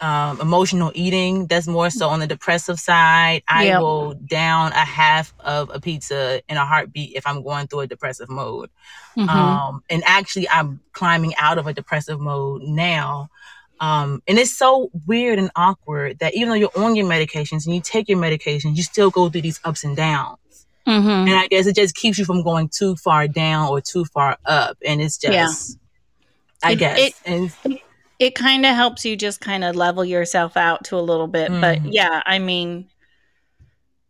um 0.01 0.41
emotional 0.41 0.91
eating. 0.95 1.47
That's 1.47 1.67
more 1.67 1.91
so 1.91 2.09
on 2.09 2.21
the 2.21 2.27
depressive 2.27 2.79
side. 2.79 3.43
I 3.49 3.67
Yep. 3.67 3.81
will 3.81 4.15
down 4.15 4.73
a 4.73 4.85
half 4.85 5.33
of 5.41 5.71
a 5.73 5.81
pizza 5.81 6.41
in 6.49 6.57
a 6.57 6.65
heartbeat 6.67 7.13
if 7.17 7.27
I'm 7.27 7.43
going 7.43 7.67
through 7.69 7.81
a 7.81 7.87
depressive 7.87 8.29
mode. 8.29 8.71
Mhm. 9.17 9.29
Um 9.29 9.83
and 9.91 10.03
actually 10.07 10.49
I'm 10.49 10.81
climbing 10.93 11.35
out 11.37 11.59
of 11.59 11.67
a 11.67 11.73
depressive 11.73 12.21
mode 12.21 12.63
now. 12.63 13.29
Um, 13.81 14.23
and 14.29 14.39
it's 14.39 14.57
so 14.57 14.91
weird 15.09 15.41
and 15.41 15.51
awkward 15.57 16.21
that 16.21 16.35
even 16.35 16.49
though 16.51 16.55
you're 16.55 16.77
on 16.77 16.95
your 16.95 17.07
medications 17.07 17.67
and 17.67 17.75
you 17.75 17.81
take 17.81 18.09
your 18.09 18.19
medications, 18.19 18.77
you 18.77 18.85
still 18.85 19.11
go 19.11 19.29
through 19.29 19.41
these 19.43 19.59
ups 19.65 19.83
and 19.83 19.97
downs 19.97 20.39
Mhm. 20.87 21.27
and 21.29 21.35
I 21.35 21.49
guess 21.49 21.67
it 21.67 21.75
just 21.75 21.97
keeps 21.97 22.17
you 22.17 22.25
from 22.25 22.45
going 22.45 22.69
too 22.69 22.95
far 22.97 23.27
down 23.27 23.69
or 23.69 23.81
too 23.81 24.05
far 24.05 24.37
up, 24.47 24.77
and 24.87 25.01
it's 25.03 25.17
just, 25.19 25.33
Yeah. 25.33 26.69
I 26.69 26.73
It- 26.73 26.79
guess, 26.79 26.99
it- 27.01 27.15
and 27.25 27.53
it 28.23 28.37
kind 28.37 28.65
of 28.65 28.77
helps 28.77 29.05
you 29.05 29.17
just 29.17 29.41
kind 29.41 29.65
of 29.65 29.75
level 29.75 30.05
yourself 30.05 30.57
out 30.57 30.85
to 30.85 30.97
a 30.97 31.01
little 31.01 31.27
bit. 31.27 31.51
But 31.61 31.81
Mhm. 31.81 31.89
yeah, 31.91 32.23
I 32.25 32.39
mean, 32.39 32.87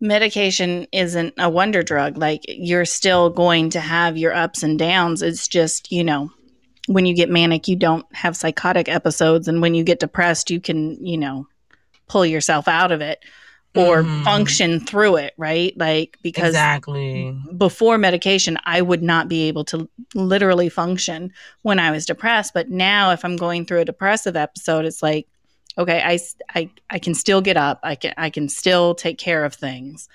medication 0.01 0.87
isn't 0.93 1.33
a 1.39 1.49
wonder 1.49 1.83
drug. 1.83 2.19
Like 2.19 2.43
you're 2.47 2.85
still 2.85 3.31
going 3.31 3.71
to 3.71 3.81
have 3.81 4.19
your 4.19 4.35
ups 4.35 4.63
and 4.63 4.79
downs. 4.79 5.23
It's 5.23 5.49
just, 5.49 5.91
you 5.91 6.05
know, 6.05 6.31
when 6.89 7.07
you 7.07 7.15
get 7.15 7.31
manic, 7.31 7.69
you 7.69 7.77
don't 7.77 8.05
have 8.15 8.37
psychotic 8.37 8.87
episodes. 8.87 9.49
And 9.49 9.63
when 9.63 9.75
you 9.75 9.83
get 9.83 10.01
depressed, 10.01 10.51
you 10.51 10.61
can, 10.61 11.03
you 11.03 11.17
know, 11.17 11.47
pull 12.07 12.27
yourself 12.27 12.69
out 12.69 12.93
of 12.93 13.01
it 13.01 13.21
or 13.75 14.03
Mhm. 14.03 14.25
function 14.25 14.81
through 14.81 15.17
it, 15.17 15.35
right? 15.37 15.77
Like, 15.79 16.19
because 16.23 16.49
exactly, 16.49 17.35
before 17.57 17.97
medication, 17.99 18.59
I 18.65 18.83
would 18.83 19.03
not 19.03 19.29
be 19.29 19.49
able 19.49 19.65
to 19.67 19.89
literally 20.15 20.69
function 20.69 21.33
when 21.63 21.79
I 21.79 21.91
was 21.91 22.05
depressed. 22.05 22.53
But 22.55 22.69
now, 22.69 23.13
if 23.13 23.25
I'm 23.25 23.37
going 23.37 23.65
through 23.65 23.81
a 23.81 23.85
depressive 23.85 24.37
episode, 24.37 24.85
it's 24.85 25.03
like, 25.03 25.27
okay, 25.79 26.03
I, 26.05 26.19
I, 26.55 26.71
I 26.91 26.99
can 26.99 27.15
still 27.15 27.41
get 27.41 27.57
up. 27.57 27.81
I 27.83 27.95
can, 27.95 28.13
I 28.19 28.29
can 28.29 28.49
still 28.49 28.95
take 28.95 29.17
care 29.17 29.45
of 29.45 29.55
things. 29.55 30.09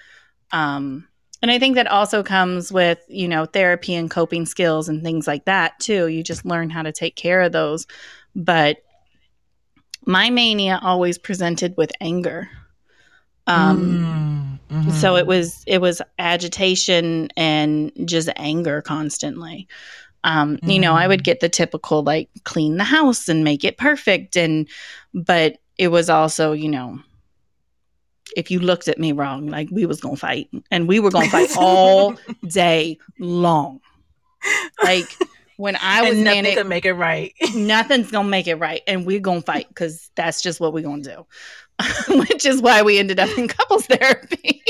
Um, 0.51 1.07
and 1.41 1.51
I 1.51 1.59
think 1.59 1.75
that 1.75 1.87
also 1.87 2.23
comes 2.23 2.71
with, 2.71 2.99
you 3.07 3.27
know, 3.27 3.45
therapy 3.45 3.95
and 3.95 4.09
coping 4.09 4.45
skills 4.45 4.89
and 4.89 5.03
things 5.03 5.27
like 5.27 5.45
that 5.45 5.79
too. 5.79 6.07
You 6.07 6.23
just 6.23 6.45
learn 6.45 6.69
how 6.69 6.83
to 6.83 6.91
take 6.91 7.15
care 7.15 7.41
of 7.41 7.51
those. 7.51 7.87
But 8.35 8.77
my 10.05 10.29
mania 10.29 10.79
always 10.81 11.17
presented 11.17 11.75
with 11.75 11.91
anger. 11.99 12.49
Um, 13.47 14.59
Mm, 14.71 14.87
mhm. 14.89 14.93
so 14.93 15.15
it 15.15 15.25
was 15.27 15.63
it 15.67 15.81
was 15.81 16.01
agitation 16.19 17.29
and 17.37 17.91
just 18.05 18.29
anger 18.35 18.81
constantly 18.81 19.67
um 20.23 20.59
you 20.65 20.79
know 20.79 20.93
i 20.95 21.07
would 21.07 21.21
Mm. 21.21 21.23
get 21.23 21.39
the 21.39 21.49
typical 21.49 22.03
like 22.03 22.29
clean 22.43 22.77
the 22.77 22.83
house 22.83 23.27
and 23.29 23.43
make 23.43 23.63
it 23.63 23.77
perfect 23.77 24.35
and 24.35 24.67
but 25.13 25.57
it 25.77 25.89
was 25.89 26.09
also 26.09 26.51
you 26.53 26.69
know 26.69 26.99
if 28.35 28.51
you 28.51 28.59
looked 28.59 28.87
at 28.87 28.99
me 28.99 29.11
wrong 29.13 29.47
like 29.47 29.69
we 29.71 29.85
was 29.85 30.01
gonna 30.01 30.15
fight 30.15 30.49
and 30.71 30.87
we 30.87 30.99
were 30.99 31.11
gonna 31.11 31.29
fight 31.29 31.49
all 31.57 32.15
day 32.47 32.97
long 33.19 33.79
like 34.83 35.17
when 35.57 35.75
i 35.81 36.01
was 36.01 36.11
and 36.15 36.23
nothing 36.23 36.43
manic 36.43 36.65
make 36.67 36.85
it 36.85 36.93
right. 36.93 37.33
nothing's 37.55 38.11
gonna 38.11 38.27
make 38.27 38.47
it 38.47 38.55
right 38.55 38.81
and 38.87 39.05
we're 39.05 39.19
gonna 39.19 39.41
fight 39.41 39.67
because 39.69 40.09
that's 40.15 40.41
just 40.41 40.59
what 40.59 40.73
we're 40.73 40.83
gonna 40.83 41.01
do 41.03 41.25
which 42.09 42.45
is 42.45 42.61
why 42.61 42.81
we 42.81 42.97
ended 42.97 43.19
up 43.19 43.35
in 43.37 43.47
couples 43.47 43.85
therapy 43.85 44.63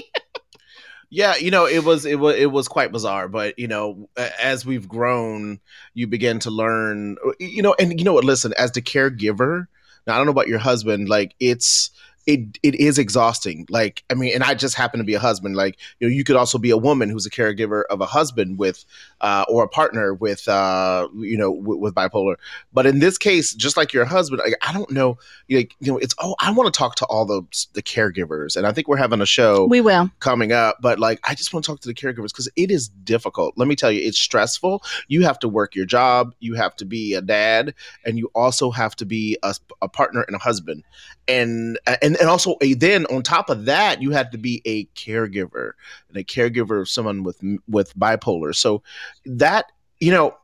Yeah, 1.10 1.38
you 1.38 1.52
know, 1.52 1.66
it 1.66 1.86
was 1.86 2.06
it 2.06 2.20
was 2.20 2.36
it 2.36 2.52
was 2.52 2.68
quite 2.68 2.92
bizarre, 2.92 3.30
but 3.30 3.58
you 3.58 3.68
know, 3.68 4.10
as 4.18 4.66
we've 4.66 4.90
grown, 4.90 5.60
you 5.94 6.06
begin 6.06 6.40
to 6.40 6.52
learn, 6.52 7.16
you 7.40 7.62
know, 7.62 7.76
and 7.80 7.98
you 7.98 8.04
know 8.04 8.14
what? 8.14 8.26
Listen, 8.26 8.54
as 8.58 8.74
the 8.74 8.82
caregiver, 8.82 9.68
now 10.06 10.16
I 10.16 10.18
don't 10.18 10.26
know 10.26 10.34
about 10.34 10.50
your 10.50 10.60
husband, 10.60 11.08
like 11.08 11.34
it's 11.40 11.92
it 12.28 12.60
it 12.62 12.76
is 12.76 12.98
exhausting. 12.98 13.66
Like 13.70 14.04
I 14.10 14.14
mean, 14.14 14.34
and 14.34 14.44
I 14.44 14.54
just 14.54 14.76
happen 14.76 15.00
to 15.00 15.04
be 15.04 15.14
a 15.14 15.20
husband. 15.20 15.56
Like 15.56 15.78
you 16.00 16.08
know, 16.08 16.14
you 16.14 16.24
could 16.24 16.36
also 16.36 16.58
be 16.58 16.70
a 16.70 16.78
woman 16.78 17.10
who's 17.10 17.26
a 17.26 17.32
caregiver 17.32 17.84
of 17.90 18.02
a 18.02 18.06
husband 18.06 18.60
with, 18.60 18.86
uh, 19.22 19.46
or 19.48 19.64
a 19.64 19.70
partner 19.70 20.14
with, 20.14 20.48
uh, 20.48 21.08
you 21.16 21.38
know, 21.38 21.52
with, 21.52 21.80
with 21.80 21.96
bipolar. 21.96 22.36
But 22.74 22.86
in 22.86 23.00
this 23.00 23.18
case, 23.18 23.54
just 23.54 23.78
like 23.78 23.94
your 23.94 24.06
husband, 24.06 24.42
like, 24.44 24.58
I 24.62 24.74
don't 24.74 24.92
know, 24.92 25.18
like 25.50 25.74
you 25.80 25.92
know, 25.92 25.98
it's 25.98 26.14
oh, 26.20 26.36
I 26.40 26.52
want 26.52 26.72
to 26.72 26.78
talk 26.78 26.96
to 26.96 27.06
all 27.06 27.26
the 27.26 27.42
the 27.74 27.82
caregivers, 27.82 28.56
and 28.56 28.68
I 28.68 28.72
think 28.72 28.88
we're 28.88 28.98
having 28.98 29.22
a 29.22 29.26
show 29.26 29.66
we 29.66 29.82
will 29.82 30.10
coming 30.20 30.52
up 30.52 30.78
but 30.82 31.00
like 31.00 31.20
i 31.24 31.34
just 31.34 31.54
want 31.54 31.64
to 31.64 31.72
talk 31.72 31.80
to 31.80 31.88
the 31.88 31.94
caregivers 31.94 32.28
because 32.28 32.50
it 32.56 32.72
is 32.72 32.90
difficult 32.90 33.54
let 33.58 33.68
me 33.68 33.76
tell 33.76 33.92
you 33.92 34.02
it's 34.02 34.20
stressful 34.20 34.84
you 35.08 35.24
have 35.24 35.40
to 35.40 35.48
work 35.48 35.76
your 35.76 35.86
job 35.86 36.34
you 36.40 36.56
have 36.56 36.76
to 36.76 36.86
be 36.86 37.14
a 37.14 37.22
dad 37.22 37.74
and 38.06 38.18
you 38.18 38.30
also 38.34 38.72
have 38.72 38.96
to 38.96 39.06
be 39.06 39.38
a, 39.44 39.56
a 39.82 39.88
partner 39.88 40.24
and 40.24 40.36
a 40.36 40.40
husband 40.40 40.84
and 41.28 41.80
and 41.86 42.16
and 42.18 42.30
also 42.30 42.56
a 42.62 42.74
then 42.74 43.06
on 43.08 43.22
top 43.22 43.50
of 43.50 43.66
that 43.66 44.02
you 44.02 44.12
have 44.12 44.30
to 44.32 44.38
be 44.38 44.62
a 44.66 44.86
caregiver 44.96 45.72
and 46.10 46.18
a 46.18 46.24
caregiver 46.24 46.80
of 46.80 46.90
someone 46.90 47.24
with 47.24 47.42
with 47.68 47.98
bipolar 47.98 48.56
so 48.56 48.82
that 49.26 49.72
you 50.00 50.12
know 50.12 50.36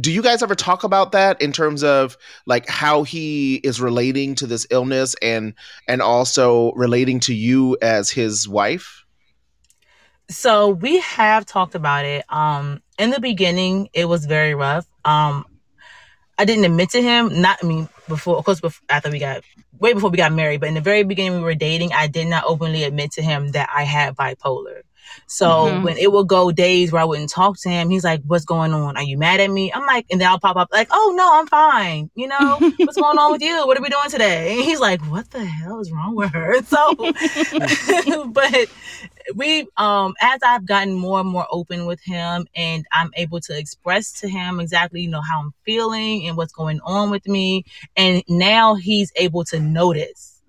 do 0.00 0.12
you 0.12 0.20
guys 0.20 0.42
ever 0.42 0.56
talk 0.56 0.82
about 0.82 1.12
that 1.12 1.40
in 1.40 1.52
terms 1.52 1.84
of 1.84 2.16
like 2.44 2.68
how 2.68 3.04
he 3.04 3.56
is 3.56 3.80
relating 3.80 4.34
to 4.34 4.46
this 4.46 4.66
illness 4.70 5.14
and 5.22 5.54
and 5.86 6.02
also 6.02 6.72
relating 6.72 7.20
to 7.20 7.34
you 7.34 7.76
as 7.80 8.10
his 8.10 8.48
wife 8.48 9.04
So 10.28 10.70
we 10.70 10.98
have 11.00 11.46
talked 11.46 11.76
about 11.76 12.04
it. 12.04 12.24
Um, 12.28 12.82
in 12.98 13.10
the 13.10 13.20
beginning, 13.20 13.88
it 13.92 14.06
was 14.06 14.26
very 14.26 14.54
rough. 14.54 14.84
Um, 15.04 15.44
I 16.38 16.44
didn't 16.44 16.64
admit 16.64 16.90
to 16.90 17.02
him. 17.02 17.40
Not, 17.40 17.58
I 17.62 17.66
mean, 17.66 17.88
before, 18.08 18.36
of 18.36 18.44
course, 18.44 18.60
before, 18.60 18.84
after 18.88 19.10
we 19.10 19.18
got, 19.18 19.42
way 19.78 19.92
before 19.92 20.10
we 20.10 20.16
got 20.18 20.32
married. 20.32 20.60
But 20.60 20.68
in 20.68 20.74
the 20.74 20.80
very 20.80 21.02
beginning, 21.02 21.38
we 21.38 21.44
were 21.44 21.54
dating. 21.54 21.92
I 21.92 22.06
did 22.06 22.26
not 22.28 22.44
openly 22.46 22.84
admit 22.84 23.12
to 23.12 23.22
him 23.22 23.52
that 23.52 23.68
I 23.74 23.82
had 23.84 24.14
bipolar. 24.16 24.82
So 25.28 25.48
Mhm. 25.48 25.82
when 25.82 25.96
it 25.98 26.12
would 26.12 26.26
go 26.28 26.50
days 26.50 26.92
where 26.92 27.00
I 27.00 27.04
wouldn't 27.04 27.30
talk 27.30 27.56
to 27.60 27.68
him, 27.70 27.90
he's 27.90 28.04
like, 28.04 28.20
"What's 28.26 28.44
going 28.44 28.74
on? 28.74 28.96
Are 28.96 29.02
you 29.02 29.16
mad 29.16 29.40
at 29.40 29.50
me?" 29.50 29.72
I'm 29.72 29.86
like, 29.86 30.04
and 30.10 30.20
then 30.20 30.28
I'll 30.28 30.40
pop 30.40 30.56
up 30.56 30.68
like, 30.72 30.88
"Oh 30.90 31.14
no, 31.16 31.38
I'm 31.40 31.46
fine. 31.46 32.10
You 32.16 32.26
know, 32.28 32.60
what's 32.84 32.98
going 32.98 33.16
on 33.16 33.32
with 33.32 33.40
you? 33.42 33.66
What 33.66 33.78
are 33.78 33.82
we 33.82 33.88
doing 33.88 34.10
today?" 34.10 34.54
And 34.56 34.64
he's 34.64 34.80
like, 34.80 35.00
"What 35.02 35.30
the 35.30 35.44
hell 35.44 35.80
is 35.80 35.92
wrong 35.92 36.16
with 36.16 36.32
her?" 36.32 36.56
So, 36.66 36.94
but 38.32 38.68
we 39.34 39.66
um 39.76 40.14
as 40.20 40.40
I've 40.44 40.66
gotten 40.66 40.94
more 40.94 41.20
and 41.20 41.28
more 41.28 41.46
open 41.50 41.86
with 41.86 42.00
him 42.02 42.46
and 42.54 42.86
I'm 42.92 43.10
able 43.16 43.40
to 43.40 43.58
express 43.58 44.12
to 44.20 44.28
him 44.28 44.60
exactly 44.60 45.00
you 45.00 45.08
know 45.10 45.20
how 45.20 45.40
I'm 45.40 45.54
feeling 45.64 46.26
and 46.26 46.36
what's 46.36 46.52
going 46.52 46.80
on 46.84 47.10
with 47.10 47.26
me 47.26 47.64
and 47.96 48.22
now 48.28 48.74
he's 48.74 49.12
able 49.16 49.44
to 49.44 49.60
notice. 49.60 50.42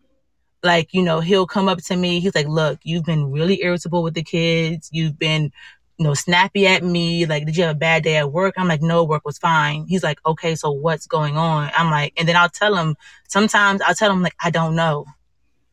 Like 0.63 0.93
you 0.93 1.01
know 1.03 1.19
he'll 1.19 1.47
come 1.47 1.69
up 1.69 1.79
to 1.83 1.95
me 1.95 2.19
he's 2.19 2.35
like 2.35 2.47
look 2.47 2.79
you've 2.83 3.05
been 3.05 3.31
really 3.31 3.61
irritable 3.63 4.03
with 4.03 4.15
the 4.15 4.23
kids 4.23 4.89
you've 4.91 5.17
been 5.17 5.51
you 5.97 6.03
know 6.03 6.13
snappy 6.13 6.67
at 6.67 6.83
me 6.83 7.25
like 7.25 7.45
did 7.45 7.55
you 7.55 7.63
have 7.63 7.75
a 7.75 7.79
bad 7.79 8.03
day 8.03 8.17
at 8.17 8.31
work? 8.31 8.55
I'm 8.57 8.67
like 8.67 8.81
no 8.81 9.03
work 9.03 9.25
was 9.25 9.37
fine. 9.37 9.85
He's 9.87 10.03
like 10.03 10.19
okay 10.25 10.55
so 10.55 10.71
what's 10.71 11.07
going 11.07 11.37
on? 11.37 11.71
I'm 11.75 11.89
like 11.89 12.13
and 12.17 12.27
then 12.27 12.35
i'll 12.35 12.49
tell 12.49 12.75
him 12.75 12.95
sometimes 13.27 13.81
i'll 13.81 13.95
tell 13.95 14.11
him 14.11 14.21
like 14.21 14.35
i 14.43 14.49
don't 14.49 14.75
know 14.75 15.05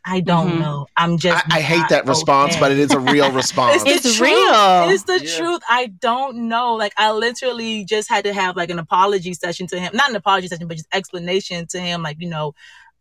i 0.05 0.21
don't 0.21 0.57
Mhm. 0.57 0.59
know 0.61 0.87
i'm 0.97 1.19
just 1.19 1.47
I, 1.49 1.59
I 1.59 1.61
hate 1.61 1.79
not 1.79 1.89
that 1.91 2.07
response, 2.07 2.53
okay." 2.53 2.61
but 2.61 2.73
it 2.73 2.79
is 2.79 2.93
a 2.93 3.01
real 3.01 3.31
response. 3.43 3.83
It's, 3.87 4.05
It's 4.05 4.21
real. 4.21 4.89
It's 4.91 5.05
the 5.05 5.21
Yeah. 5.23 5.37
truth. 5.39 5.63
I 5.69 5.87
don't 5.87 6.49
know. 6.49 6.75
Like 6.75 6.93
I 6.97 7.11
literally 7.13 7.85
just 7.85 8.09
had 8.09 8.25
to 8.25 8.33
have 8.33 8.57
like 8.57 8.71
an 8.71 8.79
apology 8.79 9.35
session 9.35 9.67
to 9.69 9.79
him. 9.81 9.91
Not 9.95 10.11
an 10.11 10.17
apology 10.17 10.49
session, 10.49 10.69
but 10.69 10.77
just 10.77 10.89
explanation 10.93 11.67
to 11.69 11.81
him. 11.81 12.03
Like, 12.03 12.19
you 12.21 12.29
know, 12.29 12.55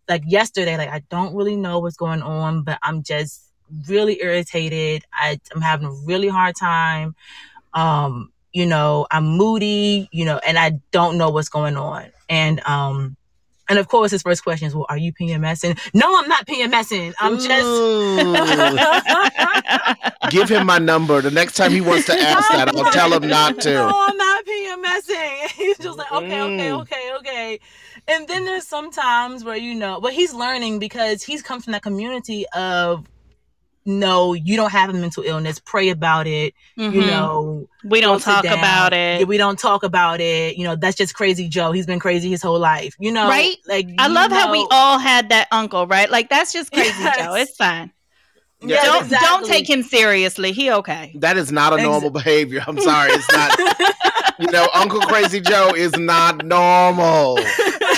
like 0.08 0.24
yesterday, 0.26 0.78
like 0.78 0.89
I 0.89 1.01
don't 1.10 1.36
really 1.36 1.56
know 1.56 1.80
what's 1.80 1.97
going 1.97 2.22
on, 2.22 2.64
but 2.64 2.80
I'm 2.84 3.04
just 3.04 3.41
really 3.88 4.22
irritated. 4.22 5.04
I, 5.14 5.39
I'm 5.54 5.62
having 5.62 5.88
a 5.88 5.91
really 5.91 6.28
hard 6.30 6.56
time. 6.56 7.16
Um, 7.74 8.32
you 8.51 8.66
know, 8.66 9.08
I'm 9.12 9.26
moody, 9.26 10.10
you 10.12 10.26
know, 10.26 10.39
and 10.45 10.58
I 10.58 10.80
don't 10.91 11.18
know 11.18 11.30
what's 11.30 11.49
going 11.49 11.78
on. 11.78 12.12
And 12.30 12.60
um 12.68 13.18
And 13.70 13.80
of 13.80 13.88
course, 13.88 14.11
his 14.11 14.22
first 14.22 14.43
question 14.43 14.68
is, 14.68 14.76
"Well, 14.76 14.86
are 14.89 14.97
you 14.97 15.14
PMSing?" 15.14 15.80
No, 15.93 16.18
I'm 16.20 16.28
not 16.28 16.45
PMSing. 16.45 17.14
I'm 17.20 17.38
just. 17.39 17.66
Give 20.32 20.49
him 20.49 20.66
my 20.66 20.80
number. 20.80 21.22
The 21.22 21.32
next 21.32 21.55
time 21.55 21.72
he 21.72 21.82
wants 21.82 22.05
to 22.07 22.14
ask 22.14 22.49
that, 22.51 22.70
I'll 22.76 22.91
tell 22.91 23.14
him 23.14 23.28
not 23.28 23.59
to. 23.61 23.74
No, 23.74 23.91
I'm 24.07 24.18
not 24.18 24.45
PMSing. 24.45 25.47
He's 25.55 25.78
just 25.78 25.97
like, 25.97 26.11
okay, 26.11 26.41
okay, 26.41 26.70
Mm. 26.70 26.82
okay, 26.82 27.11
okay. 27.20 27.59
And 28.07 28.28
then 28.28 28.45
there's 28.45 28.68
some 28.68 28.91
times 28.91 29.43
where 29.43 29.55
you 29.55 29.74
know, 29.76 30.01
but 30.01 30.11
he's 30.14 30.34
learning 30.34 30.80
because 30.80 31.24
he's 31.24 31.41
come 31.41 31.61
from 31.61 31.72
that 31.72 31.84
community 31.84 32.45
of 32.55 33.05
no, 33.86 34.34
you 34.34 34.55
don't 34.55 34.71
have 34.71 34.89
a 34.89 34.93
mental 34.93 35.23
illness. 35.23 35.59
Pray 35.59 35.89
about 35.89 36.25
it. 36.27 36.53
You 36.75 36.89
Mhm. 36.91 37.07
know, 37.07 37.67
we 37.84 37.99
don't 38.01 38.21
talk 38.21 38.43
down. 38.43 38.57
about 38.57 38.93
it. 38.93 39.19
Yeah, 39.21 39.25
we 39.25 39.38
don't 39.38 39.59
talk 39.59 39.84
about 39.84 40.21
it. 40.21 40.57
You 40.57 40.63
know, 40.65 40.75
that's 40.75 40.95
just 40.95 41.13
crazy 41.15 41.47
Joe. 41.49 41.71
He's 41.71 41.86
been 41.86 41.99
crazy 41.99 42.29
his 42.29 42.41
whole 42.41 42.59
life. 42.59 42.95
You 42.99 43.11
know, 43.11 43.27
Right? 43.27 43.57
Like 43.67 43.89
I 43.99 44.07
you 44.07 44.13
love 44.13 44.31
how 44.31 44.51
we 44.51 44.65
all 44.71 44.97
had 44.99 45.29
that 45.29 45.47
uncle, 45.51 45.86
right? 45.88 46.09
Like 46.09 46.29
that's 46.29 46.53
just 46.53 46.71
crazy, 46.71 46.93
Yes. 46.99 47.17
Joe. 47.17 47.34
It's 47.36 47.55
fine. 47.57 47.91
Yeah, 48.65 48.81
don't 48.86 49.03
exactly. 49.03 49.27
don't 49.27 49.45
take 49.45 49.69
him 49.69 49.84
seriously. 49.84 50.53
He 50.53 50.71
okay. 50.71 51.11
That 51.19 51.36
is 51.38 51.51
not 51.51 51.73
a 51.73 51.75
Ex- 51.75 51.84
normal 51.84 52.09
behavior. 52.11 52.63
I'm 52.65 52.79
sorry. 52.79 53.11
It's 53.11 53.29
not. 53.34 53.59
you 54.39 54.49
know, 54.51 54.69
Uncle 54.73 55.01
Crazy 55.01 55.41
Joe 55.41 55.71
is 55.75 55.91
not 55.97 56.45
normal. 56.45 57.38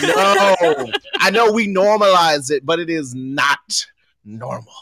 No. 0.01 0.91
I 1.19 1.29
know 1.31 1.51
we 1.53 1.67
normalize 1.73 2.51
it, 2.51 2.65
but 2.65 2.79
it 2.79 2.89
is 2.89 3.15
not 3.15 3.85
normal. 4.25 4.73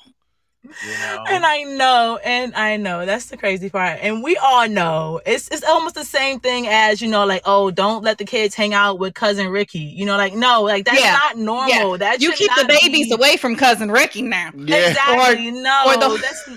You 0.85 0.91
know? 0.99 1.23
And 1.29 1.45
I 1.45 1.63
know, 1.63 2.19
and 2.23 2.53
I 2.55 2.77
know 2.77 3.05
that's 3.05 3.27
the 3.27 3.37
crazy 3.37 3.69
part. 3.69 3.99
And 4.01 4.23
we 4.23 4.37
all 4.37 4.67
know 4.67 5.21
it's 5.25 5.47
it's 5.49 5.63
almost 5.63 5.95
the 5.95 6.03
same 6.05 6.39
thing 6.39 6.67
as 6.67 7.01
you 7.01 7.09
know, 7.09 7.25
like 7.25 7.41
oh, 7.45 7.71
don't 7.71 8.03
let 8.03 8.17
the 8.17 8.25
kids 8.25 8.55
hang 8.55 8.73
out 8.73 8.99
with 8.99 9.13
cousin 9.13 9.49
Ricky. 9.49 9.79
You 9.79 10.05
know, 10.05 10.17
like 10.17 10.33
no, 10.33 10.63
like 10.63 10.85
that's 10.85 10.99
Yeah. 11.01 11.13
not 11.23 11.37
normal. 11.37 11.97
That 11.97 12.21
You 12.21 12.31
keep 12.33 12.51
the 12.55 12.65
babies 12.65 13.07
be- 13.09 13.13
away 13.15 13.37
from 13.37 13.55
cousin 13.55 13.91
Ricky 13.91 14.21
now. 14.21 14.49
yeah. 14.55 14.89
Exactly. 14.89 15.51
no, 15.51 15.83
or 15.87 15.97
the- 15.97 16.17
that's 16.21 16.49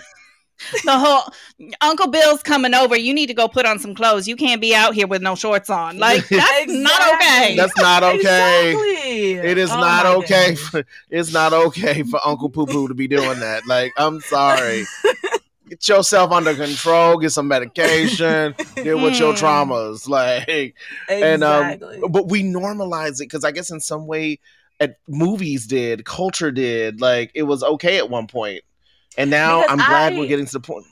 The 0.85 0.99
whole 0.99 1.33
Uncle 1.81 2.09
Bill's 2.09 2.43
coming 2.43 2.75
over. 2.75 2.97
You 2.97 3.13
need 3.15 3.27
to 3.27 3.35
go 3.35 3.49
put 3.49 3.67
on 3.67 3.79
some 3.79 3.95
clothes. 3.95 4.27
You 4.27 4.37
can't 4.37 4.61
be 4.61 4.75
out 4.75 4.95
here 4.95 5.07
with 5.07 5.23
no 5.23 5.35
shorts 5.35 5.71
on. 5.71 5.99
Like 5.99 6.27
that's 6.29 6.73
not 6.73 7.15
okay. 7.15 7.57
That's 7.57 7.77
not 7.77 8.03
okay. 8.03 8.17
Exactly. 8.71 9.33
It 9.35 9.59
is 9.59 9.71
Oh 9.71 9.81
not 9.81 10.07
okay. 10.07 10.55
For, 10.55 10.85
it's 11.11 11.33
not 11.33 11.53
okay 11.53 12.03
for 12.03 12.21
Uncle 12.25 12.49
Poo 12.49 12.67
Poo 12.67 12.89
to 12.89 12.95
be 12.95 13.07
doing 13.09 13.41
that. 13.41 13.67
Like, 13.67 13.93
I'm 13.97 14.21
sorry. 14.21 14.85
Get 15.69 15.89
yourself 15.89 16.31
under 16.31 16.55
control. 16.55 17.19
Get 17.19 17.31
some 17.31 17.49
medication. 17.49 18.55
Deal 18.77 19.03
with 19.03 19.19
your 19.19 19.35
Mhm. 19.35 19.39
traumas. 19.69 20.09
Like, 20.09 20.77
and 21.09 21.43
um, 21.43 21.79
but 22.09 22.29
we 22.29 22.43
normalize 22.45 23.17
it 23.21 23.25
because 23.25 23.45
I 23.45 23.51
guess 23.51 23.71
in 23.71 23.81
some 23.81 24.07
way, 24.07 24.39
at 24.79 24.99
movies 25.09 25.67
did, 25.67 26.05
culture 26.05 26.53
did. 26.53 27.01
Like, 27.01 27.33
it 27.35 27.43
was 27.43 27.63
okay 27.65 27.99
at 27.99 28.09
one 28.09 28.27
point, 28.29 28.63
and 29.17 29.31
now 29.31 29.63
Because 29.63 29.71
I'm 29.81 29.87
glad 29.89 30.13
I- 30.13 30.19
we're 30.19 30.27
getting 30.29 30.47
to 30.47 30.53
the 30.53 30.61
point. 30.61 30.87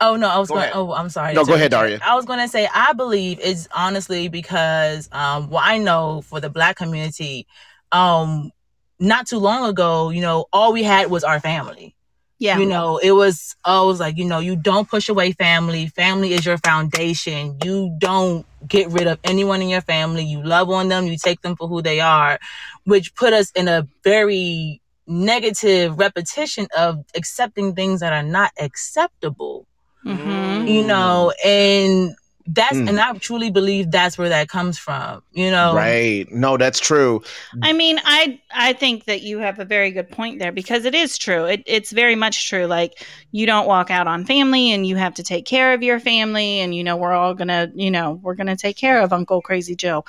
Oh 0.00 0.16
no, 0.16 0.28
I 0.28 0.38
was 0.38 0.48
Go 0.48 0.54
going. 0.54 0.64
ahead. 0.64 0.76
Oh, 0.76 0.92
I'm 0.92 1.08
sorry. 1.10 1.32
No, 1.32 1.44
go 1.44 1.54
ahead. 1.54 1.70
Daria. 1.70 2.00
I 2.04 2.16
was 2.16 2.24
going 2.24 2.40
to 2.40 2.48
say 2.48 2.68
I 2.74 2.92
believe 2.92 3.38
it's 3.40 3.68
honestly 3.72 4.26
because 4.28 5.08
um, 5.12 5.48
what 5.48 5.62
I 5.64 5.78
know 5.78 6.22
for 6.22 6.40
the 6.40 6.50
Black 6.50 6.76
community, 6.76 7.46
um, 7.92 8.50
not 8.98 9.28
too 9.28 9.38
long 9.38 9.68
ago, 9.68 10.10
you 10.10 10.20
know, 10.20 10.46
all 10.52 10.72
we 10.72 10.82
had 10.82 11.08
was 11.08 11.22
our 11.22 11.38
family. 11.38 11.94
yeah. 12.40 12.58
You 12.58 12.66
know, 12.66 12.98
it 12.98 13.12
was 13.12 13.54
always 13.64 14.00
like, 14.00 14.16
you 14.18 14.24
know, 14.24 14.40
you 14.40 14.56
don't 14.56 14.88
push 14.88 15.08
away 15.08 15.30
family. 15.32 15.86
Family 15.86 16.32
is 16.32 16.44
your 16.44 16.58
foundation. 16.58 17.58
You 17.64 17.94
don't 17.98 18.44
get 18.66 18.88
rid 18.88 19.06
of 19.06 19.20
anyone 19.22 19.62
in 19.62 19.68
your 19.68 19.82
family. 19.82 20.24
You 20.24 20.42
love 20.42 20.68
on 20.68 20.88
them. 20.88 21.06
You 21.06 21.16
take 21.16 21.42
them 21.42 21.54
for 21.54 21.68
who 21.68 21.80
they 21.80 22.00
are, 22.00 22.40
which 22.86 23.14
put 23.14 23.32
us 23.32 23.52
in 23.52 23.68
a 23.68 23.86
very 24.02 24.81
negative 25.06 25.98
repetition 25.98 26.66
of 26.76 27.04
accepting 27.14 27.74
things 27.74 28.00
that 28.00 28.12
are 28.12 28.22
not 28.22 28.52
acceptable 28.58 29.66
Mhm. 30.04 30.68
you 30.68 30.84
know 30.84 31.32
and 31.44 32.14
that's 32.46 32.76
Mm. 32.76 32.88
and 32.88 33.00
i 33.00 33.12
truly 33.18 33.50
believe 33.52 33.92
that's 33.92 34.18
where 34.18 34.28
that 34.28 34.48
comes 34.48 34.76
from 34.76 35.22
you 35.32 35.48
know 35.48 35.74
Right? 35.76 36.26
No, 36.32 36.56
that's 36.56 36.80
true. 36.80 37.22
I 37.62 37.72
mean, 37.72 38.00
I 38.04 38.40
I 38.52 38.72
think 38.72 39.04
that 39.04 39.22
you 39.22 39.38
have 39.38 39.60
a 39.60 39.64
very 39.64 39.92
good 39.92 40.10
point 40.10 40.40
there 40.40 40.50
because 40.50 40.84
it 40.84 40.94
is 40.94 41.16
true. 41.18 41.44
It, 41.44 41.62
it's 41.66 41.92
very 41.92 42.16
much 42.16 42.48
true. 42.48 42.66
Like 42.66 42.94
you 43.30 43.46
don't 43.46 43.68
walk 43.68 43.90
out 43.92 44.08
on 44.08 44.24
family, 44.24 44.72
and 44.72 44.84
you 44.84 44.96
have 44.96 45.14
to 45.14 45.22
take 45.22 45.44
care 45.46 45.72
of 45.72 45.82
your 45.84 46.00
family, 46.00 46.58
and 46.58 46.74
you 46.74 46.82
know 46.82 46.96
we're 46.96 47.12
all 47.12 47.34
gonna, 47.34 47.70
you 47.76 47.90
know, 47.92 48.18
we're 48.22 48.34
gonna 48.34 48.56
take 48.56 48.76
care 48.76 49.00
of 49.00 49.12
Uncle 49.12 49.40
Crazy 49.40 49.76
Joe, 49.76 50.04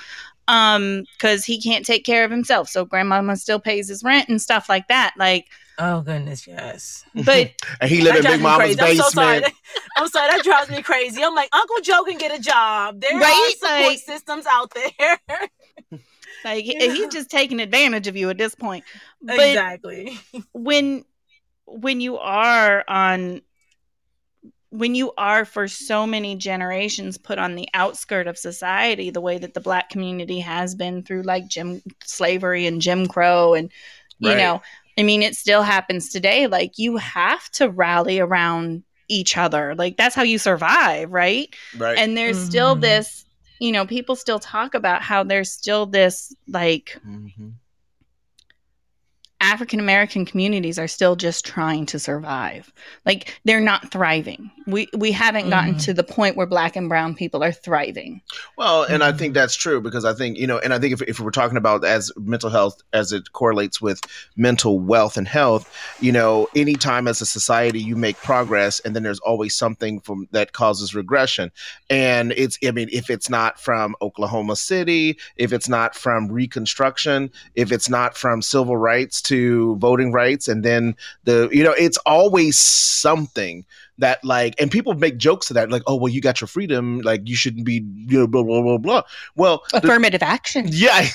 um, 0.48 1.04
because 1.12 1.44
he 1.44 1.60
can't 1.60 1.84
take 1.84 2.04
care 2.04 2.24
of 2.24 2.30
himself. 2.30 2.68
So 2.68 2.84
grandmama 2.84 3.36
still 3.36 3.58
pays 3.60 3.88
his 3.88 4.02
rent 4.04 4.28
and 4.28 4.40
stuff 4.40 4.68
like 4.68 4.88
that. 4.88 5.14
Like, 5.18 5.46
oh 5.80 6.02
goodness 6.02 6.46
yes 6.46 7.04
but 7.24 7.50
And 7.80 7.90
he 7.90 8.00
lived 8.00 8.18
in 8.18 8.22
That 8.22 8.32
Big 8.34 8.42
Mama's 8.42 8.68
me 8.68 8.74
crazy. 8.76 8.90
i'm 8.92 8.96
so 9.04 9.08
sorry 9.10 9.40
basement. 9.40 9.54
i'm 9.96 10.06
sorry 10.06 10.30
that 10.30 10.44
drives 10.44 10.70
me 10.70 10.82
crazy 10.82 11.20
i'm 11.20 11.34
like 11.34 11.48
uncle 11.52 11.80
joe 11.82 12.04
can 12.04 12.16
get 12.16 12.32
a 12.32 12.40
job 12.40 13.00
there 13.00 13.18
Right? 13.18 13.54
are 13.62 13.66
support 13.68 13.88
Like- 13.88 13.98
systems 13.98 14.46
out 14.48 14.72
there 14.72 15.18
like 16.44 16.64
Yeah. 16.64 16.92
he's 16.92 17.08
just 17.08 17.28
taking 17.28 17.58
advantage 17.58 18.06
of 18.06 18.16
you 18.16 18.30
at 18.30 18.38
this 18.38 18.54
point. 18.54 18.84
But 19.20 19.34
exactly 19.40 20.16
when 20.52 21.04
when 21.66 22.00
you 22.00 22.18
are 22.18 22.84
on 22.86 23.40
when 24.74 24.96
you 24.96 25.12
are 25.16 25.44
for 25.44 25.68
so 25.68 26.04
many 26.04 26.34
generations 26.34 27.16
put 27.16 27.38
on 27.38 27.54
the 27.54 27.68
outskirt 27.74 28.26
of 28.26 28.36
society 28.36 29.08
the 29.10 29.20
way 29.20 29.38
that 29.38 29.54
the 29.54 29.60
black 29.60 29.88
community 29.88 30.40
has 30.40 30.74
been 30.74 31.02
through 31.04 31.22
like 31.22 31.46
jim 31.46 31.80
slavery 32.02 32.66
and 32.66 32.82
jim 32.82 33.06
crow 33.06 33.54
and 33.54 33.70
you 34.18 34.30
Right. 34.30 34.38
know 34.38 34.60
i 34.98 35.02
mean 35.04 35.22
it 35.22 35.36
still 35.36 35.62
happens 35.62 36.10
today 36.10 36.48
like 36.48 36.72
you 36.76 36.96
have 36.96 37.48
to 37.52 37.68
rally 37.70 38.18
around 38.18 38.82
each 39.08 39.36
other 39.36 39.74
like 39.76 39.96
that's 39.96 40.14
how 40.16 40.22
you 40.24 40.38
survive 40.38 41.10
right 41.12 41.54
Right. 41.78 41.96
and 41.96 42.16
there's 42.16 42.42
still 42.42 42.74
Mhm. 42.74 42.80
this 42.80 43.24
you 43.60 43.70
know 43.70 43.86
people 43.86 44.16
still 44.16 44.40
talk 44.40 44.74
about 44.74 45.02
how 45.02 45.22
there's 45.22 45.52
still 45.52 45.86
this 45.86 46.34
like 46.48 46.98
Mhm. 47.06 47.52
African 49.44 49.78
American 49.78 50.24
communities 50.24 50.78
are 50.78 50.88
still 50.88 51.16
just 51.16 51.44
trying 51.44 51.84
to 51.86 51.98
survive. 51.98 52.72
Like 53.04 53.38
they're 53.44 53.60
not 53.60 53.90
thriving. 53.90 54.50
We 54.66 54.88
we 54.96 55.12
haven't 55.12 55.50
gotten 55.50 55.74
Mhm. 55.74 55.84
to 55.84 55.92
the 55.94 56.02
point 56.02 56.36
where 56.36 56.46
black 56.46 56.76
and 56.76 56.88
brown 56.88 57.14
people 57.14 57.44
are 57.44 57.52
thriving. 57.52 58.22
Well, 58.56 58.84
and 58.84 59.04
I 59.04 59.12
Mhm. 59.12 59.18
think 59.18 59.34
that's 59.34 59.54
true 59.54 59.82
because 59.82 60.06
I 60.06 60.14
think, 60.14 60.38
you 60.38 60.46
know, 60.46 60.58
and 60.58 60.72
I 60.72 60.78
think 60.78 60.94
if, 60.94 61.02
if 61.02 61.20
we're 61.20 61.30
talking 61.30 61.58
about 61.58 61.84
as 61.84 62.10
mental 62.16 62.48
health 62.48 62.82
as 62.94 63.12
it 63.12 63.32
correlates 63.32 63.82
with 63.82 64.00
mental 64.34 64.80
wealth 64.80 65.18
and 65.18 65.28
health, 65.28 65.70
you 66.00 66.12
know, 66.12 66.48
anytime 66.56 67.06
as 67.06 67.20
a 67.20 67.26
society 67.26 67.80
you 67.80 67.96
make 67.96 68.16
progress 68.22 68.80
and 68.80 68.96
then 68.96 69.02
there's 69.02 69.20
always 69.20 69.54
something 69.54 70.00
from 70.00 70.26
that 70.32 70.52
causes 70.54 70.94
regression. 70.94 71.52
And 71.90 72.32
it's, 72.36 72.58
I 72.66 72.70
mean, 72.70 72.88
if 72.90 73.10
it's 73.10 73.28
not 73.28 73.60
from 73.60 73.94
Oklahoma 74.00 74.56
City, 74.56 75.18
if 75.36 75.52
it's 75.52 75.68
not 75.68 75.94
from 75.94 76.32
Reconstruction, 76.32 77.30
if 77.54 77.70
it's 77.70 77.90
not 77.90 78.16
from 78.16 78.40
civil 78.40 78.78
rights 78.78 79.20
to 79.22 79.33
voting 79.76 80.12
rights, 80.12 80.48
and 80.48 80.64
then 80.64 80.94
the, 81.24 81.48
you 81.52 81.62
know, 81.64 81.72
it's 81.72 81.98
always 82.06 82.58
something 82.58 83.64
that 83.98 84.24
like 84.24 84.54
and 84.60 84.70
people 84.72 84.92
make 84.94 85.16
jokes 85.18 85.46
to 85.46 85.54
that 85.54 85.70
like 85.70 85.82
oh 85.86 85.94
well 85.94 86.08
you 86.12 86.20
got 86.20 86.40
your 86.40 86.48
freedom 86.48 87.00
like 87.02 87.20
you 87.28 87.36
shouldn't 87.36 87.64
be 87.64 87.74
you 88.08 88.18
know 88.18 88.26
blah 88.26 88.42
blah 88.42 88.60
blah 88.60 88.76
blah 88.76 89.02
well 89.36 89.62
the- 89.70 89.76
Affirmative 89.78 90.20
action. 90.20 90.66
yeah 90.68 91.00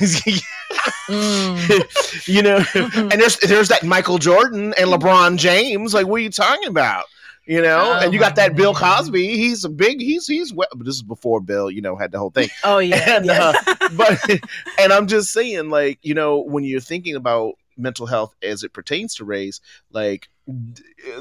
Mm. 1.09 2.27
you 2.27 2.41
know 2.41 2.59
Mhm. 2.59 3.11
and 3.11 3.19
there's 3.21 3.37
there's 3.39 3.67
that 3.69 3.83
michael 3.83 4.17
jordan 4.19 4.73
and 4.77 4.89
lebron 4.89 5.37
james 5.37 5.93
like 5.93 6.05
what 6.07 6.17
are 6.17 6.19
you 6.23 6.29
talking 6.29 6.67
about 6.67 7.05
you 7.47 7.61
know 7.61 7.95
Oh 7.97 7.99
and 8.05 8.13
you 8.13 8.19
got 8.19 8.35
that 8.35 8.55
bill 8.55 8.73
cosby 8.75 9.35
he's 9.35 9.63
a 9.65 9.69
big 9.69 9.99
he's 9.99 10.27
he's 10.27 10.53
we- 10.53 10.67
but 10.71 10.85
this 10.85 10.95
is 10.95 11.01
before 11.01 11.41
bill 11.41 11.71
you 11.71 11.81
know 11.81 11.95
had 11.95 12.11
the 12.11 12.19
whole 12.19 12.29
thing 12.29 12.49
oh 12.63 12.77
yeah, 12.77 13.15
And, 13.17 13.25
yeah. 13.25 13.53
but 13.97 14.19
and 14.79 14.93
i'm 14.93 15.07
just 15.07 15.33
saying 15.33 15.69
like 15.69 15.97
you 16.03 16.13
know 16.13 16.37
when 16.39 16.63
you're 16.63 16.79
thinking 16.79 17.15
about 17.15 17.55
mental 17.79 18.05
health 18.05 18.35
as 18.43 18.63
it 18.63 18.73
pertains 18.73 19.15
to 19.15 19.25
race 19.25 19.61
like 19.91 20.29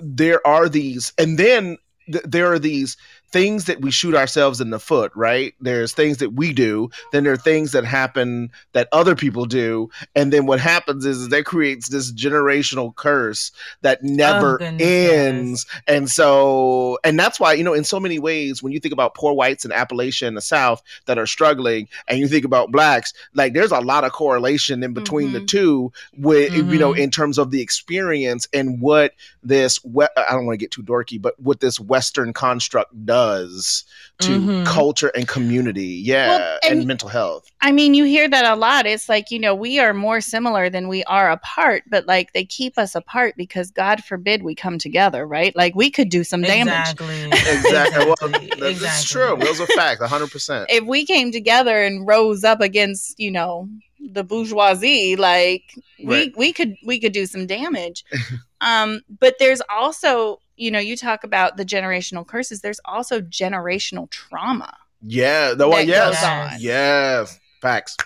there 0.02 0.46
are 0.46 0.68
these 0.68 1.12
and 1.18 1.38
then 1.38 1.76
th- 2.10 2.24
there 2.24 2.52
are 2.52 2.58
these 2.58 2.96
things 3.30 3.66
that 3.66 3.80
we 3.80 3.90
shoot 3.90 4.14
ourselves 4.14 4.60
in 4.60 4.70
the 4.70 4.78
foot 4.78 5.12
right 5.14 5.54
there's 5.60 5.92
things 5.92 6.18
that 6.18 6.32
we 6.34 6.52
do 6.52 6.88
then 7.12 7.24
there 7.24 7.32
are 7.32 7.36
things 7.36 7.72
that 7.72 7.84
happen 7.84 8.50
that 8.72 8.88
other 8.92 9.14
people 9.14 9.44
do 9.44 9.88
and 10.14 10.32
then 10.32 10.46
what 10.46 10.60
happens 10.60 11.04
is, 11.04 11.22
is 11.22 11.28
that 11.28 11.44
creates 11.44 11.88
this 11.88 12.12
generational 12.12 12.94
curse 12.94 13.52
that 13.82 14.02
never 14.02 14.58
yes. 14.60 14.80
ends 14.80 15.66
and 15.86 16.08
so 16.10 16.98
and 17.04 17.18
that's 17.18 17.38
why 17.38 17.52
you 17.52 17.64
know 17.64 17.74
in 17.74 17.84
so 17.84 18.00
many 18.00 18.18
ways 18.18 18.62
when 18.62 18.72
you 18.72 18.80
think 18.80 18.92
about 18.92 19.14
poor 19.14 19.32
whites 19.32 19.64
in 19.64 19.70
appalachia 19.70 20.26
in 20.26 20.34
the 20.34 20.40
south 20.40 20.82
that 21.06 21.18
are 21.18 21.26
struggling 21.26 21.88
and 22.08 22.18
you 22.18 22.28
think 22.28 22.44
about 22.44 22.72
blacks 22.72 23.12
like 23.34 23.52
there's 23.52 23.72
a 23.72 23.80
lot 23.80 24.04
of 24.04 24.12
correlation 24.12 24.82
in 24.82 24.92
between 24.92 25.32
the 25.32 25.40
Mhm. 25.40 25.48
two 25.48 25.92
with 26.16 26.52
you 26.52 26.78
know 26.78 26.92
Mhm. 26.92 26.98
in 26.98 27.10
terms 27.10 27.38
of 27.38 27.50
the 27.50 27.60
experience 27.60 28.48
and 28.52 28.80
what 28.80 29.12
this 29.48 29.82
we- 29.84 30.04
i 30.16 30.30
don't 30.32 30.46
want 30.46 30.54
to 30.54 30.62
get 30.62 30.70
too 30.70 30.82
dorky 30.82 31.20
but 31.20 31.34
what 31.40 31.60
this 31.60 31.80
western 31.80 32.32
construct 32.32 32.92
does 33.04 33.18
does 33.18 33.84
to 34.20 34.38
Mhm. 34.38 34.66
culture 34.66 35.08
and 35.14 35.26
community. 35.28 35.84
Yeah, 35.86 36.28
Well, 36.28 36.58
and, 36.64 36.78
and- 36.80 36.86
mental 36.86 37.08
health. 37.08 37.50
I 37.60 37.72
mean, 37.72 37.94
you 37.94 38.04
hear 38.04 38.28
that 38.28 38.44
a 38.44 38.54
lot. 38.56 38.84
It's 38.86 39.08
like, 39.08 39.30
you 39.30 39.38
know, 39.38 39.54
we 39.54 39.78
are 39.78 39.92
more 39.94 40.20
similar 40.20 40.68
than 40.70 40.88
we 40.88 41.02
are 41.04 41.30
apart, 41.30 41.84
but 41.88 42.06
like 42.06 42.32
they 42.32 42.44
keep 42.44 42.78
us 42.78 42.94
apart 42.94 43.34
because 43.36 43.70
God 43.70 44.04
forbid 44.04 44.42
we 44.42 44.54
come 44.54 44.78
together, 44.78 45.26
right? 45.26 45.54
Like 45.56 45.74
we 45.74 45.90
could 45.90 46.08
do 46.10 46.22
some 46.24 46.42
damage. 46.42 46.74
Exactly. 46.90 47.22
Exactly. 47.32 48.04
Well, 48.04 48.14
Exactly. 48.22 48.46
that's, 48.48 48.60
that's 48.60 48.70
Exactly. 49.04 49.36
true. 49.36 49.46
Those 49.46 49.60
are 49.60 49.66
facts. 49.68 50.04
hundred 50.04 50.30
percent. 50.30 50.66
If 50.70 50.84
we 50.84 51.04
came 51.06 51.32
together 51.32 51.82
and 51.82 52.06
rose 52.06 52.44
up 52.44 52.60
against, 52.60 53.18
you 53.18 53.30
know, 53.30 53.68
the 54.00 54.24
bourgeoisie, 54.24 55.16
like 55.16 55.62
Right. 56.04 56.32
we 56.36 56.46
we 56.48 56.52
could 56.52 56.76
we 56.84 57.00
could 57.00 57.12
do 57.12 57.26
some 57.26 57.46
damage. 57.46 58.04
um, 58.60 59.00
but 59.20 59.34
there's 59.38 59.60
also, 59.68 60.40
you 60.56 60.70
know, 60.70 60.78
you 60.78 60.96
talk 60.96 61.24
about 61.24 61.56
the 61.56 61.64
generational 61.64 62.26
curses. 62.26 62.60
There's 62.60 62.80
also 62.84 63.20
generational 63.20 64.08
trauma. 64.10 64.72
Yeah. 65.02 65.54
The 65.54 65.68
one. 65.68 65.86
that 65.86 65.88
Yes. 65.88 66.14
goes 66.20 66.24
on. 66.24 66.56
Yes. 66.60 67.40
Facts. 67.60 67.96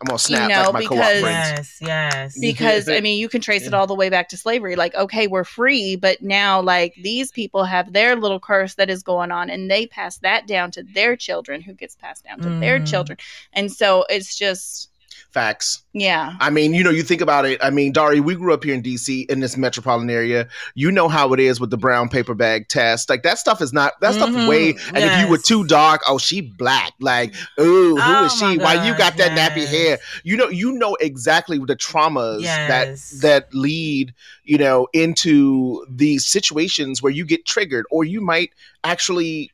I'm 0.00 0.06
gonna 0.06 0.18
snap 0.18 0.50
you 0.50 0.56
know, 0.56 0.62
like 0.64 0.72
my 0.72 0.84
co-op 0.84 0.98
because- 0.98 1.22
Yes, 1.22 1.78
yes. 1.80 2.38
because 2.40 2.88
I 2.88 2.98
mean, 3.00 3.20
you 3.20 3.28
can 3.28 3.40
trace 3.40 3.68
it 3.68 3.74
all 3.74 3.86
the 3.86 3.94
way 3.94 4.08
back 4.10 4.28
to 4.30 4.36
slavery. 4.36 4.74
Like, 4.74 4.96
okay, 4.96 5.28
we're 5.28 5.44
free, 5.44 5.94
but 5.94 6.20
now 6.22 6.60
like 6.60 6.94
these 7.00 7.30
people 7.30 7.62
have 7.64 7.92
their 7.92 8.16
little 8.16 8.40
curse 8.40 8.74
that 8.76 8.90
is 8.90 9.04
going 9.04 9.30
on, 9.30 9.48
and 9.48 9.70
they 9.70 9.86
pass 9.86 10.16
that 10.18 10.48
down 10.48 10.72
to 10.72 10.82
their 10.82 11.14
children, 11.14 11.60
who 11.60 11.72
gets 11.72 11.94
passed 11.94 12.24
down 12.24 12.40
to 12.40 12.48
their 12.58 12.80
Mhm. 12.80 12.90
children, 12.90 13.18
and 13.52 13.70
so 13.70 14.04
it's 14.10 14.36
just 14.36 14.88
Facts. 15.30 15.82
yeah, 15.92 16.34
I 16.40 16.50
mean, 16.50 16.74
you 16.74 16.82
know, 16.82 16.90
you 16.90 17.02
think 17.02 17.20
about 17.20 17.44
it. 17.46 17.62
I 17.62 17.70
mean, 17.70 17.92
Dari, 17.92 18.20
we 18.20 18.34
grew 18.34 18.52
up 18.52 18.64
here 18.64 18.74
in 18.74 18.82
DC 18.82 19.26
in 19.30 19.40
this 19.40 19.56
metropolitan 19.56 20.10
area. 20.10 20.48
You 20.74 20.90
know 20.90 21.08
how 21.08 21.32
it 21.32 21.40
is 21.40 21.60
with 21.60 21.70
the 21.70 21.76
brown 21.76 22.08
paper 22.08 22.34
bag 22.34 22.68
test. 22.68 23.08
Like 23.08 23.22
that 23.22 23.38
stuff 23.38 23.60
is 23.62 23.72
not 23.72 23.92
that 24.00 24.14
stuff 24.14 24.30
Mhm, 24.30 24.46
way. 24.46 24.74
And 24.94 25.04
if 25.06 25.14
you 25.16 25.28
were 25.28 25.38
too 25.38 25.64
dark, 25.64 26.00
oh, 26.08 26.18
she 26.18 26.40
black. 26.40 26.92
Like, 27.00 27.34
ooh, 27.60 27.94
who 28.02 28.22
is 28.24 28.32
Oh 28.32 28.36
she? 28.36 28.56
my 28.56 28.64
Why 28.64 28.74
you 28.74 28.94
got 28.94 29.16
God, 29.16 29.18
that 29.18 29.32
nappy 29.32 29.68
hair? 29.68 29.98
You 30.24 30.36
know, 30.36 30.48
you 30.48 30.72
know 30.72 30.96
exactly 31.00 31.58
the 31.58 31.76
traumas 31.76 32.40
Yes. 32.40 33.10
that 33.16 33.20
that 33.20 33.54
lead, 33.54 34.14
you 34.44 34.58
know, 34.58 34.88
into 34.92 35.84
these 35.88 36.26
situations 36.26 37.02
where 37.02 37.12
you 37.12 37.24
get 37.24 37.46
triggered, 37.46 37.84
or 37.90 38.04
you 38.04 38.20
might 38.20 38.50
actually 38.84 39.50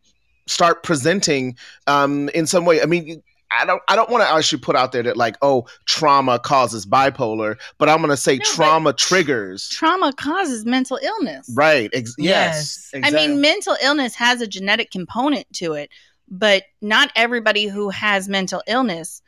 start 0.47 0.83
presenting 0.83 1.57
um 1.87 2.29
in 2.31 2.47
some 2.47 2.65
way. 2.65 2.81
I 2.83 2.87
mean. 2.87 3.23
I 3.51 3.65
don't. 3.65 3.83
I 3.89 3.97
don't 3.97 4.11
want 4.11 4.23
to 4.23 4.31
actually 4.31 4.61
put 4.61 4.77
out 4.77 4.93
there 4.93 5.03
that 5.03 5.17
like, 5.17 5.37
oh, 5.43 5.67
trauma 5.87 6.39
causes 6.39 6.85
bipolar, 6.85 7.57
but 7.79 7.89
I'm 7.89 7.99
going 7.99 8.11
to 8.11 8.17
say 8.17 8.37
No, 8.37 8.45
trauma 8.45 8.93
triggers. 8.93 9.69
trauma 9.69 10.13
causes 10.13 10.65
mental 10.65 10.99
illness. 11.03 11.51
Right. 11.55 11.91
Ex- 11.93 12.15
yes. 12.19 12.91
Yes. 12.93 13.03
I 13.05 13.11
mean, 13.11 13.41
mental 13.41 13.77
illness 13.83 14.15
has 14.17 14.41
a 14.41 14.47
genetic 14.47 14.91
component 14.91 15.51
to 15.55 15.75
it, 15.75 15.91
but 16.29 16.65
not 16.83 17.11
everybody 17.17 17.67
who 17.67 17.89
has 17.91 18.29
mental 18.29 18.63
illness 18.67 19.23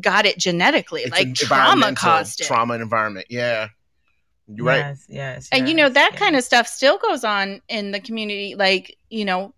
got 0.00 0.26
it 0.26 0.38
genetically. 0.38 1.02
It's 1.02 1.10
like 1.10 1.34
trauma 1.34 1.94
caused 1.94 2.40
it. 2.40 2.44
Trauma 2.44 2.74
and 2.74 2.82
environment. 2.82 3.26
Yeah. 3.28 3.68
You're 4.48 4.66
right. 4.66 4.78
Yes, 4.78 5.06
yes. 5.08 5.48
and 5.50 5.68
you 5.68 5.74
know 5.74 5.88
that 5.88 6.10
yes. 6.12 6.20
kind 6.20 6.36
of 6.36 6.44
stuff 6.44 6.68
still 6.68 6.98
goes 6.98 7.24
on 7.24 7.60
in 7.68 7.90
the 7.90 7.98
community 7.98 8.54
like 8.54 8.96
you 9.10 9.24
know 9.24 9.52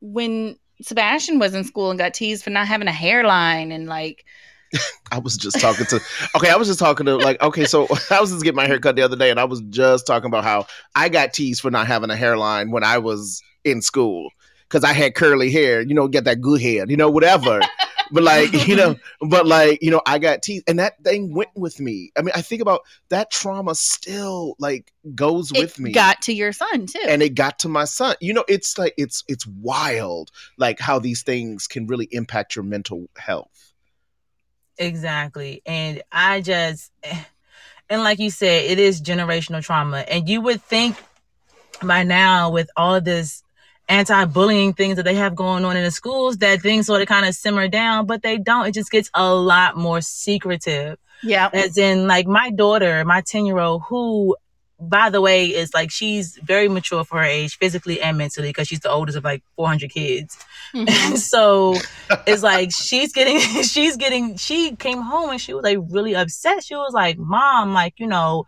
when 0.00 0.56
sebastian 0.82 1.38
was 1.38 1.54
in 1.54 1.64
school 1.64 1.90
and 1.90 1.98
got 1.98 2.14
teased 2.14 2.42
for 2.42 2.50
not 2.50 2.66
having 2.66 2.88
a 2.88 2.92
hairline 2.92 3.72
and 3.72 3.86
like 3.86 4.24
I 5.12 5.18
was 5.18 5.36
just 5.36 5.60
talking 5.60 5.86
to. 5.86 6.00
Okay, 6.36 6.48
I 6.48 6.56
was 6.56 6.68
just 6.68 6.78
talking 6.78 7.06
to 7.06 7.16
like. 7.16 7.42
Okay, 7.42 7.64
so 7.64 7.88
I 8.10 8.20
was 8.20 8.30
just 8.30 8.44
getting 8.44 8.56
my 8.56 8.66
hair 8.66 8.78
cut 8.78 8.96
the 8.96 9.02
other 9.02 9.16
day, 9.16 9.30
and 9.30 9.40
I 9.40 9.44
was 9.44 9.60
just 9.62 10.06
talking 10.06 10.28
about 10.28 10.44
how 10.44 10.66
I 10.94 11.08
got 11.08 11.32
teased 11.32 11.60
for 11.60 11.70
not 11.70 11.86
having 11.86 12.10
a 12.10 12.16
hairline 12.16 12.70
when 12.70 12.84
I 12.84 12.98
was 12.98 13.42
in 13.64 13.82
school 13.82 14.30
because 14.68 14.84
I 14.84 14.92
had 14.92 15.14
curly 15.14 15.50
hair. 15.50 15.80
You 15.80 15.94
know, 15.94 16.08
get 16.08 16.24
that 16.24 16.40
good 16.40 16.60
hair. 16.60 16.84
You 16.86 16.96
know, 16.96 17.10
whatever. 17.10 17.60
but 18.10 18.22
like 18.22 18.66
you 18.66 18.76
know, 18.76 18.96
but 19.20 19.46
like 19.46 19.82
you 19.82 19.90
know, 19.90 20.00
I 20.06 20.18
got 20.18 20.42
teeth, 20.42 20.62
and 20.66 20.78
that 20.78 21.02
thing 21.02 21.34
went 21.34 21.50
with 21.54 21.80
me. 21.80 22.12
I 22.16 22.22
mean, 22.22 22.32
I 22.34 22.42
think 22.42 22.62
about 22.62 22.82
that 23.08 23.30
trauma 23.30 23.74
still 23.74 24.54
like 24.58 24.92
goes 25.14 25.52
with 25.52 25.78
me. 25.78 25.92
got 25.92 26.22
to 26.22 26.32
your 26.32 26.52
son 26.52 26.86
too 26.86 27.00
and 27.06 27.22
it 27.22 27.30
got 27.30 27.58
to 27.60 27.68
my 27.68 27.84
son. 27.84 28.16
You 28.20 28.34
know, 28.34 28.44
it's 28.48 28.78
like 28.78 28.94
it's 28.96 29.24
it's 29.28 29.46
wild, 29.46 30.30
like 30.58 30.80
how 30.80 30.98
these 30.98 31.22
things 31.22 31.66
can 31.66 31.86
really 31.86 32.08
impact 32.10 32.56
your 32.56 32.64
mental 32.64 33.08
health. 33.16 33.70
Exactly. 34.80 35.62
And 35.66 36.02
I 36.10 36.40
just, 36.40 36.90
and 37.88 38.02
like 38.02 38.18
you 38.18 38.30
said, 38.30 38.64
it 38.64 38.78
is 38.78 39.00
generational 39.00 39.62
trauma. 39.62 39.98
And 39.98 40.28
you 40.28 40.40
would 40.40 40.62
think 40.62 40.96
by 41.82 42.02
now, 42.02 42.50
with 42.50 42.70
all 42.76 42.94
of 42.94 43.04
this 43.04 43.42
anti 43.90 44.24
bullying 44.26 44.72
things 44.72 44.96
that 44.96 45.02
they 45.04 45.14
have 45.16 45.34
going 45.34 45.64
on 45.64 45.76
in 45.76 45.84
the 45.84 45.90
schools, 45.90 46.38
that 46.38 46.62
things 46.62 46.86
sort 46.86 47.02
of 47.02 47.08
kind 47.08 47.26
of 47.26 47.34
simmer 47.34 47.68
down, 47.68 48.06
but 48.06 48.22
they 48.22 48.38
don't. 48.38 48.66
It 48.66 48.74
just 48.74 48.90
gets 48.90 49.10
a 49.14 49.34
lot 49.34 49.76
more 49.76 50.00
secretive. 50.00 50.96
yeah 51.22 51.50
As 51.52 51.76
in, 51.76 52.06
like, 52.06 52.26
my 52.26 52.50
daughter, 52.50 53.04
my 53.04 53.20
10 53.20 53.44
year 53.46 53.58
old, 53.58 53.82
who, 53.88 54.36
by 54.78 55.10
the 55.10 55.20
way, 55.20 55.46
is 55.48 55.74
like, 55.74 55.90
she's 55.90 56.38
very 56.42 56.68
mature 56.68 57.04
for 57.04 57.18
her 57.18 57.24
age, 57.24 57.58
physically 57.58 58.00
and 58.00 58.16
mentally, 58.16 58.48
because 58.48 58.68
she's 58.68 58.80
the 58.80 58.90
oldest 58.90 59.18
of 59.18 59.24
like 59.24 59.42
400 59.56 59.90
kids. 59.90 60.38
Mhm. 60.74 60.88
And 60.88 61.18
so 61.32 61.74
it's 62.26 62.42
like 62.42 62.70
she's 62.72 63.12
getting 63.12 63.40
she's 63.74 63.96
getting 63.96 64.36
she 64.36 64.76
came 64.76 65.02
home 65.02 65.30
and 65.30 65.40
she 65.40 65.52
was 65.52 65.64
like 65.64 65.78
really 65.90 66.14
upset. 66.14 66.64
She 66.64 66.74
was 66.76 66.92
like, 66.94 67.18
Mom, 67.18 67.74
like, 67.74 67.94
you 67.98 68.06
know, 68.06 68.46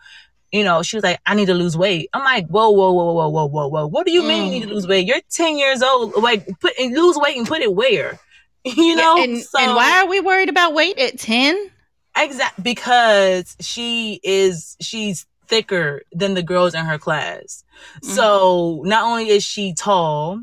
you 0.52 0.64
know, 0.64 0.82
she 0.82 0.96
was 0.96 1.02
like, 1.02 1.18
I 1.24 1.34
need 1.34 1.46
to 1.46 1.54
lose 1.54 1.76
weight. 1.76 2.10
I'm 2.12 2.22
like, 2.22 2.46
whoa, 2.48 2.70
whoa, 2.70 2.92
whoa, 2.92 3.12
whoa, 3.12 3.28
whoa, 3.28 3.46
whoa, 3.46 3.68
whoa. 3.68 3.86
What 3.86 4.06
do 4.06 4.12
you 4.12 4.22
mean 4.22 4.44
you 4.44 4.50
need 4.50 4.62
to 4.62 4.68
mm. 4.68 4.74
lose 4.74 4.86
weight? 4.86 5.06
You're 5.06 5.20
10 5.30 5.56
years 5.56 5.82
old. 5.82 6.14
Like 6.16 6.46
put 6.60 6.74
and 6.78 6.94
lose 6.94 7.16
weight 7.16 7.36
and 7.36 7.46
put 7.46 7.60
it 7.60 7.74
where? 7.74 8.18
You 8.64 8.94
know? 8.94 9.16
Yeah, 9.16 9.24
and, 9.24 9.42
so, 9.42 9.58
and 9.58 9.74
why 9.74 9.98
are 9.98 10.06
we 10.06 10.20
worried 10.20 10.48
about 10.48 10.72
weight 10.72 10.96
at 10.96 11.18
10 11.18 11.70
Exact 12.16 12.62
because 12.62 13.56
she 13.58 14.20
is 14.22 14.76
she's 14.80 15.26
thicker 15.48 16.02
than 16.12 16.34
the 16.34 16.42
girls 16.42 16.74
in 16.74 16.84
her 16.84 16.98
class. 16.98 17.64
Mm-hmm. 17.96 18.12
So 18.12 18.82
not 18.84 19.04
only 19.04 19.28
is 19.30 19.42
she 19.42 19.74
tall 19.74 20.40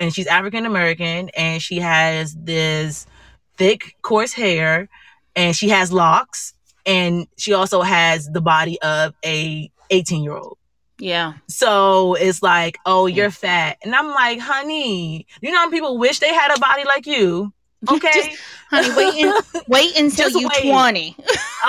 and 0.00 0.14
she's 0.14 0.26
African 0.26 0.64
American 0.66 1.28
and 1.30 1.60
she 1.60 1.80
has 1.80 2.34
this 2.34 3.06
thick 3.56 3.96
coarse 4.02 4.32
hair 4.32 4.88
and 5.36 5.54
she 5.54 5.68
has 5.68 5.92
locks 5.92 6.54
and 6.86 7.26
she 7.38 7.52
also 7.52 7.82
has 7.82 8.28
the 8.28 8.40
body 8.40 8.80
of 8.82 9.14
a 9.24 9.70
18 9.90 10.22
year 10.24 10.36
old. 10.36 10.58
yeah 10.98 11.34
So 11.48 12.14
it's 12.14 12.42
like, 12.42 12.78
oh, 12.86 13.06
you're 13.06 13.30
fat. 13.30 13.78
And 13.82 13.94
I'm 13.94 14.08
like, 14.08 14.38
honey, 14.38 15.26
you 15.40 15.50
know 15.50 15.58
how 15.58 15.70
people 15.70 15.98
wish 15.98 16.18
they 16.18 16.32
had 16.32 16.56
a 16.56 16.60
body 16.60 16.84
like 16.84 17.06
you? 17.06 17.52
Okay. 17.90 18.36
honey 18.70 18.94
wait 18.94 19.14
in, 19.16 19.32
wait 19.66 19.98
until 19.98 20.28
Just 20.30 20.40
you 20.40 20.48
wait. 20.48 20.70
20 20.70 21.16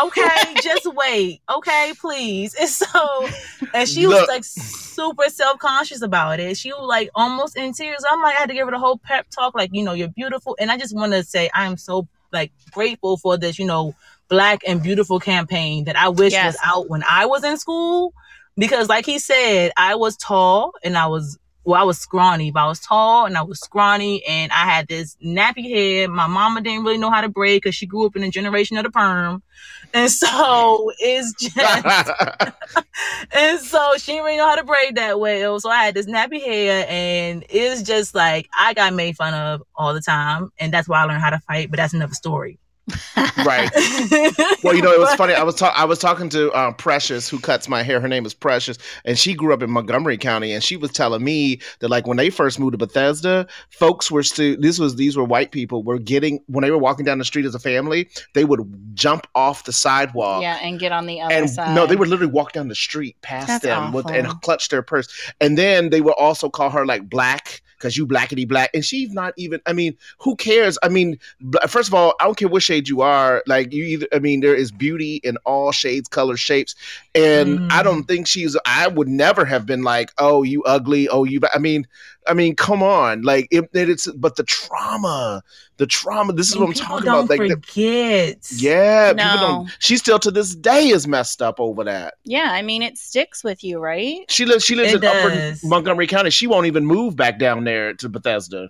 okay, 0.02 0.54
just 0.62 0.86
wait. 0.94 1.42
Okay, 1.50 1.94
please. 2.00 2.56
And 2.56 2.70
so, 2.70 3.28
and 3.74 3.88
she 3.88 4.08
was 4.08 4.28
like 4.28 4.44
super 4.44 5.30
self 5.30 5.60
conscious 5.60 6.02
about 6.02 6.40
it. 6.40 6.58
She 6.58 6.72
was 6.72 6.86
like 6.88 7.10
almost 7.16 7.58
in 7.58 7.74
tears. 7.74 8.04
I'm 8.10 8.22
like, 8.22 8.36
I 8.36 8.40
had 8.40 8.50
to 8.50 8.56
give 8.56 8.68
her 8.68 8.72
the 8.72 8.80
whole 8.80 8.98
pep 8.98 9.28
talk, 9.30 9.56
like, 9.56 9.70
you 9.74 9.84
know, 9.84 9.94
you're 9.94 10.08
beautiful. 10.10 10.56
And 10.60 10.72
I 10.72 10.78
just 10.78 10.96
want 10.96 11.14
to 11.14 11.24
say, 11.24 11.50
I 11.54 11.66
am 11.66 11.78
so 11.78 12.08
like 12.32 12.52
grateful 12.72 13.18
for 13.18 13.38
this, 13.38 13.60
you 13.60 13.66
know, 13.66 13.96
black 14.30 14.62
and 14.68 14.82
beautiful 14.82 15.20
campaign 15.20 15.86
that 15.86 15.96
I 15.96 16.10
wish 16.10 16.34
Yes. 16.34 16.54
was 16.54 16.58
out 16.64 16.90
when 16.90 17.04
I 17.10 17.26
was 17.26 17.44
in 17.44 17.58
school. 17.58 18.14
Because, 18.56 18.88
like 18.88 19.06
he 19.06 19.18
said, 19.18 19.72
I 19.78 19.96
was 19.96 20.16
tall 20.16 20.74
and 20.84 20.96
I 20.96 21.08
was 21.08 21.40
well, 21.66 21.80
I 21.80 21.86
was 21.86 21.98
scrawny, 21.98 22.52
but 22.52 22.60
I 22.60 22.68
was 22.68 22.80
tall 22.82 23.26
and 23.26 23.38
I 23.38 23.42
was 23.42 23.60
scrawny 23.60 24.24
and 24.28 24.52
I 24.52 24.66
had 24.66 24.88
this 24.88 25.16
nappy 25.26 25.70
head. 25.70 26.10
My 26.10 26.28
mama 26.28 26.62
didn't 26.62 26.84
really 26.84 26.98
know 26.98 27.10
how 27.10 27.22
to 27.22 27.30
braid 27.30 27.62
because 27.62 27.74
she 27.74 27.86
grew 27.86 28.06
up 28.06 28.16
in 28.18 28.24
a 28.24 28.30
generation 28.30 28.78
of 28.78 28.84
the 28.84 28.92
perm. 28.92 29.42
And 29.94 30.12
so 30.12 30.92
it's 31.00 31.32
just, 31.34 31.56
and 33.32 33.60
so 33.62 33.94
she 33.98 34.12
didn't 34.12 34.26
really 34.26 34.38
know 34.38 34.48
how 34.48 34.56
to 34.56 34.64
braid 34.66 34.96
that 34.96 35.20
well. 35.20 35.60
So 35.60 35.70
I 35.70 35.86
had 35.86 35.94
this 35.94 36.06
nappy 36.06 36.42
hair 36.44 36.86
and 36.90 37.46
it's 37.50 37.82
just 37.82 38.14
like, 38.14 38.50
I 38.60 38.74
got 38.74 38.94
made 38.94 39.16
fun 39.16 39.34
of 39.34 39.64
all 39.76 39.94
the 39.94 40.02
time. 40.02 40.52
And 40.60 40.74
that's 40.74 40.90
why 40.90 41.02
I 41.02 41.06
learned 41.06 41.22
how 41.22 41.30
to 41.30 41.40
fight, 41.40 41.70
but 41.72 41.78
that's 41.78 41.94
another 41.94 42.14
story. 42.14 42.60
Right. 43.46 43.70
Well, 44.64 44.74
you 44.76 44.82
know, 44.82 44.92
it 44.92 45.00
was 45.00 45.14
funny. 45.16 45.34
I 45.34 45.44
was 45.44 45.56
ta- 45.56 45.74
I 45.76 45.84
was 45.84 46.00
talking 46.00 46.30
to 46.30 46.50
uh, 46.52 46.72
Precious, 46.74 47.28
who 47.28 47.38
cuts 47.38 47.68
my 47.68 47.84
hair. 47.84 48.00
Her 48.00 48.08
name 48.08 48.26
is 48.26 48.34
Precious, 48.34 48.78
and 49.04 49.20
she 49.20 49.34
grew 49.34 49.54
up 49.54 49.62
in 49.62 49.70
Montgomery 49.70 50.18
County. 50.18 50.54
And 50.54 50.64
she 50.64 50.78
was 50.78 50.92
telling 50.92 51.22
me 51.24 51.60
that, 51.80 51.90
like, 51.90 52.08
when 52.08 52.16
they 52.16 52.30
first 52.30 52.60
moved 52.60 52.72
to 52.74 52.78
Bethesda, 52.78 53.46
folks 53.72 54.10
were 54.10 54.24
still. 54.24 54.56
This 54.58 54.80
was 54.80 54.96
these 54.96 55.18
were 55.18 55.24
white 55.26 55.52
people 55.52 55.84
were 55.84 56.00
getting 56.00 56.40
when 56.48 56.64
they 56.64 56.72
were 56.72 56.78
walking 56.78 57.04
down 57.06 57.18
the 57.18 57.26
street 57.26 57.46
as 57.46 57.56
a 57.56 57.60
family, 57.60 58.10
they 58.34 58.46
would 58.46 58.62
jump 58.94 59.28
off 59.36 59.66
the 59.66 59.74
sidewalk. 59.74 60.42
yeah 60.42 60.60
and 60.62 60.80
get 60.80 60.92
on 60.94 61.06
the 61.06 61.20
other 61.20 61.34
And 61.34 61.50
side 61.50 61.76
no, 61.76 61.86
they 61.86 61.96
would 61.98 62.08
literally 62.08 62.32
walk 62.32 62.54
down 62.54 62.70
the 62.70 62.76
street 62.76 63.18
past 63.22 63.48
That's 63.48 63.64
them 63.64 63.92
with 63.92 64.10
and 64.10 64.28
clutch 64.42 64.70
their 64.70 64.82
purse. 64.82 65.08
And 65.42 65.58
then 65.58 65.90
they 65.90 66.00
would 66.02 66.16
also 66.18 66.50
call 66.50 66.70
her 66.70 66.86
like 66.86 67.10
black 67.10 67.62
because 67.84 67.98
you 67.98 68.08
blackety 68.08 68.48
black. 68.48 68.70
And 68.74 68.86
she's 68.86 69.12
not 69.12 69.34
even. 69.36 69.60
I 69.66 69.74
mean, 69.74 69.98
who 70.20 70.36
cares? 70.38 70.78
I 70.82 70.88
mean, 70.88 71.20
first 71.68 71.90
of 71.90 71.94
all, 71.94 72.16
I 72.22 72.24
don't 72.24 72.38
care 72.38 72.48
what 72.48 72.64
shade 72.64 72.88
you 72.88 73.02
are. 73.02 73.44
Like 73.46 73.74
you 73.74 73.84
either. 73.84 74.08
I 74.14 74.20
mean, 74.20 74.40
there 74.40 74.56
is 74.56 74.72
beauty 74.72 75.18
in 75.24 75.38
all 75.46 75.72
shades, 75.74 76.08
colors, 76.08 76.40
shapes. 76.40 76.76
And 77.14 77.60
I 77.72 77.82
Mhm. 77.82 77.84
don't 77.84 78.04
think 78.06 78.28
she's. 78.28 78.56
I 78.66 78.88
would 78.88 79.10
never 79.10 79.44
have 79.46 79.66
been 79.66 79.84
like, 79.84 80.12
oh, 80.18 80.44
you 80.44 80.64
ugly. 80.64 81.10
Oh, 81.10 81.26
you. 81.26 81.42
I 81.54 81.60
mean, 81.60 81.86
I 82.28 82.34
mean, 82.34 82.56
come 82.56 82.82
on, 82.84 83.22
like 83.24 83.48
it, 83.52 83.66
it- 83.74 83.90
it's 83.90 84.08
but 84.12 84.36
the 84.36 84.44
trauma, 84.44 85.44
the 85.78 85.86
trauma. 85.88 86.34
This 86.34 86.50
is 86.50 86.58
what 86.58 86.68
I'm 86.68 86.74
talking 86.74 87.08
about. 87.08 87.30
Like, 87.30 87.40
the- 87.40 87.50
forget. 87.66 88.38
yeah, 88.56 89.14
people 89.14 89.26
No. 89.26 89.40
don't. 89.42 89.70
She 89.80 89.98
still 89.98 90.20
to 90.20 90.32
this 90.32 90.56
day 90.56 90.88
is 90.90 91.08
messed 91.08 91.42
up 91.42 91.60
over 91.60 91.84
that. 91.84 92.16
Yeah, 92.24 92.50
I 92.52 92.62
mean 92.62 92.82
it 92.82 92.98
sticks 92.98 93.44
with 93.44 93.64
you, 93.64 93.80
right? 93.80 94.20
She 94.30 94.46
lives. 94.46 94.64
She 94.64 94.76
lives 94.76 94.94
It 94.94 95.04
in 95.04 95.10
Upper. 95.10 95.56
Montgomery 95.64 96.08
County. 96.08 96.30
She 96.30 96.48
won't 96.48 96.66
even 96.68 96.86
move 96.86 97.16
back 97.16 97.40
down 97.40 97.64
there 97.64 97.94
to 97.96 98.10
Bethesda. 98.10 98.70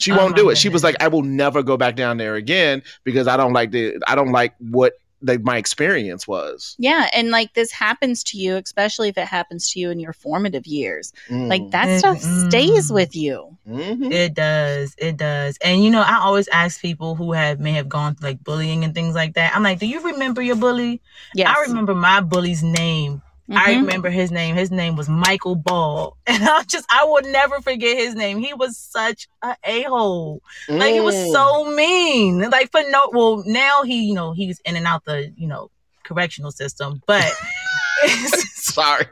She 0.00 0.10
Oh 0.10 0.16
won't 0.16 0.30
my 0.32 0.36
do 0.36 0.50
it. 0.50 0.58
She 0.58 0.68
was 0.68 0.82
like, 0.82 0.96
"I 1.00 1.08
will 1.08 1.22
never 1.22 1.62
go 1.62 1.76
back 1.76 1.94
down 1.96 2.16
there 2.16 2.34
again 2.34 2.82
because 3.04 3.28
I 3.28 3.36
don't 3.36 3.52
like 3.52 3.70
the. 3.70 3.96
I 4.08 4.14
don't 4.14 4.32
like 4.32 4.54
what 4.58 4.94
like 5.22 5.42
my 5.42 5.56
experience 5.56 6.26
was." 6.28 6.74
Yeah, 6.78 7.08
and 7.12 7.30
like 7.30 7.54
this 7.54 7.70
happens 7.72 8.22
to 8.24 8.38
you, 8.38 8.56
especially 8.56 9.08
if 9.08 9.16
it 9.18 9.26
happens 9.26 9.70
to 9.72 9.80
you 9.80 9.90
in 9.90 10.00
your 10.00 10.12
formative 10.12 10.66
years. 10.66 11.12
Like 11.30 11.70
that 11.70 11.88
Mm. 11.88 11.98
stuff 11.98 12.20
stays 12.48 12.90
Mm. 12.90 12.94
with 12.94 13.16
you. 13.16 13.56
Mhm. 13.68 14.12
It 14.12 14.34
does. 14.34 14.94
It 14.98 15.16
does. 15.16 15.56
And 15.62 15.84
you 15.84 15.90
know, 15.90 16.02
I 16.02 16.18
always 16.18 16.48
ask 16.48 16.80
people 16.80 17.14
who 17.14 17.32
have 17.32 17.60
may 17.60 17.72
have 17.72 17.88
gone 17.88 18.14
through 18.14 18.28
like 18.30 18.44
bullying 18.44 18.84
and 18.84 18.94
things 18.94 19.14
like 19.14 19.34
that. 19.34 19.54
I'm 19.54 19.62
like, 19.62 19.78
do 19.78 19.86
you 19.86 20.00
remember 20.00 20.42
your 20.42 20.56
bully? 20.56 21.00
Yeah, 21.34 21.52
I 21.56 21.60
remember 21.62 21.94
my 21.94 22.20
bully's 22.20 22.62
name. 22.62 23.22
I 23.50 23.74
Mhm. 23.74 23.80
remember 23.80 24.08
his 24.10 24.30
name. 24.30 24.54
His 24.56 24.70
name 24.70 24.96
was 24.96 25.08
Michael 25.08 25.56
Ball. 25.56 26.16
And 26.26 26.42
I 26.48 26.62
just 26.64 26.86
I 26.90 27.04
will 27.04 27.22
never 27.30 27.60
forget 27.60 27.96
his 27.96 28.14
name. 28.14 28.38
He 28.38 28.54
was 28.54 28.78
such 28.78 29.28
a 29.42 29.56
a-hole. 29.64 30.40
Like 30.68 30.94
he 30.94 31.00
was 31.00 31.14
Mm. 31.14 31.32
so 31.32 31.64
mean. 31.72 32.50
Like 32.50 32.70
for 32.70 32.82
no 32.88 33.00
well, 33.12 33.42
now 33.46 33.82
he, 33.82 34.04
you 34.04 34.14
know, 34.14 34.32
he's 34.32 34.60
in 34.64 34.76
and 34.76 34.86
out 34.86 35.04
the, 35.04 35.32
you 35.36 35.48
know, 35.48 35.70
correctional 36.04 36.50
system. 36.52 37.02
But 37.06 37.30
Sorry, 38.54 39.06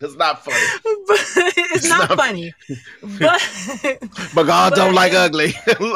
it's 0.00 0.14
not 0.16 0.44
funny. 0.44 0.66
but 0.84 1.16
it's, 1.36 1.74
It's 1.76 1.88
not, 1.88 2.08
not- 2.10 2.18
funny. 2.18 2.52
But 3.18 3.40
But 4.34 4.44
God 4.44 4.74
don't 4.74 4.94
like 4.94 5.12
ugly. 5.14 5.54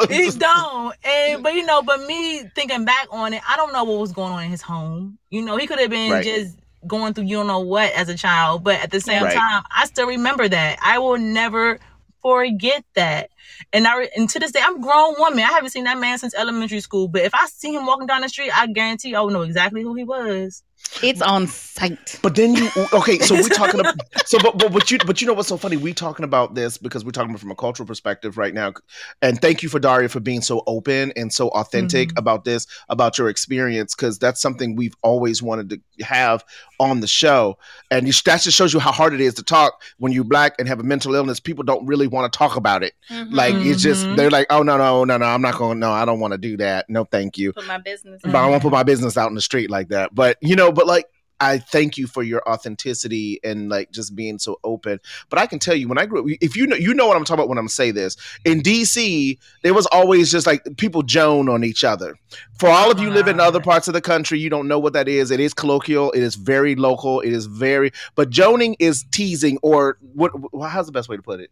He 0.09 0.31
don't. 0.31 0.95
And 1.03 1.43
but 1.43 1.53
you 1.53 1.65
know, 1.65 1.81
but 1.81 2.01
me 2.07 2.43
thinking 2.55 2.85
back 2.85 3.07
on 3.11 3.33
it, 3.33 3.41
I 3.47 3.55
don't 3.57 3.73
know 3.73 3.83
what 3.83 3.99
was 3.99 4.11
going 4.11 4.31
on 4.33 4.43
in 4.43 4.49
his 4.49 4.61
home. 4.61 5.17
You 5.29 5.43
know, 5.43 5.57
he 5.57 5.67
could 5.67 5.79
have 5.79 5.89
been 5.89 6.11
Right. 6.11 6.23
just 6.23 6.57
going 6.87 7.13
through 7.13 7.25
you 7.25 7.37
don't 7.37 7.47
know 7.47 7.59
what 7.59 7.91
as 7.93 8.09
a 8.09 8.15
child, 8.17 8.63
but 8.63 8.79
at 8.79 8.91
the 8.91 8.99
same 9.01 9.23
Right. 9.23 9.33
time, 9.33 9.63
I 9.75 9.85
still 9.85 10.07
remember 10.07 10.47
that. 10.47 10.79
I 10.81 10.99
will 10.99 11.17
never 11.17 11.79
forget 12.21 12.83
that. 12.95 13.29
And 13.73 13.87
I 13.87 14.09
and 14.15 14.29
to 14.29 14.39
this 14.39 14.51
day, 14.51 14.61
I'm 14.63 14.77
a 14.77 14.81
grown 14.81 15.15
woman. 15.17 15.39
I 15.39 15.51
haven't 15.51 15.69
seen 15.71 15.83
that 15.85 15.97
man 15.99 16.17
since 16.17 16.33
elementary 16.35 16.79
school. 16.81 17.07
But 17.07 17.23
if 17.23 17.33
I 17.33 17.45
see 17.47 17.73
him 17.73 17.85
walking 17.85 18.07
down 18.07 18.21
the 18.21 18.29
street, 18.29 18.51
I 18.55 18.67
guarantee 18.67 19.15
I 19.15 19.21
will 19.21 19.31
know 19.31 19.41
exactly 19.41 19.81
who 19.81 19.95
he 19.95 20.03
was. 20.03 20.63
It's 21.03 21.21
on 21.21 21.47
site. 21.47 22.19
But 22.23 22.35
then 22.35 22.53
you 22.55 22.71
okay? 22.93 23.19
So 23.19 23.35
we're 23.35 23.49
talking. 23.49 23.79
About, 23.79 23.95
so 24.25 24.39
but, 24.39 24.57
but 24.57 24.71
but 24.73 24.89
you 24.91 24.97
but 25.05 25.21
you 25.21 25.27
know 25.27 25.33
what's 25.33 25.47
so 25.47 25.57
funny? 25.57 25.77
We 25.77 25.93
talking 25.93 26.25
about 26.25 26.55
this 26.55 26.77
because 26.77 27.05
we're 27.05 27.11
talking 27.11 27.29
about 27.29 27.39
from 27.39 27.51
a 27.51 27.55
cultural 27.55 27.85
perspective 27.87 28.37
right 28.37 28.53
now. 28.53 28.73
And 29.21 29.39
thank 29.39 29.61
you 29.63 29.69
for 29.69 29.79
Daria 29.79 30.09
for 30.09 30.19
being 30.19 30.41
so 30.41 30.63
open 30.67 31.13
and 31.15 31.31
so 31.31 31.49
authentic 31.49 32.09
Mhm. 32.09 32.19
about 32.19 32.45
this 32.45 32.65
about 32.89 33.17
your 33.17 33.29
experience 33.29 33.95
because 33.95 34.17
that's 34.19 34.41
something 34.41 34.75
we've 34.75 34.95
always 35.03 35.41
wanted 35.41 35.69
to 35.69 35.81
have 36.01 36.43
on 36.79 36.99
the 36.99 37.07
show. 37.07 37.57
And 37.91 38.07
you, 38.07 38.13
that 38.25 38.41
just 38.41 38.57
shows 38.57 38.73
you 38.73 38.79
how 38.79 38.91
hard 38.91 39.13
it 39.13 39.21
is 39.21 39.33
to 39.35 39.43
talk 39.43 39.81
when 39.97 40.11
you're 40.11 40.23
black 40.23 40.55
and 40.59 40.67
have 40.67 40.79
a 40.79 40.83
mental 40.83 41.13
illness. 41.15 41.39
People 41.39 41.63
don't 41.63 41.85
really 41.85 42.07
want 42.07 42.31
to 42.31 42.37
talk 42.37 42.55
about 42.55 42.83
it. 42.83 42.93
Like 43.29 43.53
it's 43.55 43.81
just 43.81 44.05
Mhm. 44.05 44.15
they're 44.15 44.31
like, 44.31 44.47
oh 44.49 44.63
no 44.63 44.77
no 44.77 45.03
no 45.03 45.17
no, 45.17 45.25
I'm 45.25 45.41
not 45.41 45.55
going. 45.57 45.79
No, 45.79 45.91
I 45.91 46.05
don't 46.05 46.19
want 46.19 46.31
to 46.33 46.37
do 46.37 46.57
that. 46.57 46.89
No, 46.89 47.03
thank 47.05 47.37
you 47.37 47.53
put 47.53 47.67
my 47.67 47.77
business. 47.77 48.21
but 48.23 48.35
I 48.35 48.47
won't 48.49 48.61
put 48.63 48.71
my 48.71 48.83
business 48.83 49.17
out 49.17 49.29
in 49.29 49.35
the 49.35 49.41
street 49.41 49.69
like 49.69 49.89
that. 49.89 50.13
But 50.15 50.37
you 50.41 50.55
know, 50.55 50.71
but 50.71 50.87
like 50.87 51.05
I 51.41 51.57
thank 51.57 51.97
you 51.97 52.05
for 52.07 52.21
your 52.21 52.47
authenticity 52.47 53.39
and 53.43 53.67
like 53.67 53.91
just 53.91 54.15
being 54.15 54.37
so 54.37 54.59
open. 54.63 54.99
But 55.29 55.39
I 55.39 55.47
can 55.47 55.57
tell 55.57 55.75
you 55.75 55.87
when 55.87 55.97
I 55.97 56.05
grew 56.05 56.19
up, 56.21 56.37
if 56.39 56.55
you 56.55 56.67
know 56.67 56.75
you 56.75 56.93
know 56.93 57.07
what 57.07 57.17
I'm 57.17 57.25
talking 57.25 57.39
about 57.39 57.49
when 57.49 57.57
I'm 57.57 57.67
say 57.67 57.89
this. 57.91 58.15
In 58.45 58.61
DC, 58.61 59.37
there 59.63 59.73
was 59.73 59.87
always 59.87 60.31
just 60.31 60.45
like 60.45 60.61
people 60.77 61.01
joan 61.01 61.49
on 61.49 61.63
each 61.63 61.83
other. 61.83 62.15
For 62.59 62.69
all 62.69 62.91
of 62.91 62.99
you 62.99 63.09
live 63.09 63.27
in 63.27 63.39
other 63.39 63.59
parts 63.59 63.87
of 63.87 63.95
the 63.95 64.01
country, 64.01 64.39
you 64.39 64.51
don't 64.51 64.67
know 64.67 64.77
what 64.79 64.93
that 64.93 65.07
is. 65.07 65.31
It 65.31 65.39
is 65.39 65.53
colloquial, 65.53 66.11
it 66.11 66.21
is 66.21 66.35
very 66.35 66.75
local, 66.75 67.21
it 67.21 67.33
is 67.33 67.47
very 67.47 67.91
but 68.15 68.29
joning 68.29 68.75
is 68.79 69.03
teasing 69.11 69.57
or 69.63 69.97
what 70.13 70.31
what- 70.53 70.69
how's 70.69 70.85
the 70.85 70.91
best 70.91 71.09
way 71.09 71.17
to 71.17 71.23
put 71.23 71.39
it? 71.39 71.49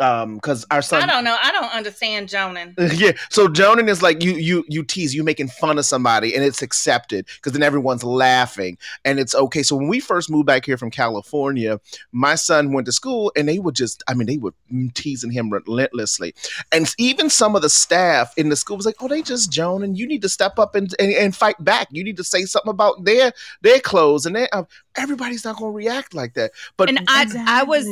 Um, 0.00 0.36
because 0.36 0.66
our 0.70 0.82
son 0.82 1.02
I 1.02 1.06
don't 1.06 1.24
know. 1.24 1.36
I 1.40 1.52
don't 1.52 1.72
understand 1.72 2.28
Jonan. 2.28 2.74
yeah. 2.94 3.12
So 3.30 3.46
Jonan 3.46 3.88
is 3.88 4.02
like 4.02 4.24
you 4.24 4.32
you 4.32 4.64
you 4.68 4.82
tease, 4.82 5.14
you 5.14 5.22
making 5.22 5.48
fun 5.48 5.78
of 5.78 5.86
somebody, 5.86 6.34
and 6.34 6.44
it's 6.44 6.62
accepted 6.62 7.26
because 7.36 7.52
then 7.52 7.62
everyone's 7.62 8.02
laughing 8.02 8.76
and 9.04 9.20
it's 9.20 9.34
okay. 9.34 9.62
So 9.62 9.76
when 9.76 9.88
we 9.88 10.00
first 10.00 10.30
moved 10.30 10.46
back 10.46 10.66
here 10.66 10.76
from 10.76 10.90
California, 10.90 11.80
my 12.12 12.34
son 12.34 12.72
went 12.72 12.86
to 12.86 12.92
school 12.92 13.32
and 13.36 13.48
they 13.48 13.58
would 13.58 13.74
just, 13.74 14.02
I 14.08 14.14
mean, 14.14 14.26
they 14.26 14.38
were 14.38 14.54
teasing 14.94 15.30
him 15.30 15.50
relentlessly, 15.50 16.34
and 16.72 16.92
even 16.98 17.30
some 17.30 17.54
of 17.54 17.62
the 17.62 17.70
staff 17.70 18.32
in 18.36 18.48
the 18.48 18.56
school 18.56 18.76
was 18.76 18.86
like, 18.86 18.96
"Oh, 19.00 19.08
they 19.08 19.22
just 19.22 19.52
Jonan. 19.52 19.96
You 19.96 20.06
need 20.06 20.22
to 20.22 20.28
step 20.28 20.58
up 20.58 20.74
and 20.74 20.92
and, 20.98 21.12
and 21.12 21.36
fight 21.36 21.62
back. 21.62 21.88
You 21.90 22.02
need 22.02 22.16
to 22.16 22.24
say 22.24 22.44
something 22.46 22.70
about 22.70 23.04
their 23.04 23.32
their 23.62 23.80
clothes 23.80 24.26
and 24.26 24.34
their, 24.34 24.48
uh, 24.52 24.64
everybody's 24.96 25.44
not 25.44 25.56
going 25.56 25.72
to 25.72 25.76
react 25.76 26.14
like 26.14 26.34
that." 26.34 26.50
But 26.76 26.88
And 26.88 27.00
I 27.08 27.26
I 27.46 27.62
was 27.62 27.86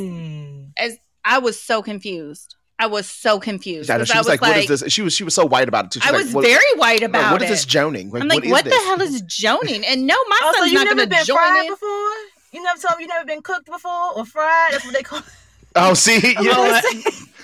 as 0.76 0.98
I 1.24 1.38
was 1.38 1.60
so 1.60 1.82
confused. 1.82 2.56
I 2.78 2.86
was 2.86 3.08
so 3.08 3.38
confused. 3.38 3.90
I 3.90 3.94
know, 3.94 4.00
'cause 4.00 4.08
she 4.08 4.14
I 4.14 4.18
was 4.18 4.26
like, 4.26 4.40
"What 4.40 4.56
is 4.56 4.66
this?" 4.66 4.92
She 4.92 5.02
was 5.02 5.12
she 5.14 5.22
was 5.22 5.34
so 5.34 5.46
white 5.46 5.68
about 5.68 5.84
it 5.86 5.90
too. 5.92 6.00
She's 6.00 6.10
I 6.10 6.16
was 6.16 6.32
"What- 6.32 6.44
very 6.44 6.64
white 6.76 7.00
like, 7.00 7.10
about 7.10 7.22
what 7.32 7.32
What 7.40 7.42
is 7.42 7.48
this 7.50 7.64
joning? 7.64 8.10
I'm 8.16 8.26
like, 8.26 8.44
is 8.44 8.50
what 8.50 8.64
the 8.64 8.70
this?" 8.70 8.84
hell 8.84 9.00
is 9.00 9.20
joning? 9.22 9.84
And 9.86 10.06
no, 10.06 10.16
my 10.28 10.40
Also, 10.44 10.58
son's 10.60 10.72
you 10.72 10.78
not 10.78 10.84
never 10.84 10.96
going 10.96 11.08
to 11.10 11.14
been 11.16 11.24
join 11.24 11.36
fried 11.36 11.64
in. 11.66 11.70
before? 11.72 12.10
You 12.52 12.62
never 12.62 12.80
told 12.80 12.98
me 12.98 13.04
you 13.04 13.08
never 13.08 13.24
been 13.24 13.40
cooked 13.42 13.66
before 13.66 14.16
or 14.16 14.26
fried? 14.26 14.72
That's 14.72 14.84
what 14.84 14.94
they 14.94 15.02
call 15.02 15.20
it. 15.20 15.24
Oh, 15.74 15.94
see, 15.94 16.18
That's 16.18 16.44
yeah, 16.44 16.58
what 16.58 16.84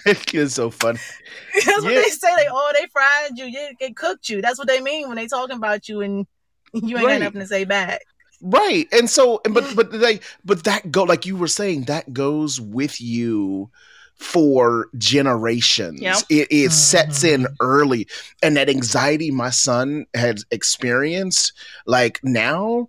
they 0.04 0.12
say. 0.14 0.20
it's 0.38 0.54
so 0.54 0.68
funny. 0.70 0.98
That's 1.54 1.66
what 1.82 1.84
they 1.94 2.02
say. 2.10 2.30
Like, 2.30 2.48
oh, 2.50 2.72
they 2.78 2.86
fried 2.88 3.38
you. 3.38 3.46
Yeah, 3.46 3.70
they 3.80 3.90
cooked 3.92 4.28
you. 4.28 4.42
That's 4.42 4.58
what 4.58 4.68
they 4.68 4.80
mean 4.82 5.08
when 5.08 5.16
they 5.16 5.26
talking 5.28 5.56
about 5.56 5.88
you 5.88 6.02
and 6.02 6.26
you 6.74 6.98
ain't 6.98 7.06
Right. 7.06 7.18
got 7.20 7.24
nothing 7.24 7.40
to 7.40 7.46
say 7.46 7.64
back. 7.64 8.02
Right. 8.40 8.86
And 8.92 9.08
so 9.10 9.40
and 9.44 9.54
but 9.54 9.64
but 9.76 9.90
they 9.92 10.20
but 10.44 10.64
that 10.64 10.90
go 10.92 11.02
like 11.04 11.26
you 11.26 11.36
were 11.36 11.48
saying 11.48 11.84
that 11.84 12.12
goes 12.12 12.60
with 12.60 13.00
you 13.00 13.70
for 14.14 14.88
generations. 14.98 16.00
Yep. 16.00 16.16
It 16.28 16.48
it 16.50 16.72
sets 16.72 17.22
in 17.24 17.42
Mhm. 17.42 17.54
early 17.60 18.06
and 18.42 18.56
that 18.56 18.68
anxiety 18.68 19.30
my 19.30 19.50
son 19.50 20.06
has 20.14 20.44
experienced 20.50 21.52
like 21.86 22.20
now 22.24 22.88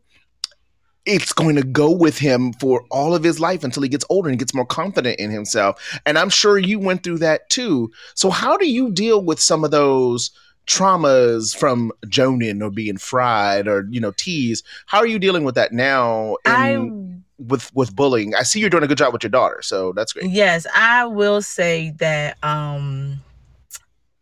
it's 1.06 1.34
going 1.34 1.56
to 1.56 1.64
go 1.64 1.92
with 1.92 2.20
him 2.20 2.54
for 2.54 2.84
all 2.92 3.16
of 3.16 3.24
his 3.24 3.40
life 3.40 3.64
until 3.64 3.82
he 3.82 3.90
gets 3.90 4.06
older 4.10 4.30
and 4.30 4.38
gets 4.38 4.54
more 4.54 4.66
confident 4.66 5.20
in 5.20 5.32
himself. 5.32 6.00
And 6.06 6.20
I'm 6.20 6.30
sure 6.30 6.60
you 6.60 6.78
went 6.78 7.04
through 7.04 7.20
that 7.20 7.50
too. 7.50 7.90
So 8.14 8.30
how 8.30 8.58
do 8.58 8.68
you 8.70 8.92
deal 8.92 9.24
with 9.24 9.40
some 9.40 9.64
of 9.64 9.72
those 9.72 10.30
traumas 10.70 11.58
from 11.58 11.92
joning 12.08 12.62
or 12.62 12.70
being 12.70 12.98
fried 12.98 13.68
or 13.68 13.88
you 13.90 14.00
know 14.00 14.12
teased? 14.12 14.66
How 14.86 15.00
are 15.00 15.08
you 15.08 15.20
dealing 15.20 15.44
with 15.44 15.56
that 15.56 15.74
now 15.74 16.38
I 16.46 16.72
in, 16.74 17.24
with 17.40 17.74
with 17.76 17.96
bullying? 17.96 18.36
I 18.36 18.44
see 18.44 18.60
you're 18.60 18.70
doing 18.70 18.84
a 18.84 18.88
good 18.88 18.98
job 18.98 19.12
with 19.12 19.24
your 19.24 19.32
daughter, 19.32 19.62
so 19.64 19.92
that's 19.94 20.14
great. 20.14 20.30
yes, 20.30 20.68
I 20.76 21.06
will 21.06 21.42
say 21.42 21.92
that 21.98 22.38
um 22.44 23.20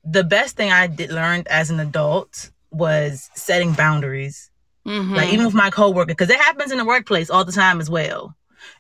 the 0.06 0.24
best 0.24 0.56
thing 0.56 0.72
I 0.72 0.88
did 0.88 1.12
learned 1.12 1.48
as 1.50 1.70
an 1.70 1.80
adult 1.82 2.50
was 2.72 3.30
setting 3.36 3.74
boundaries. 3.74 4.50
Mhm. 4.86 5.18
like 5.18 5.34
even 5.34 5.46
with 5.46 5.54
my 5.54 5.70
coworker 5.70 6.06
because 6.08 6.30
it 6.30 6.40
happens 6.40 6.72
in 6.72 6.78
the 6.78 6.86
workplace 6.86 7.30
all 7.30 7.44
the 7.44 7.52
time 7.52 7.82
as 7.82 7.90
well 7.90 8.34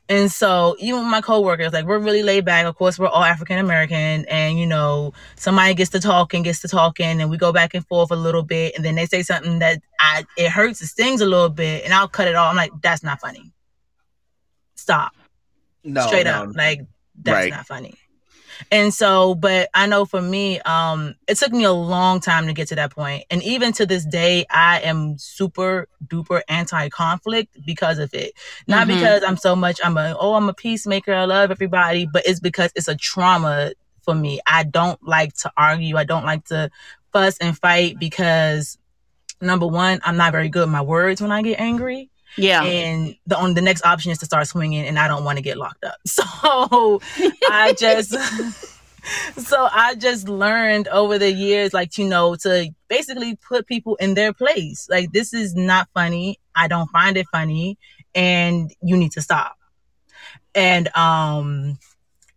and 0.10 0.32
so 0.32 0.76
even 0.80 1.02
with 1.02 1.10
my 1.10 1.22
coworkers 1.22 1.74
like 1.74 1.86
we're 1.86 2.00
really 2.00 2.24
laid 2.24 2.46
back. 2.46 2.66
Of 2.66 2.76
course 2.76 2.98
we're 2.98 3.08
all 3.08 3.24
african 3.24 3.58
american 3.58 4.26
and 4.26 4.58
you 4.60 4.66
know 4.66 5.14
somebody 5.36 5.74
gets 5.74 5.92
to 5.92 6.00
talking 6.00 6.44
gets 6.44 6.62
to 6.62 6.68
talking 6.68 7.22
and 7.22 7.30
we 7.30 7.38
go 7.38 7.52
back 7.52 7.74
and 7.74 7.86
forth 7.88 8.12
a 8.12 8.16
little 8.16 8.44
bit 8.44 8.76
and 8.76 8.84
then 8.86 8.96
they 8.96 9.06
say 9.06 9.22
something 9.24 9.60
that 9.60 9.82
i 10.00 10.26
it 10.38 10.50
hurts 10.50 10.82
it 10.82 10.88
stings 10.88 11.22
a 11.22 11.26
little 11.26 11.50
bit 11.50 11.84
and 11.84 11.94
i'll 11.94 12.08
cut 12.08 12.28
it 12.28 12.36
off. 12.36 12.50
I'm 12.52 12.56
like 12.56 12.72
that's 12.82 13.04
not 13.04 13.20
funny. 13.20 13.52
Stop. 14.76 15.12
No, 15.84 16.06
straight 16.08 16.26
no. 16.26 16.44
up 16.44 16.56
like 16.56 16.82
that's 17.22 17.36
Right. 17.46 17.50
not 17.52 17.66
funny 17.68 17.94
and 18.72 18.94
so 18.94 19.36
but 19.36 19.70
i 19.74 19.86
know 19.86 20.06
for 20.06 20.22
me 20.22 20.60
um 20.62 21.16
it 21.28 21.38
took 21.38 21.52
me 21.52 21.64
a 21.64 21.72
long 21.72 22.20
time 22.20 22.48
to 22.48 22.54
get 22.54 22.68
to 22.68 22.76
that 22.76 22.92
point. 22.92 23.24
And 23.30 23.42
even 23.44 23.72
to 23.74 23.86
this 23.86 24.06
day 24.06 24.46
i 24.50 24.80
am 24.82 25.18
super 25.18 25.88
duper 26.06 26.42
anti-conflict 26.48 27.58
because 27.66 28.00
of 28.00 28.14
it. 28.14 28.34
Not 28.68 28.88
Mhm. 28.88 28.96
because 28.96 29.24
i'm 29.24 29.38
so 29.38 29.56
much 29.56 29.80
i'm 29.84 29.98
a 29.98 30.16
oh 30.20 30.34
i'm 30.36 30.50
a 30.50 30.54
peacemaker 30.54 31.14
i 31.14 31.26
love 31.26 31.52
everybody 31.52 32.08
but 32.12 32.26
it's 32.26 32.40
because 32.40 32.72
it's 32.76 32.88
a 32.88 32.96
trauma 32.96 33.72
for 34.04 34.16
me. 34.16 34.40
I 34.48 34.64
don't 34.64 35.02
like 35.06 35.34
to 35.40 35.52
argue. 35.58 35.98
I 35.98 36.06
don't 36.06 36.24
like 36.26 36.46
to 36.46 36.70
fuss 37.12 37.38
and 37.40 37.58
fight 37.58 38.00
because 38.00 38.78
number 39.42 39.68
one 39.68 40.00
i'm 40.04 40.18
not 40.18 40.32
very 40.32 40.50
good 40.50 40.62
with 40.62 40.70
my 40.70 40.82
words 40.82 41.22
when 41.22 41.32
i 41.32 41.42
get 41.42 41.60
angry 41.60 42.10
yeah. 42.36 42.64
and 42.64 43.16
the 43.26 43.38
on 43.38 43.54
the 43.54 43.62
next 43.62 43.86
option 43.86 44.12
is 44.12 44.18
to 44.18 44.26
start 44.26 44.48
swinging 44.48 44.86
and 44.86 45.00
i 45.00 45.08
don't 45.08 45.24
want 45.24 45.38
to 45.38 45.42
get 45.42 45.58
locked 45.58 45.84
up 45.84 45.96
so 46.06 46.24
i 47.50 47.74
just 47.78 48.12
so 49.38 49.68
i 49.72 49.96
just 49.96 50.28
learned 50.28 50.88
over 50.90 51.18
the 51.18 51.32
years 51.32 51.74
like 51.74 51.98
you 51.98 52.08
know 52.08 52.36
to 52.36 52.70
basically 52.88 53.36
put 53.36 53.66
people 53.68 53.96
in 53.96 54.14
their 54.14 54.34
place 54.34 54.88
like 54.90 55.12
this 55.12 55.34
is 55.34 55.56
not 55.56 55.88
funny 55.94 56.38
i 56.56 56.68
don't 56.68 56.90
find 56.90 57.18
it 57.18 57.26
funny 57.32 57.78
and 58.14 58.74
you 58.82 58.98
need 58.98 59.12
to 59.12 59.22
stop 59.22 59.58
and 60.54 60.96
um 60.96 61.78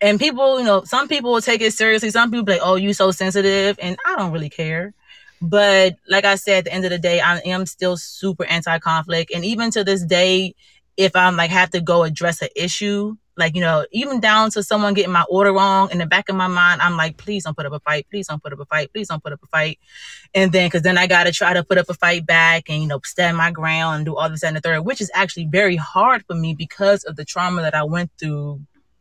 and 0.00 0.18
people, 0.18 0.58
you 0.58 0.64
know, 0.64 0.82
some 0.84 1.08
people 1.08 1.32
will 1.32 1.40
take 1.40 1.60
it 1.60 1.74
seriously. 1.74 2.10
Some 2.10 2.30
people 2.30 2.52
like, 2.52 2.62
"Oh, 2.62 2.76
you 2.76 2.92
so 2.94 3.10
sensitive," 3.10 3.78
and 3.80 3.96
I 4.06 4.16
don't 4.16 4.32
really 4.32 4.48
care. 4.48 4.94
But 5.40 5.96
like 6.08 6.24
I 6.24 6.34
said, 6.34 6.58
at 6.58 6.64
the 6.64 6.72
end 6.74 6.84
of 6.84 6.90
the 6.90 6.98
day, 6.98 7.20
I 7.20 7.38
am 7.38 7.64
still 7.66 7.96
super 7.96 8.44
anti-conflict, 8.44 9.32
and 9.34 9.44
even 9.44 9.70
to 9.72 9.84
this 9.84 10.04
day, 10.04 10.54
if 10.96 11.16
I'm 11.16 11.36
like 11.36 11.50
have 11.50 11.70
to 11.70 11.80
go 11.80 12.02
address 12.02 12.42
an 12.42 12.48
issue, 12.54 13.16
like 13.38 13.54
you 13.54 13.62
know, 13.62 13.86
even 13.90 14.20
down 14.20 14.50
to 14.50 14.62
someone 14.62 14.92
getting 14.92 15.12
my 15.12 15.24
order 15.30 15.52
wrong, 15.52 15.90
in 15.90 15.98
the 15.98 16.04
back 16.04 16.28
of 16.28 16.36
my 16.36 16.46
mind, 16.46 16.82
I'm 16.82 16.96
like, 16.98 17.16
please 17.16 17.44
don't 17.44 17.56
put 17.56 17.64
up 17.64 17.72
a 17.72 17.80
fight, 17.80 18.06
please 18.10 18.28
don't 18.28 18.42
put 18.42 18.52
up 18.52 18.60
a 18.60 18.66
fight, 18.66 18.92
please 18.92 19.08
don't 19.08 19.22
put 19.22 19.32
up 19.32 19.40
a 19.42 19.46
fight, 19.46 19.78
and 20.34 20.52
then 20.52 20.66
because 20.66 20.82
then 20.82 20.98
I 20.98 21.06
got 21.06 21.24
to 21.24 21.32
try 21.32 21.54
to 21.54 21.64
put 21.64 21.78
up 21.78 21.88
a 21.88 21.94
fight 21.94 22.26
back 22.26 22.68
and 22.68 22.82
you 22.82 22.88
know 22.88 23.00
stand 23.02 23.38
my 23.38 23.50
ground 23.50 23.96
and 23.96 24.04
do 24.04 24.16
all 24.16 24.28
this 24.28 24.44
and 24.44 24.56
the 24.56 24.60
third, 24.60 24.82
which 24.82 25.00
is 25.00 25.10
actually 25.14 25.46
very 25.46 25.76
hard 25.76 26.22
for 26.26 26.34
me 26.34 26.54
because 26.54 27.02
of 27.04 27.16
the 27.16 27.24
trauma 27.24 27.62
that 27.62 27.74
I 27.74 27.82
went 27.84 28.10
through 28.18 28.60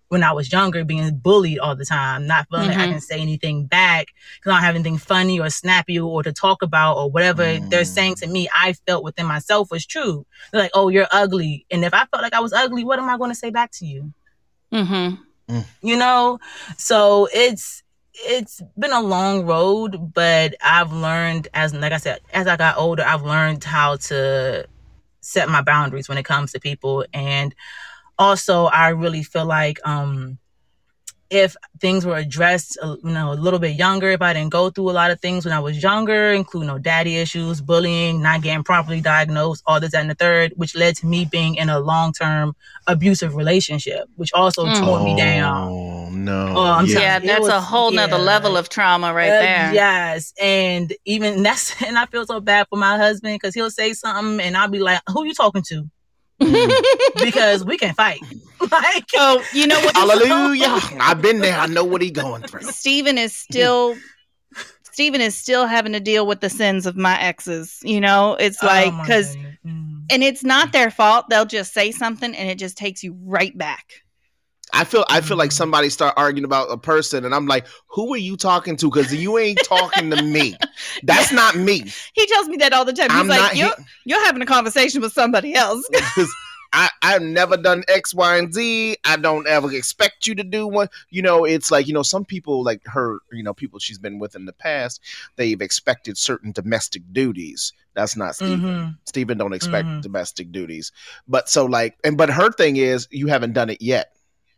when 0.09 0.23
I 0.23 0.31
was 0.31 0.51
younger, 0.51 0.83
being 0.83 1.15
bullied 1.17 1.59
all 1.59 1.75
the 1.75 1.85
time, 1.85 2.27
not 2.27 2.47
feeling 2.49 2.67
like 2.69 2.77
I 2.77 2.87
Mhm. 2.87 2.91
can 2.91 3.01
say 3.01 3.21
anything 3.21 3.65
back 3.65 4.07
because 4.35 4.51
I 4.51 4.55
don't 4.55 4.63
have 4.63 4.75
anything 4.75 4.97
funny 4.97 5.39
or 5.39 5.49
snappy 5.49 5.99
or 5.99 6.23
to 6.23 6.33
talk 6.33 6.61
about 6.61 6.97
or 6.97 7.09
whatever 7.09 7.59
they're 7.59 7.85
saying 7.85 8.15
to 8.15 8.27
me, 8.27 8.49
I 8.53 8.73
felt 8.73 9.03
within 9.03 9.27
myself 9.27 9.71
was 9.71 9.85
true. 9.85 10.25
They're 10.51 10.61
like, 10.61 10.71
oh, 10.73 10.89
you're 10.89 11.07
ugly. 11.11 11.65
And 11.71 11.85
if 11.85 11.93
I 11.93 12.05
felt 12.05 12.23
like 12.23 12.33
I 12.33 12.39
was 12.39 12.53
ugly, 12.53 12.83
what 12.83 12.99
am 12.99 13.07
I 13.09 13.17
going 13.17 13.31
to 13.31 13.35
say 13.35 13.51
back 13.51 13.71
to 13.73 13.85
you? 13.85 14.11
Mm-hmm. 14.73 15.59
You 15.81 15.97
know? 15.97 16.39
So 16.77 17.27
it's, 17.33 17.83
it's 18.13 18.61
been 18.77 18.91
a 18.91 19.01
long 19.01 19.45
road, 19.45 20.13
but 20.13 20.55
I've 20.63 20.91
learned 20.91 21.47
as, 21.53 21.73
like 21.73 21.93
I 21.93 21.97
said, 21.97 22.19
as 22.33 22.47
I 22.47 22.57
got 22.57 22.77
older, 22.77 23.03
I've 23.03 23.23
learned 23.23 23.63
how 23.63 23.95
to 23.97 24.67
set 25.21 25.49
my 25.49 25.61
boundaries 25.61 26.09
when 26.09 26.17
it 26.17 26.25
comes 26.25 26.51
to 26.51 26.59
people. 26.59 27.05
And 27.13 27.53
also, 28.19 28.65
I 28.65 28.89
really 28.89 29.23
feel 29.23 29.45
like, 29.45 29.79
um, 29.87 30.37
if 31.31 31.55
things 31.79 32.07
were 32.07 32.15
addressed, 32.17 32.75
uh, 32.81 32.95
you 33.03 33.11
know, 33.11 33.31
a 33.31 33.35
little 33.35 33.59
bit 33.59 33.75
younger, 33.77 34.09
if 34.09 34.21
I 34.21 34.33
didn't 34.33 34.49
go 34.51 34.71
through 34.71 34.89
a 34.89 34.93
lot 34.93 35.11
of 35.11 35.21
things 35.21 35.45
when 35.45 35.53
I 35.53 35.59
was 35.59 35.81
younger, 35.83 36.31
including 36.31 36.67
you 36.69 36.73
know, 36.73 36.79
daddy 36.79 37.17
issues, 37.17 37.61
bullying, 37.61 38.21
not 38.23 38.41
getting 38.41 38.63
properly 38.63 38.99
diagnosed, 38.99 39.61
all 39.67 39.79
this 39.79 39.91
that, 39.91 40.01
and 40.01 40.09
the 40.09 40.15
third, 40.15 40.53
which 40.55 40.75
led 40.75 40.95
to 40.97 41.05
me 41.05 41.25
being 41.25 41.53
in 41.53 41.69
a 41.69 41.79
long-term 41.79 42.55
abusive 42.87 43.35
relationship, 43.35 44.05
which 44.15 44.33
also 44.33 44.65
Mm. 44.65 44.79
tore 44.79 45.03
me 45.03 45.15
down. 45.15 45.67
Oh 45.69 46.09
no! 46.09 46.53
Oh, 46.57 46.81
yeah. 46.81 46.87
sorry. 46.87 47.03
Yeah, 47.03 47.17
It 47.17 47.23
that's 47.27 47.47
a 47.49 47.61
whole 47.61 47.91
nother 47.91 48.17
yeah. 48.17 48.23
level 48.23 48.57
of 48.57 48.69
trauma 48.69 49.13
right 49.13 49.31
Uh, 49.31 49.39
there. 49.39 49.73
Yes, 49.75 50.33
and 50.41 50.91
even 51.05 51.43
that's 51.47 51.79
and 51.83 51.95
I 51.99 52.07
feel 52.07 52.25
so 52.25 52.39
bad 52.39 52.65
for 52.71 52.77
my 52.79 52.97
husband 52.97 53.35
because 53.35 53.53
he'll 53.53 53.69
say 53.69 53.93
something 53.93 54.43
and 54.43 54.57
I'll 54.57 54.67
be 54.67 54.79
like, 54.79 55.01
"Who 55.09 55.25
you 55.25 55.35
talking 55.35 55.61
to?" 55.69 55.87
Because 56.39 57.65
we 57.65 57.77
can 57.77 57.93
fight. 57.93 58.21
like, 58.71 59.05
oh, 59.15 59.43
you 59.53 59.67
know 59.67 59.79
what? 59.81 59.95
Hallelujah! 59.95 60.79
I've 60.99 61.21
been 61.21 61.39
there. 61.39 61.57
I 61.57 61.67
know 61.67 61.83
what 61.83 62.01
he's 62.01 62.11
going 62.11 62.43
through. 62.43 62.63
Stephen 62.63 63.17
is 63.17 63.35
still 63.35 63.95
Stephen 64.99 65.21
is 65.21 65.33
still 65.33 65.65
having 65.65 65.93
to 65.93 65.99
deal 66.01 66.27
with 66.27 66.41
the 66.41 66.49
sins 66.49 66.85
of 66.85 66.97
my 66.97 67.17
exes. 67.21 67.79
You 67.83 68.01
know, 68.01 68.35
it's 68.39 68.61
like 68.61 68.91
Oh 68.93 69.01
because 69.01 69.35
goodness. 69.35 69.57
Mm. 69.65 70.03
and 70.09 70.23
it's 70.23 70.43
not 70.43 70.73
their 70.73 70.91
fault. 70.91 71.29
They'll 71.29 71.45
just 71.45 71.73
say 71.73 71.91
something 71.91 72.35
and 72.35 72.49
it 72.49 72.57
just 72.57 72.77
takes 72.77 73.01
you 73.01 73.15
right 73.23 73.57
back. 73.57 74.03
I 74.73 74.83
feel 74.83 75.05
I 75.09 75.21
feel 75.21 75.37
like 75.37 75.51
somebody 75.51 75.89
start 75.89 76.13
arguing 76.17 76.45
about 76.45 76.71
a 76.71 76.77
person, 76.77 77.25
and 77.25 77.33
I'm 77.33 77.45
like, 77.47 77.65
"Who 77.87 78.13
are 78.13 78.17
you 78.17 78.37
talking 78.37 78.75
to? 78.77 78.89
Because 78.89 79.13
you 79.13 79.37
ain't 79.37 79.59
talking 79.65 80.09
to 80.11 80.21
me. 80.21 80.55
That's 81.03 81.31
not 81.31 81.55
me. 81.55 81.85
He 82.13 82.25
tells 82.27 82.47
me 82.47 82.57
that 82.57 82.73
all 82.73 82.85
the 82.85 82.93
time. 82.93 83.09
He's 83.09 83.19
I'm 83.19 83.27
like, 83.27 83.55
you're, 83.55 83.73
you're 84.05 84.23
having 84.25 84.41
a 84.41 84.45
conversation 84.45 85.01
with 85.01 85.13
somebody 85.13 85.55
else. 85.55 85.87
I, 86.71 86.89
I've 87.01 87.23
never 87.23 87.57
done 87.57 87.83
X, 87.87 88.13
Y, 88.13 88.37
and 88.37 88.53
Z. 88.53 88.97
I 89.03 89.15
don't 89.17 89.47
ever 89.47 89.73
expect 89.73 90.27
you 90.27 90.35
to 90.35 90.43
do 90.43 90.67
one. 90.67 90.87
You 91.09 91.23
know, 91.23 91.43
it's 91.43 91.71
like, 91.71 91.87
you 91.87 91.93
know, 91.93 92.03
some 92.03 92.25
people 92.25 92.63
like 92.63 92.85
her, 92.85 93.17
you 93.31 93.41
know, 93.41 93.55
people 93.55 93.79
she's 93.79 93.97
been 93.97 94.19
with 94.19 94.35
in 94.35 94.45
the 94.45 94.53
past, 94.53 95.01
they've 95.35 95.61
expected 95.61 96.15
certain 96.15 96.51
domestic 96.51 97.01
duties. 97.11 97.73
That's 97.95 98.15
not 98.15 98.35
Stephen. 98.35 98.61
Mhm. 98.61 98.97
Stephen 99.05 99.37
don't 99.39 99.53
expect 99.53 99.87
Mhm. 99.87 100.01
domestic 100.03 100.51
duties. 100.51 100.91
But 101.27 101.49
so 101.49 101.65
like 101.65 101.97
and 102.03 102.17
but 102.17 102.29
her 102.29 102.51
thing 102.51 102.77
is 102.77 103.07
you 103.09 103.27
haven't 103.27 103.53
done 103.53 103.71
it 103.71 103.81
yet. 103.81 104.13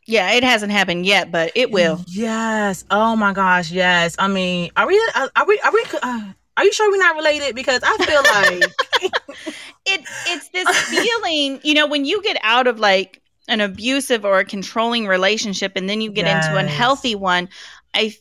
Yeah, 0.05 0.31
it 0.31 0.43
hasn't 0.43 0.71
happened 0.71 1.05
yet, 1.05 1.31
but 1.31 1.51
it 1.55 1.71
will. 1.71 2.03
Yes. 2.07 2.85
Oh 2.91 3.15
my 3.15 3.33
gosh. 3.33 3.71
Yes. 3.71 4.15
I 4.19 4.27
mean, 4.27 4.71
are 4.75 4.87
we? 4.87 4.97
Are 5.15 5.29
are 5.35 5.45
we? 5.47 5.59
Are 5.63 5.71
we? 5.73 5.83
Uh, 6.01 6.21
are 6.57 6.65
you 6.65 6.73
sure 6.73 6.91
we're 6.91 6.97
not 6.97 7.15
related? 7.15 7.55
Because 7.55 7.81
I 7.83 7.97
feel 8.05 8.21
like 8.23 9.13
it 9.85 10.01
it's 10.27 10.49
this 10.49 10.67
feeling, 10.89 11.59
you 11.63 11.73
know, 11.73 11.87
when 11.87 12.05
you 12.05 12.21
get 12.23 12.37
out 12.43 12.67
of 12.67 12.79
like 12.79 13.21
an 13.47 13.61
abusive 13.61 14.23
or 14.25 14.39
a 14.39 14.45
controlling 14.45 15.07
relationship 15.07 15.73
and 15.75 15.89
then 15.89 16.01
you 16.01 16.11
get 16.11 16.27
into 16.27 16.55
an 16.57 16.67
Yes. 16.67 16.77
healthy 16.77 17.15
one, 17.15 17.49
I 17.93 18.13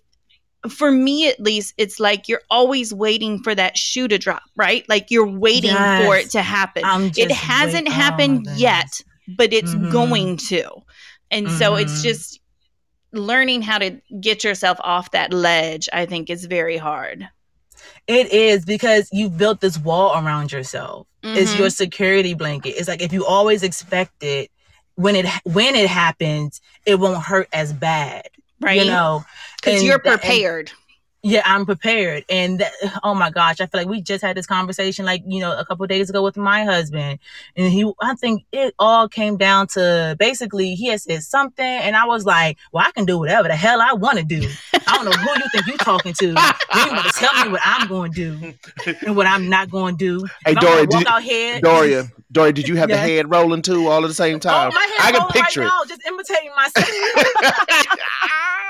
for 0.69 0.91
me 0.91 1.27
at 1.29 1.41
least, 1.41 1.73
it's 1.79 1.99
like 1.99 2.29
you're 2.29 2.43
always 2.51 2.93
waiting 2.93 3.43
for 3.43 3.55
that 3.55 3.79
shoe 3.79 4.07
to 4.09 4.19
drop, 4.19 4.43
right? 4.57 4.87
Like 4.91 5.11
you're 5.11 5.27
waiting 5.29 5.75
for 5.75 6.17
it 6.17 6.31
to 6.33 6.43
happen. 6.43 6.83
It 7.17 7.31
hasn't 7.31 7.89
wait- 7.89 7.93
oh 7.93 7.95
happened 7.95 8.39
goodness. 8.45 8.61
yet, 8.61 9.01
but 9.39 9.53
it's 9.55 9.75
Mhm. 9.75 9.91
going 9.91 10.37
to. 10.49 10.71
And 11.31 11.51
so 11.51 11.77
it's 11.77 12.01
Mhm. 12.01 12.03
just 12.03 12.41
learning 13.13 13.63
how 13.63 13.79
to 13.79 14.01
get 14.21 14.45
yourself 14.45 14.79
off 14.83 15.11
that 15.13 15.33
ledge, 15.33 15.89
I 15.93 16.07
think 16.07 16.31
is 16.31 16.45
very 16.45 16.77
hard. 16.77 17.29
It 18.07 18.33
is 18.33 18.65
because 18.65 19.09
you've 19.13 19.37
built 19.37 19.61
this 19.61 19.79
wall 19.79 20.13
around 20.15 20.53
yourself. 20.53 21.07
It's 21.23 21.55
Mhm. 21.55 21.59
your 21.59 21.71
security 21.71 22.35
blanket. 22.35 22.71
It's 22.71 22.89
like 22.89 23.03
if 23.03 23.13
you 23.13 23.25
always 23.27 23.63
expect 23.63 24.23
it, 24.23 24.51
when 24.97 25.17
it 25.17 25.27
when 25.45 25.75
it 25.75 25.89
happens, 25.89 26.61
it 26.85 26.97
won't 26.97 27.23
hurt 27.23 27.49
as 27.53 27.73
bad. 27.73 28.29
right? 28.63 28.79
You 28.79 28.85
know, 28.85 29.25
because 29.57 29.83
you're 29.83 29.99
prepared. 29.99 30.71
Yeah, 31.23 31.43
I'm 31.45 31.67
prepared. 31.67 32.25
And 32.31 32.61
that, 32.61 32.73
oh 33.03 33.15
my 33.15 33.29
gosh, 33.31 33.61
I 33.61 33.67
feel 33.67 33.81
like 33.83 33.89
we 33.89 34.01
just 34.01 34.23
had 34.25 34.37
this 34.39 34.47
conversation 34.47 35.05
like, 35.05 35.23
you 35.27 35.39
know, 35.41 35.55
a 35.59 35.67
couple 35.67 35.85
of 35.85 35.91
days 35.91 36.09
ago 36.09 36.23
with 36.23 36.39
my 36.39 36.65
husband. 36.65 37.19
And 37.57 37.71
he 37.71 37.91
I 38.01 38.15
think 38.15 38.45
it 38.53 38.75
all 38.79 39.07
came 39.07 39.37
down 39.37 39.67
to 39.75 40.17
basically 40.19 40.75
he 40.77 40.87
had 40.89 41.01
said 41.03 41.23
something 41.23 41.63
and 41.65 41.95
I 41.95 42.07
was 42.07 42.25
like, 42.25 42.57
Well, 42.73 42.87
I 42.87 42.91
can 42.93 43.05
do 43.05 43.19
whatever 43.19 43.49
the 43.49 43.57
hell 43.57 43.83
I 43.83 43.93
want 43.93 44.17
to 44.19 44.25
do. 44.25 44.49
I 44.73 44.97
don't 44.97 45.05
know 45.05 45.11
who 45.13 45.31
you 45.39 45.49
think 45.53 45.67
you're 45.67 45.77
talking 45.77 46.15
to. 46.15 46.27
You 46.29 47.03
tell 47.15 47.45
me 47.45 47.53
what 47.53 47.61
I'm 47.65 47.87
going 47.87 48.13
to 48.15 48.39
do 48.41 48.55
and 49.07 49.15
what 49.15 49.27
I'm 49.27 49.51
not 49.51 49.71
going 49.71 49.99
to 49.99 50.19
do. 50.21 50.27
Hey 50.47 50.55
Daria, 50.55 50.87
did, 50.87 51.07
here. 51.23 51.61
Daria, 51.61 52.09
Daria, 52.33 52.49
uh, 52.49 52.53
did 52.53 52.67
you 52.67 52.77
have 52.77 52.89
Yes. 52.89 52.99
the 53.07 53.13
head 53.13 53.31
rolling 53.31 53.61
too 53.63 53.89
all 53.89 54.03
at 54.05 54.09
the 54.09 54.15
same 54.15 54.37
Oh, 54.37 54.39
time? 54.39 54.73
my 54.75 54.81
head 54.97 55.09
I 55.09 55.11
can 55.13 55.21
rolling 55.21 55.33
picture 55.35 55.61
right 55.61 55.67
it. 55.67 55.71
now, 55.71 55.85
just 55.87 56.07
imitating 56.07 56.51
myself. 56.57 56.89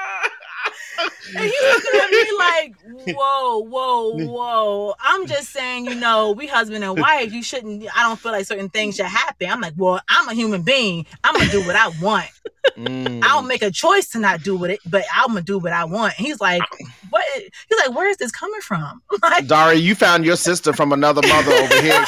And 1.36 1.44
he's 1.44 1.62
looking 1.62 2.00
at 2.00 2.10
me 2.10 2.38
like, 2.38 2.74
whoa, 3.16 3.58
whoa, 3.60 4.26
whoa. 4.26 4.94
I'm 5.00 5.26
just 5.26 5.50
saying, 5.50 5.86
you 5.86 5.94
know, 5.94 6.32
we 6.32 6.46
husband 6.46 6.84
and 6.84 6.98
wife, 6.98 7.32
you 7.32 7.42
shouldn't, 7.42 7.86
I 7.96 8.02
don't 8.02 8.18
feel 8.18 8.32
like 8.32 8.46
certain 8.46 8.68
things 8.68 8.96
should 8.96 9.06
happen. 9.06 9.48
I'm 9.50 9.60
like, 9.60 9.74
well, 9.76 10.00
I'm 10.08 10.28
a 10.28 10.34
human 10.34 10.62
being. 10.62 11.06
I'm 11.24 11.34
going 11.34 11.46
to 11.46 11.52
do 11.52 11.66
what 11.66 11.76
I 11.76 11.88
want. 12.00 12.30
Mm. 12.76 13.24
I 13.24 13.28
don't 13.28 13.46
make 13.46 13.62
a 13.62 13.70
choice 13.70 14.08
to 14.10 14.18
not 14.18 14.42
do 14.42 14.56
what 14.56 14.70
it, 14.70 14.80
but 14.86 15.04
I'm 15.14 15.28
going 15.32 15.38
to 15.38 15.44
do 15.44 15.58
what 15.58 15.72
I 15.72 15.84
want. 15.84 16.14
And 16.18 16.26
he's 16.26 16.40
like, 16.40 16.62
what? 17.10 17.24
He's 17.36 17.78
like, 17.78 17.96
where 17.96 18.08
is 18.08 18.16
this 18.16 18.30
coming 18.30 18.60
from? 18.60 19.02
Like, 19.22 19.46
Daria, 19.46 19.78
you 19.78 19.94
found 19.94 20.24
your 20.24 20.36
sister 20.36 20.72
from 20.72 20.92
another 20.92 21.20
mother 21.28 21.52
over 21.52 21.82
here. 21.82 22.04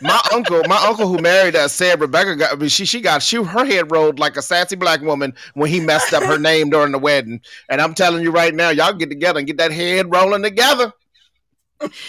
'Cause 0.00 0.20
my 0.30 0.36
uncle, 0.36 0.62
my 0.66 0.76
uncle 0.86 1.06
who 1.06 1.18
married 1.18 1.56
us 1.56 1.72
said 1.72 2.00
Rebecca 2.00 2.36
got 2.36 2.52
I 2.52 2.56
mean, 2.56 2.68
she 2.68 2.84
she 2.84 3.00
got 3.00 3.22
she 3.22 3.36
her 3.42 3.64
head 3.64 3.90
rolled 3.90 4.18
like 4.18 4.36
a 4.36 4.42
sassy 4.42 4.76
black 4.76 5.00
woman 5.00 5.34
when 5.54 5.70
he 5.70 5.80
messed 5.80 6.12
up 6.12 6.22
her 6.22 6.38
name 6.38 6.70
during 6.70 6.92
the 6.92 6.98
wedding. 6.98 7.40
And 7.68 7.80
I'm 7.80 7.94
telling 7.94 8.22
you 8.22 8.30
right 8.30 8.54
now, 8.54 8.70
y'all 8.70 8.92
get 8.92 9.08
together 9.08 9.38
and 9.38 9.46
get 9.46 9.58
that 9.58 9.72
head 9.72 10.12
rolling 10.12 10.42
together. 10.42 10.92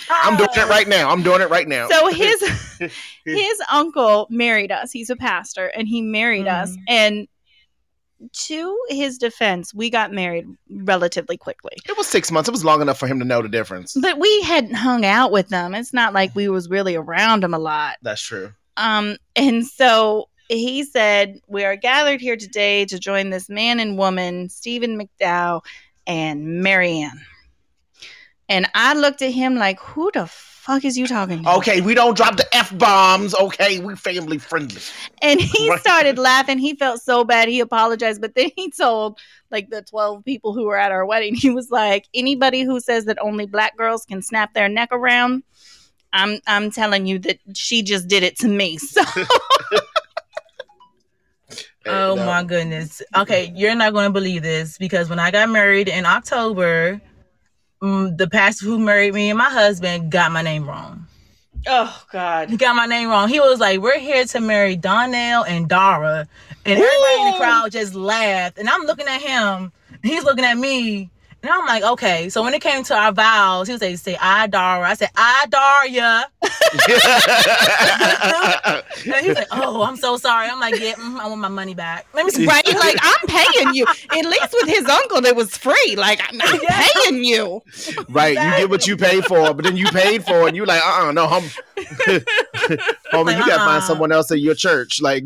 I'm 0.10 0.36
doing 0.38 0.50
it 0.56 0.68
right 0.68 0.88
now. 0.88 1.10
I'm 1.10 1.24
doing 1.24 1.42
it 1.42 1.50
right 1.50 1.68
now. 1.68 1.88
So 1.89 2.08
his 2.08 2.42
his 3.26 3.62
uncle 3.72 4.28
married 4.30 4.72
us. 4.72 4.92
He's 4.92 5.10
a 5.10 5.16
pastor 5.16 5.68
and 5.68 5.88
he 5.88 6.02
married 6.02 6.48
us. 6.48 6.72
Mhm. 6.72 6.84
And 6.88 7.28
to 8.32 8.80
his 8.90 9.18
defense, 9.18 9.74
we 9.74 9.90
got 9.90 10.12
married 10.12 10.48
relatively 10.70 11.38
quickly. 11.38 11.72
it 11.88 11.98
was 11.98 12.08
six 12.08 12.32
months. 12.32 12.48
It 12.48 12.52
was 12.52 12.66
long 12.66 12.82
enough 12.82 13.00
for 13.00 13.08
him 13.08 13.20
to 13.20 13.26
know 13.26 13.42
the 13.42 13.50
difference. 13.50 13.96
But 14.00 14.20
we 14.20 14.42
hadn't 14.44 14.76
hung 14.76 15.06
out 15.06 15.32
with 15.32 15.50
them. 15.50 15.76
It's 15.76 15.94
not 15.94 16.14
like 16.14 16.36
we 16.36 16.48
was 16.50 16.70
really 16.70 16.96
around 16.96 17.44
them 17.44 17.54
a 17.54 17.60
lot. 17.60 17.98
That's 18.02 18.22
true. 18.22 18.54
Um, 18.78 19.18
and 19.36 19.66
so 19.66 20.30
he 20.48 20.84
said, 20.84 21.40
We 21.48 21.64
are 21.64 21.76
gathered 21.76 22.22
here 22.22 22.38
today 22.38 22.86
to 22.86 23.00
join 23.00 23.30
this 23.30 23.50
man 23.50 23.80
and 23.80 23.98
woman, 23.98 24.50
Stephen 24.50 25.00
McDowell 25.00 25.62
and 26.08 26.62
Marianne. 26.62 27.22
And 28.50 28.70
I 28.76 28.94
looked 28.94 29.22
at 29.22 29.32
him 29.32 29.56
like, 29.56 29.80
Who 29.80 30.12
the 30.14 30.28
fuck 30.62 30.86
is 30.86 30.97
you 30.97 31.07
talking 31.07 31.43
to? 31.43 31.49
Okay, 31.55 31.82
we 31.82 31.93
don't 31.95 32.16
drop 32.16 32.38
the 32.38 32.45
f 32.55 32.78
bombs. 32.78 33.34
Okay, 33.34 33.80
we 33.80 33.95
family 33.95 34.38
friendly. 34.38 34.80
And 35.22 35.41
he 35.41 35.70
Right. 35.70 35.80
started 35.80 36.18
laughing. 36.20 36.59
He 36.59 36.76
felt 36.76 37.01
so 37.01 37.24
bad. 37.24 37.49
He 37.49 37.59
apologized. 37.59 38.22
But 38.22 38.36
then 38.36 38.51
he 38.55 38.70
told 38.72 39.20
like 39.49 39.70
the 39.70 39.82
12 39.82 40.24
people 40.24 40.53
who 40.53 40.66
were 40.66 40.78
at 40.78 40.91
our 40.91 41.05
wedding, 41.05 41.36
he 41.45 41.49
was 41.49 41.72
like, 41.72 42.07
anybody 42.14 42.62
who 42.62 42.80
says 42.80 43.05
that 43.05 43.18
only 43.22 43.47
black 43.47 43.76
girls 43.76 44.05
can 44.05 44.22
snap 44.22 44.53
their 44.53 44.70
neck 44.70 44.89
around, 44.91 45.43
I'm 46.14 46.39
I'm 46.45 46.70
telling 46.72 47.05
you 47.07 47.18
that 47.20 47.39
she 47.55 47.82
just 47.82 48.07
did 48.07 48.24
it 48.24 48.38
to 48.39 48.47
me. 48.47 48.78
So 48.88 49.01
Oh 51.88 52.16
my 52.16 52.43
goodness. 52.43 53.01
Okay, 53.16 53.51
you're 53.55 53.74
not 53.76 53.93
going 53.93 54.05
to 54.05 54.14
believe 54.14 54.43
this 54.43 54.78
because 54.78 55.09
when 55.09 55.18
I 55.18 55.32
got 55.32 55.49
married 55.49 55.88
in 55.88 56.05
October, 56.05 57.01
mm, 57.82 58.18
the 58.18 58.28
pastor 58.28 58.66
who 58.66 58.80
married 58.80 59.14
me 59.14 59.30
and 59.30 59.38
my 59.38 59.50
husband 59.50 60.12
got 60.12 60.32
my 60.32 60.42
name 60.42 60.68
wrong. 60.68 61.08
Oh 61.68 62.04
God. 62.12 62.50
He 62.50 62.58
got 62.58 62.76
my 62.76 62.86
name 62.86 63.10
wrong. 63.10 63.30
He 63.30 63.40
was 63.40 63.60
like, 63.60 63.80
"We're 63.80 64.00
here 64.00 64.26
to 64.26 64.40
marry 64.40 64.76
Donnell 64.76 65.44
and 65.44 65.68
Dara," 65.70 66.28
and 66.66 66.80
everybody 66.80 67.22
in 67.22 67.32
the 67.32 67.38
crowd 67.38 67.72
just 67.72 67.94
laughed. 67.94 68.58
And 68.58 68.70
I'm 68.70 68.82
looking 68.84 69.08
at 69.08 69.22
him, 69.22 69.72
he's 70.02 70.24
looking 70.24 70.46
at 70.46 70.58
me, 70.58 71.10
and 71.44 71.52
I'm 71.52 71.66
like, 71.66 71.84
"Okay." 71.84 72.30
So 72.30 72.44
when 72.44 72.54
it 72.54 72.62
came 72.62 72.84
to 72.84 72.96
our 72.96 73.12
vows, 73.12 73.68
he 73.68 73.74
was 73.74 73.82
like, 73.82 73.98
"Say 73.98 74.18
I 74.20 74.48
Dara." 74.48 74.88
I 74.89 74.94
said, 74.94 75.10
"I 75.16 75.46
Daria," 75.50 76.28
and 79.16 79.26
he's 79.26 79.36
like, 79.36 79.48
"Oh, 79.52 79.84
I'm 79.84 79.96
so 79.98 80.18
sorry." 80.18 80.48
I'm 80.50 80.60
like, 80.60 80.80
"Yeah, 80.80 80.94
mm, 80.94 81.20
I 81.20 81.28
want 81.28 81.42
my 81.42 81.48
money 81.48 81.74
back." 81.74 82.06
Let 82.14 82.26
me 82.26 82.32
see. 82.32 82.46
Right? 82.46 82.66
Like 82.68 82.98
I'm 83.02 83.28
paying 83.28 83.74
you. 83.76 83.86
At 84.12 84.26
least 84.26 84.54
with 84.62 84.70
his 84.70 84.86
uncle, 84.88 85.26
it 85.26 85.36
was 85.36 85.56
free. 85.58 85.96
Like 85.98 86.22
I'm 86.28 86.38
not 86.38 86.62
Yeah. 86.62 86.88
paying 87.06 87.24
you. 87.24 87.62
right, 88.10 88.30
you 88.36 88.58
get 88.58 88.70
what 88.70 88.88
you 88.88 88.98
pay 88.98 89.22
for, 89.22 89.54
but 89.54 89.64
then 89.66 89.78
you 89.78 89.88
paid 89.88 90.24
for 90.26 90.44
it, 90.44 90.48
and 90.50 90.58
you're 90.58 90.66
like, 90.66 90.82
uh, 90.86 91.08
uh 91.08 91.12
no, 91.12 91.28
hum- 91.28 91.44
homie, 91.76 93.38
you 93.38 93.46
gotta 93.46 93.54
Uh-uh. 93.54 93.66
find 93.66 93.84
someone 93.84 94.12
else 94.12 94.32
at 94.32 94.39
your 94.39 94.56
church. 94.56 95.02
Like, 95.02 95.26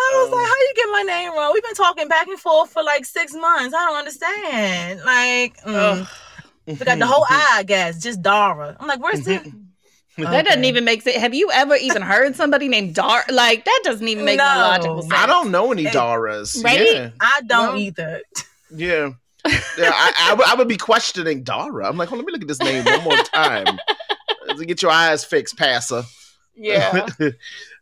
I 0.00 0.22
was 0.24 0.32
like, 0.32 0.46
"How 0.46 0.54
you 0.54 0.72
get 0.76 0.86
my 0.92 1.02
name 1.02 1.32
wrong? 1.32 1.50
We've 1.52 1.62
been 1.62 1.74
talking 1.74 2.08
back 2.08 2.26
and 2.28 2.38
forth 2.38 2.70
for 2.70 2.82
like 2.82 3.04
six 3.04 3.32
months. 3.34 3.74
I 3.74 3.86
don't 3.86 3.98
understand." 3.98 5.00
Like, 5.04 5.56
mm. 5.62 6.08
we 6.66 6.74
got 6.74 6.98
the 6.98 7.06
whole 7.06 7.24
I, 7.28 7.56
I 7.58 7.62
guess, 7.62 8.02
just 8.02 8.22
Dara. 8.22 8.76
I'm 8.78 8.86
like, 8.86 9.02
"Where's 9.02 9.24
the?" 9.24 9.52
That 10.18 10.44
doesn't 10.44 10.64
even 10.64 10.84
make 10.84 11.00
sense. 11.00 11.16
Have 11.16 11.32
you 11.32 11.50
ever 11.50 11.76
even 11.76 12.02
heard 12.02 12.36
somebody 12.36 12.68
named 12.68 12.94
Dar? 12.94 13.24
Like 13.30 13.64
that 13.64 13.80
doesn't 13.84 14.06
even 14.06 14.26
make 14.26 14.36
no, 14.36 14.44
No. 14.44 14.60
logical 14.60 15.02
sense. 15.02 15.14
I 15.14 15.26
don't 15.26 15.50
know 15.50 15.72
any 15.72 15.84
Daras. 15.84 16.62
right? 16.62 16.80
Yeah, 16.80 17.10
I 17.20 17.40
don't 17.46 17.74
No. 17.74 17.80
either. 17.80 18.20
yeah. 18.74 19.10
Yeah, 19.46 19.90
I, 19.94 20.44
I, 20.48 20.54
would- 20.54 20.68
be 20.68 20.76
questioning 20.76 21.42
Dara. 21.42 21.88
I'm 21.88 21.96
like, 21.96 22.10
hold 22.10 22.18
on, 22.20 22.26
let 22.26 22.26
me 22.26 22.32
look 22.32 22.42
at 22.42 22.48
this 22.48 22.60
name 22.60 22.84
one 22.84 23.04
more 23.04 23.16
time. 23.16 23.78
To 24.54 24.64
get 24.66 24.82
your 24.82 24.90
eyes 24.90 25.24
fixed, 25.24 25.56
passer. 25.56 26.02
Yeah. 26.54 27.06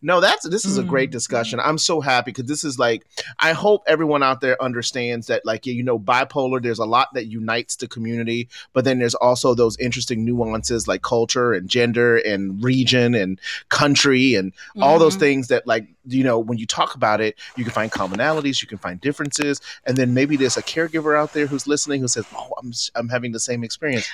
No, 0.03 0.21
that's 0.21 0.49
this 0.49 0.65
is 0.65 0.79
a 0.79 0.83
great 0.83 1.09
Mm. 1.11 1.13
discussion. 1.13 1.61
I'm 1.61 1.79
so 1.79 2.01
happy 2.01 2.31
because 2.31 2.45
this 2.47 2.65
is 2.65 2.79
like 2.79 3.05
I 3.39 3.53
hope 3.53 3.83
everyone 3.87 4.23
out 4.23 4.41
there 4.41 4.61
understands 4.63 5.27
that 5.29 5.45
like 5.45 5.67
you 5.67 5.83
know 5.83 5.99
bipolar 5.99 6.63
there's 6.63 6.79
a 6.79 6.85
lot 6.85 7.09
that 7.15 7.27
unites 7.27 7.77
the 7.77 7.89
community, 7.89 8.49
but 8.73 8.85
then 8.85 8.99
there's 8.99 9.15
also 9.15 9.55
those 9.55 9.77
interesting 9.79 10.25
nuances 10.25 10.87
like 10.89 11.03
culture 11.03 11.53
and 11.53 11.69
gender 11.69 12.17
and 12.19 12.63
region 12.63 13.15
and 13.15 13.41
country 13.69 14.35
and 14.35 14.53
all 14.81 14.99
those 14.99 15.17
Mhm. 15.17 15.21
things 15.21 15.49
that 15.49 15.67
like 15.67 15.87
you 16.07 16.25
know 16.25 16.39
when 16.39 16.59
you 16.59 16.67
talk 16.67 16.95
about 16.95 17.21
it 17.21 17.37
you 17.55 17.65
can 17.65 17.73
find 17.73 17.93
commonalities 17.93 18.63
you 18.63 18.69
can 18.69 18.79
find 18.79 19.01
differences 19.01 19.61
and 19.85 19.99
then 19.99 20.15
maybe 20.15 20.37
there's 20.37 20.57
a 20.57 20.63
caregiver 20.63 21.19
out 21.19 21.33
there 21.35 21.47
who's 21.47 21.67
listening 21.67 22.01
who 22.01 22.09
says 22.09 22.25
oh 22.35 22.51
i'm 22.63 22.73
i'm 22.95 23.09
having 23.11 23.33
the 23.33 23.41
same 23.41 23.63
experience 23.63 24.09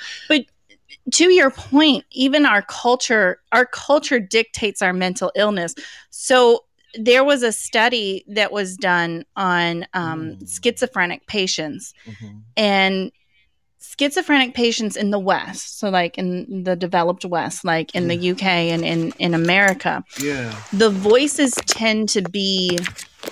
to 1.13 1.31
your 1.31 1.51
point, 1.51 2.03
even 2.11 2.45
our 2.45 2.61
culture, 2.63 3.39
our 3.51 3.65
culture 3.65 4.19
dictates 4.19 4.81
our 4.81 4.93
mental 4.93 5.31
illness. 5.35 5.75
So 6.09 6.65
there 6.97 7.23
was 7.23 7.43
a 7.43 7.51
study 7.51 8.23
that 8.29 8.51
was 8.51 8.77
done 8.77 9.25
on 9.35 9.85
um, 9.93 10.37
Mm. 10.37 10.63
schizophrenic 10.63 11.27
patients, 11.27 11.93
and 12.57 13.11
schizophrenic 13.99 14.53
patients 14.55 14.95
in 14.95 15.11
the 15.11 15.19
West, 15.19 15.79
so 15.79 15.89
like 15.89 16.17
in 16.17 16.63
the 16.63 16.75
developed 16.75 17.23
West, 17.25 17.63
like 17.63 17.93
in 17.93 18.07
the 18.07 18.31
UK 18.31 18.43
and 18.71 18.83
in 18.83 19.11
in 19.19 19.33
America, 19.33 20.03
yeah 20.19 20.53
the 20.73 20.89
voices 20.89 21.53
tend 21.67 22.09
to 22.09 22.21
be 22.21 22.79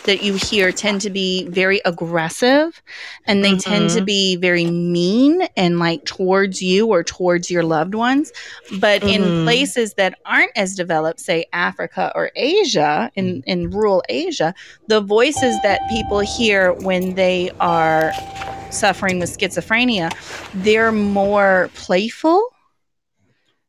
that 0.05 0.23
you 0.23 0.33
hear 0.35 0.71
tend 0.71 1.01
to 1.01 1.09
be 1.09 1.47
very 1.49 1.81
aggressive 1.85 2.81
and 3.27 3.43
they 3.43 3.55
tend 3.55 3.89
to 3.91 4.01
Mhm. 4.01 4.05
be 4.05 4.35
very 4.35 4.65
mean 4.65 5.43
and 5.55 5.79
like 5.79 6.03
towards 6.05 6.61
you 6.61 6.87
or 6.87 7.03
towards 7.03 7.49
your 7.49 7.63
loved 7.63 7.95
ones 7.95 8.31
but 8.79 9.01
in 9.03 9.21
Mhm. 9.21 9.43
places 9.43 9.93
that 9.95 10.17
aren't 10.25 10.51
as 10.55 10.75
developed 10.75 11.19
say 11.19 11.45
africa 11.53 12.11
or 12.15 12.31
asia 12.35 13.11
in, 13.15 13.43
in 13.45 13.69
rural 13.69 14.03
asia 14.09 14.53
the 14.87 15.01
voices 15.01 15.57
that 15.63 15.79
people 15.89 16.19
hear 16.19 16.73
when 16.73 17.15
they 17.15 17.51
are 17.59 18.11
suffering 18.71 19.19
with 19.19 19.29
schizophrenia 19.37 20.11
they're 20.63 20.91
more 20.91 21.69
playful 21.75 22.49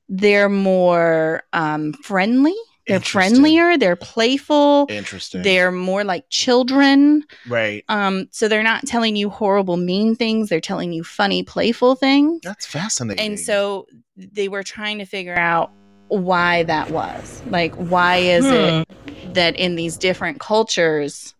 they're 0.08 0.48
more 0.48 1.42
um, 1.52 1.92
friendly 1.94 2.54
they're 2.86 3.00
friendlier 3.00 3.78
they're 3.78 3.96
playful 3.96 4.86
interesting. 4.88 5.42
they're 5.42 5.72
more 5.72 6.04
like 6.04 6.24
children. 6.28 7.24
Right. 7.48 7.84
Um 7.88 8.28
so 8.30 8.48
they're 8.48 8.62
not 8.62 8.86
telling 8.86 9.16
you 9.16 9.30
horrible 9.30 9.76
mean 9.76 10.14
things 10.16 10.48
they're 10.48 10.60
telling 10.60 10.92
you 10.92 11.04
funny 11.04 11.42
playful 11.42 11.94
things. 11.94 12.40
That's 12.42 12.66
fascinating. 12.66 13.24
and 13.24 13.40
so 13.40 13.86
they 14.16 14.48
were 14.48 14.62
trying 14.62 14.98
to 14.98 15.06
figure 15.06 15.36
out 15.36 15.70
why 16.08 16.62
that 16.64 16.90
was. 16.90 17.42
Like 17.48 17.74
why 17.74 18.16
is 18.16 18.44
it 18.46 18.88
that 19.34 19.56
in 19.56 19.74
these 19.76 19.96
different 19.96 20.40
cultures 20.40 21.34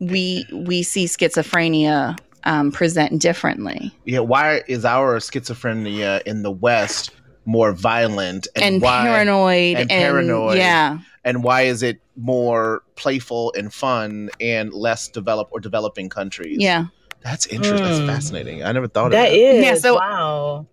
we 0.00 0.46
we 0.52 0.82
see 0.82 1.06
schizophrenia 1.06 2.18
um, 2.44 2.72
present 2.72 3.20
differently? 3.20 3.92
Yeah 4.04 4.20
why 4.20 4.62
is 4.66 4.84
our 4.84 5.18
schizophrenia 5.18 6.22
in 6.22 6.42
the 6.42 6.50
west 6.50 7.10
more 7.56 7.72
violent 7.72 8.46
and, 8.54 8.64
and, 8.64 8.82
why 8.82 9.02
paranoid 9.02 9.76
and 9.80 9.88
paranoid. 9.88 10.58
yeah 10.58 10.98
and 11.24 11.42
why 11.42 11.62
is 11.62 11.82
it 11.82 11.98
more 12.16 12.82
playful 12.94 13.52
and 13.56 13.72
fun 13.72 14.28
and 14.40 14.72
less 14.72 15.08
developed 15.08 15.50
or 15.54 15.60
developing 15.60 16.08
countries 16.10 16.58
yeah 16.60 16.84
that's 17.22 17.46
interesting 17.46 17.86
that's 17.88 18.00
Mm. 18.00 18.06
fascinating 18.14 18.62
i 18.64 18.70
never 18.72 18.86
thought 18.86 19.10
That 19.12 19.28
of 19.28 19.32
that 19.32 19.38
is 19.38 19.64
Yeah, 19.64 19.74
so- 19.76 19.94
wow. 19.96 20.66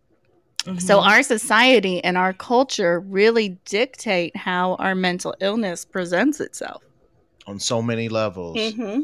So 0.79 0.97
Mhm. 0.99 1.05
our 1.11 1.21
society 1.21 2.03
and 2.03 2.17
our 2.17 2.33
culture 2.33 2.99
really 2.99 3.49
dictate 3.65 4.35
how 4.35 4.73
our 4.85 4.95
mental 4.95 5.35
illness 5.39 5.85
presents 5.85 6.39
itself. 6.39 6.81
on 7.47 7.59
so 7.59 7.77
many 7.81 8.09
levels 8.09 8.57
Mm-hmm. 8.57 9.01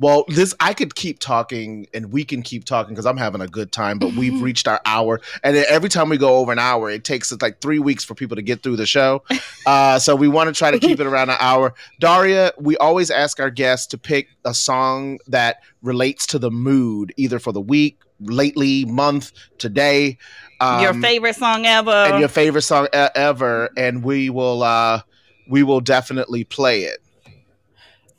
Well, 0.00 0.24
this 0.28 0.54
I 0.60 0.72
could 0.72 0.94
keep 0.94 1.18
talking 1.18 1.86
and 1.92 2.10
we 2.10 2.24
can 2.24 2.42
keep 2.42 2.64
talking 2.64 2.94
because 2.94 3.04
I'm 3.04 3.18
having 3.18 3.42
a 3.42 3.46
good 3.46 3.70
time, 3.70 3.98
but 3.98 4.14
we've 4.14 4.40
reached 4.40 4.66
our 4.66 4.80
hour. 4.86 5.20
And 5.44 5.56
every 5.56 5.90
time 5.90 6.08
we 6.08 6.16
go 6.16 6.36
over 6.36 6.50
an 6.52 6.58
hour, 6.58 6.90
it 6.90 7.04
takes 7.04 7.30
us 7.30 7.42
like 7.42 7.60
three 7.60 7.78
weeks 7.78 8.02
for 8.02 8.14
people 8.14 8.34
to 8.36 8.42
get 8.42 8.62
through 8.62 8.76
the 8.76 8.86
show. 8.86 9.22
Uh, 9.66 9.98
so 9.98 10.16
we 10.16 10.26
want 10.26 10.48
to 10.48 10.54
try 10.58 10.70
to 10.70 10.78
keep 10.78 10.98
it 10.98 11.06
around 11.06 11.28
an 11.28 11.36
hour. 11.38 11.74
Daria, 11.98 12.50
we 12.58 12.78
always 12.78 13.10
ask 13.10 13.38
our 13.38 13.50
guests 13.50 13.86
to 13.88 13.98
pick 13.98 14.28
a 14.46 14.54
song 14.54 15.18
that 15.26 15.58
relates 15.82 16.26
to 16.28 16.38
the 16.38 16.50
mood, 16.50 17.12
either 17.18 17.38
for 17.38 17.52
the 17.52 17.60
week, 17.60 17.98
lately, 18.20 18.86
month, 18.86 19.32
today. 19.58 20.16
Um, 20.60 20.80
your 20.80 20.94
favorite 20.94 21.36
song 21.36 21.66
ever. 21.66 21.90
and 21.90 22.18
your 22.20 22.28
favorite 22.28 22.62
song 22.62 22.86
e- 22.86 23.08
ever, 23.14 23.68
and 23.76 24.02
we 24.02 24.30
will 24.30 24.62
uh, 24.62 25.02
we 25.46 25.62
will 25.62 25.80
definitely 25.80 26.44
play 26.44 26.84
it. 26.84 27.00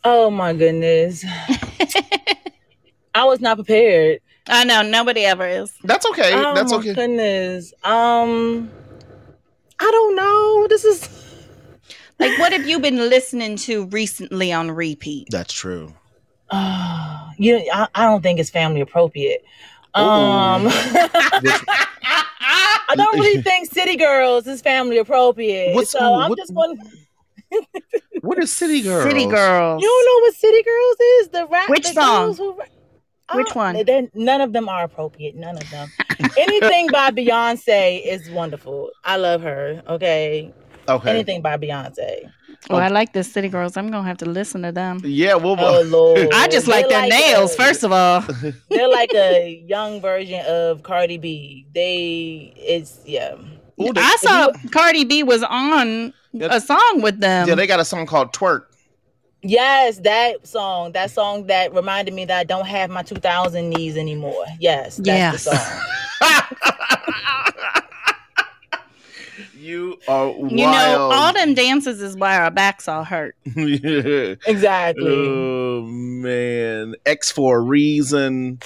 Oh 0.03 0.29
my 0.29 0.53
goodness. 0.53 1.25
I 3.15 3.25
was 3.25 3.39
not 3.41 3.57
prepared. 3.57 4.19
I 4.47 4.63
know 4.63 4.82
nobody 4.82 5.25
ever 5.25 5.47
is. 5.47 5.71
That's 5.84 6.05
okay. 6.07 6.32
oh 6.34 6.53
That's 6.55 6.73
okay. 6.73 6.93
goodness. 6.93 7.73
Um 7.84 8.69
I 9.79 9.89
don't 9.91 10.15
know. 10.15 10.67
This 10.67 10.86
is 10.86 11.09
Like, 12.19 12.38
what 12.38 12.51
have 12.53 12.67
you 12.67 12.79
been 12.79 12.97
listening 12.97 13.55
to 13.57 13.86
recently 13.88 14.53
on 14.53 14.69
repeat? 14.69 15.27
That's 15.32 15.51
true. 15.53 15.93
uh, 16.51 17.29
you 17.38 17.57
I, 17.73 17.88
I 17.95 18.05
don't 18.05 18.21
think 18.21 18.39
it's 18.39 18.49
family 18.49 18.82
appropriate. 18.82 19.43
Um 19.93 20.67
I 22.93 22.93
don't 22.95 23.19
really 23.19 23.41
think 23.41 23.71
City 23.71 23.95
Girls 23.95 24.47
is 24.47 24.61
family 24.61 24.97
appropriate. 24.97 25.73
What's- 25.75 25.91
so 25.91 25.99
I'm 26.15 26.29
what- 26.29 26.38
just 26.39 26.53
going 26.53 26.77
What 28.22 28.38
is 28.38 28.52
City 28.52 28.82
Girls? 28.82 29.04
City 29.04 29.26
Girls. 29.26 29.82
You 29.82 29.88
don't 29.88 30.06
know 30.06 30.20
what 30.28 30.36
City 30.36 30.64
Girls 30.64 30.95
is? 30.99 31.28
The 31.30 31.47
rap 31.47 31.70
Which 31.70 31.88
the 31.88 31.93
song? 31.93 32.26
girls 32.26 32.38
who 32.38 32.52
ra- 32.54 32.66
Which 33.36 33.47
ah, 33.52 33.54
one? 33.74 33.86
they're- 33.86 34.10
None 34.14 34.41
of 34.41 34.54
them 34.54 34.70
are 34.70 34.84
appropriate. 34.84 35.36
None 35.36 35.58
of 35.58 35.70
them. 35.72 35.89
Anything 36.38 36.88
by 36.91 37.10
Beyonce 37.12 38.06
is 38.06 38.30
wonderful. 38.30 38.91
I 39.04 39.18
love 39.18 39.41
her. 39.41 39.82
Okay. 39.88 40.54
Okay. 40.88 41.10
Anything 41.10 41.41
by 41.41 41.58
Beyonce. 41.58 42.30
Well, 42.70 42.80
I 42.80 42.89
like 42.89 43.14
the 43.14 43.24
City 43.24 43.49
Girls. 43.49 43.76
I'm 43.76 43.89
gonna 43.89 44.08
have 44.08 44.18
to 44.20 44.26
listen 44.30 44.62
to 44.64 44.72
them. 44.72 45.02
Yeah, 45.04 45.34
we'll. 45.36 45.56
Oh 45.60 45.82
Lord. 45.86 46.30
I 46.34 46.47
just 46.47 46.68
They're 46.68 46.76
like 46.76 46.89
their 46.89 47.08
nails, 47.08 47.54
a- 47.54 47.58
first 47.58 47.84
of 47.84 47.91
all. 47.91 48.22
They're 48.70 48.89
like 48.89 49.12
a 49.16 49.64
young 49.68 49.99
version 50.02 50.43
of 50.45 50.84
Cardi 50.84 51.18
B. 51.18 51.66
They 51.74 52.54
it's 52.56 52.99
yeah. 53.06 53.36
Ooh, 53.89 53.93
they, 53.93 54.01
I 54.01 54.15
saw 54.19 54.51
Cardi 54.71 55.03
B 55.03 55.23
was 55.23 55.43
on 55.43 56.13
Yeah. 56.34 56.47
a 56.51 56.61
song 56.61 57.01
with 57.01 57.19
them. 57.19 57.47
yeah, 57.47 57.55
they 57.55 57.67
got 57.67 57.79
a 57.79 57.86
song 57.86 58.05
called 58.05 58.34
Twerk. 58.34 58.63
Yes, 59.43 59.97
that 59.99 60.45
song. 60.47 60.91
That 60.91 61.09
song 61.09 61.47
that 61.47 61.73
reminded 61.73 62.13
me 62.13 62.25
that 62.25 62.38
I 62.39 62.43
don't 62.43 62.67
have 62.67 62.89
my 62.91 63.01
2000 63.01 63.69
knees 63.69 63.97
anymore. 63.97 64.45
Yes, 64.59 64.97
that's 64.97 65.07
Yes. 65.07 65.43
the 65.45 65.55
song. 65.55 65.82
You 69.57 69.99
are 70.07 70.27
wild. 70.29 70.51
You 70.51 70.65
know, 70.65 71.09
all 71.13 71.34
them 71.34 71.53
dances 71.53 72.01
is 72.01 72.15
why 72.17 72.36
our 72.38 72.49
backs 72.49 72.88
all 72.88 73.03
hurt. 73.03 73.36
yeah. 73.55 74.36
Exactly. 74.47 75.03
Oh 75.27 75.84
man, 75.84 76.95
X 77.05 77.32
for 77.32 77.57
a 77.57 77.61
reason. 77.61 78.59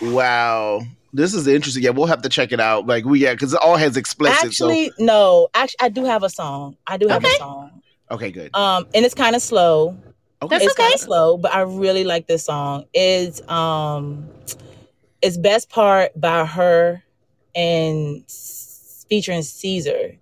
Wow, 0.00 0.82
this 1.12 1.34
is 1.34 1.46
interesting. 1.46 1.82
Yeah, 1.82 1.90
we'll 1.90 2.06
have 2.06 2.22
to 2.22 2.28
check 2.28 2.52
it 2.52 2.60
out. 2.60 2.86
Like 2.86 3.04
we, 3.04 3.20
yeah, 3.20 3.32
because 3.32 3.52
it 3.54 3.60
all 3.62 3.76
has 3.76 3.96
explicit. 3.96 4.44
Actually, 4.44 4.92
no. 4.98 5.48
Actually, 5.54 5.76
I 5.80 5.88
do 5.88 6.04
have 6.04 6.22
a 6.22 6.30
song. 6.30 6.76
I 6.86 6.96
do 6.96 7.08
have 7.08 7.24
Okay. 7.24 7.34
a 7.34 7.38
song. 7.38 7.82
okay, 8.10 8.30
good. 8.30 8.54
Um, 8.54 8.86
and 8.94 9.04
it's 9.04 9.14
kind 9.14 9.34
of 9.36 9.42
slow. 9.42 9.96
Okay, 10.40 10.54
That's 10.54 10.64
it's 10.66 10.74
kind 10.74 10.86
okay. 10.88 10.94
of 10.94 11.00
slow, 11.00 11.36
but 11.36 11.52
I 11.52 11.62
really 11.62 12.04
like 12.04 12.26
this 12.28 12.44
song. 12.44 12.84
It's 12.94 13.40
um, 13.48 14.28
it's 15.20 15.36
best 15.36 15.68
part 15.68 16.18
by 16.20 16.42
H.E.R. 16.42 17.02
and 17.56 18.24
featuring 19.08 19.42
Caesar. 19.42 20.12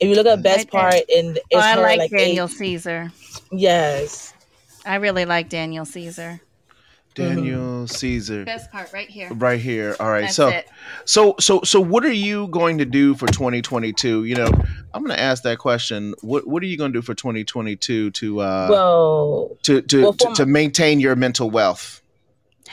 If 0.00 0.08
you 0.08 0.14
look 0.14 0.26
up 0.26 0.42
best 0.42 0.72
Right 0.72 0.72
there. 0.72 0.80
part, 0.80 0.94
and 1.14 1.36
it's 1.36 1.44
Oh, 1.54 1.58
I 1.58 1.72
H.E.R., 1.72 1.82
like, 1.82 1.98
like 1.98 2.10
Daniel 2.10 2.46
eight- 2.46 2.52
Caesar. 2.52 3.12
yes, 3.52 4.32
I 4.86 4.96
really 4.96 5.24
like 5.26 5.48
Daniel 5.50 5.84
Caesar. 5.84 6.40
Daniel 7.14 7.86
Caesar, 7.86 8.44
Best 8.44 8.70
part 8.70 8.92
right 8.92 9.08
here. 9.08 9.32
right 9.32 9.60
here. 9.60 9.96
All 10.00 10.10
right, 10.10 10.22
That's 10.22 10.36
so 10.36 10.48
it. 10.48 10.68
so 11.04 11.34
so 11.38 11.60
so 11.62 11.80
what 11.80 12.04
are 12.04 12.12
you 12.12 12.48
going 12.48 12.78
to 12.78 12.84
do 12.84 13.14
for 13.14 13.26
2022? 13.26 14.24
You 14.24 14.34
know, 14.34 14.50
I'm 14.92 15.04
going 15.04 15.16
to 15.16 15.20
ask 15.20 15.42
that 15.44 15.58
question. 15.58 16.14
What 16.22 16.46
what 16.46 16.62
are 16.62 16.66
you 16.66 16.76
going 16.76 16.92
to 16.92 16.98
do 16.98 17.02
for 17.02 17.14
2022 17.14 18.10
to 18.10 18.40
uh 18.40 18.66
well, 18.70 19.56
to 19.62 19.82
to, 19.82 20.02
well, 20.02 20.12
to 20.14 20.28
for 20.28 20.34
to 20.34 20.46
maintain 20.46 21.00
your 21.00 21.16
mental 21.16 21.50
wealth? 21.50 22.02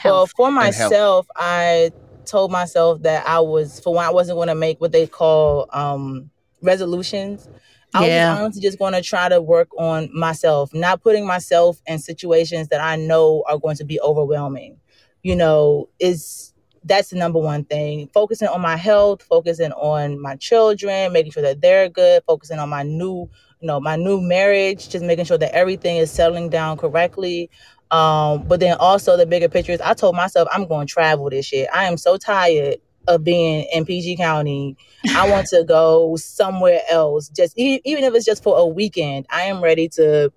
Well, 0.04 0.26
for 0.26 0.50
myself, 0.50 1.26
I 1.36 1.92
told 2.24 2.50
myself 2.50 3.02
that 3.02 3.26
I 3.26 3.40
was 3.40 3.80
for 3.80 3.94
one, 3.94 4.04
I 4.04 4.10
wasn't 4.10 4.36
going 4.36 4.48
to 4.48 4.54
make 4.54 4.80
what 4.80 4.92
they 4.92 5.06
call 5.06 5.68
um, 5.72 6.30
resolutions. 6.62 7.48
I 7.94 8.06
Yeah. 8.06 8.32
was 8.34 8.40
honestly 8.40 8.62
just 8.62 8.78
going 8.78 8.94
to 8.94 9.02
try 9.02 9.28
to 9.28 9.40
work 9.40 9.68
on 9.78 10.08
myself, 10.18 10.72
not 10.72 11.02
putting 11.02 11.26
myself 11.26 11.80
in 11.86 11.98
situations 11.98 12.68
that 12.68 12.80
I 12.80 12.96
know 12.96 13.44
are 13.48 13.58
going 13.58 13.76
to 13.76 13.84
be 13.84 14.00
overwhelming. 14.00 14.78
You 15.22 15.36
know, 15.36 15.88
is 16.00 16.52
that's 16.84 17.10
the 17.10 17.16
number 17.16 17.38
one 17.38 17.64
thing. 17.64 18.08
Focusing 18.12 18.48
on 18.48 18.60
my 18.60 18.76
health, 18.76 19.22
focusing 19.22 19.72
on 19.72 20.20
my 20.20 20.34
children, 20.36 21.12
making 21.12 21.32
sure 21.32 21.42
that 21.42 21.60
they're 21.60 21.88
good, 21.88 22.22
focusing 22.26 22.58
on 22.58 22.68
my 22.70 22.82
new, 22.82 23.28
you 23.60 23.66
know, 23.68 23.78
my 23.78 23.96
new 23.96 24.20
marriage, 24.20 24.88
just 24.88 25.04
making 25.04 25.24
sure 25.26 25.38
that 25.38 25.54
everything 25.54 25.96
is 25.98 26.10
settling 26.10 26.48
down 26.50 26.76
correctly. 26.76 27.50
Um, 27.90 28.44
but 28.48 28.58
then 28.60 28.76
also 28.80 29.16
the 29.16 29.26
bigger 29.26 29.48
picture 29.48 29.72
is 29.72 29.80
I 29.80 29.94
told 29.94 30.16
myself 30.16 30.48
I'm 30.50 30.66
going 30.66 30.86
to 30.86 30.92
travel 30.92 31.28
this 31.30 31.52
year. 31.52 31.68
I 31.72 31.84
am 31.84 31.96
so 31.98 32.16
tired 32.16 32.78
of 33.08 33.24
being 33.24 33.66
in 33.72 33.84
PG 33.84 34.16
County. 34.16 34.76
I 35.14 35.28
want 35.30 35.48
to 35.48 35.64
go 35.64 36.16
somewhere 36.16 36.80
else. 36.90 37.28
Just 37.28 37.58
e- 37.58 37.80
even 37.84 38.04
if 38.04 38.14
it's 38.14 38.24
just 38.24 38.42
for 38.42 38.56
a 38.58 38.66
weekend, 38.66 39.26
I 39.30 39.42
am 39.42 39.62
ready 39.62 39.88
to 39.90 40.32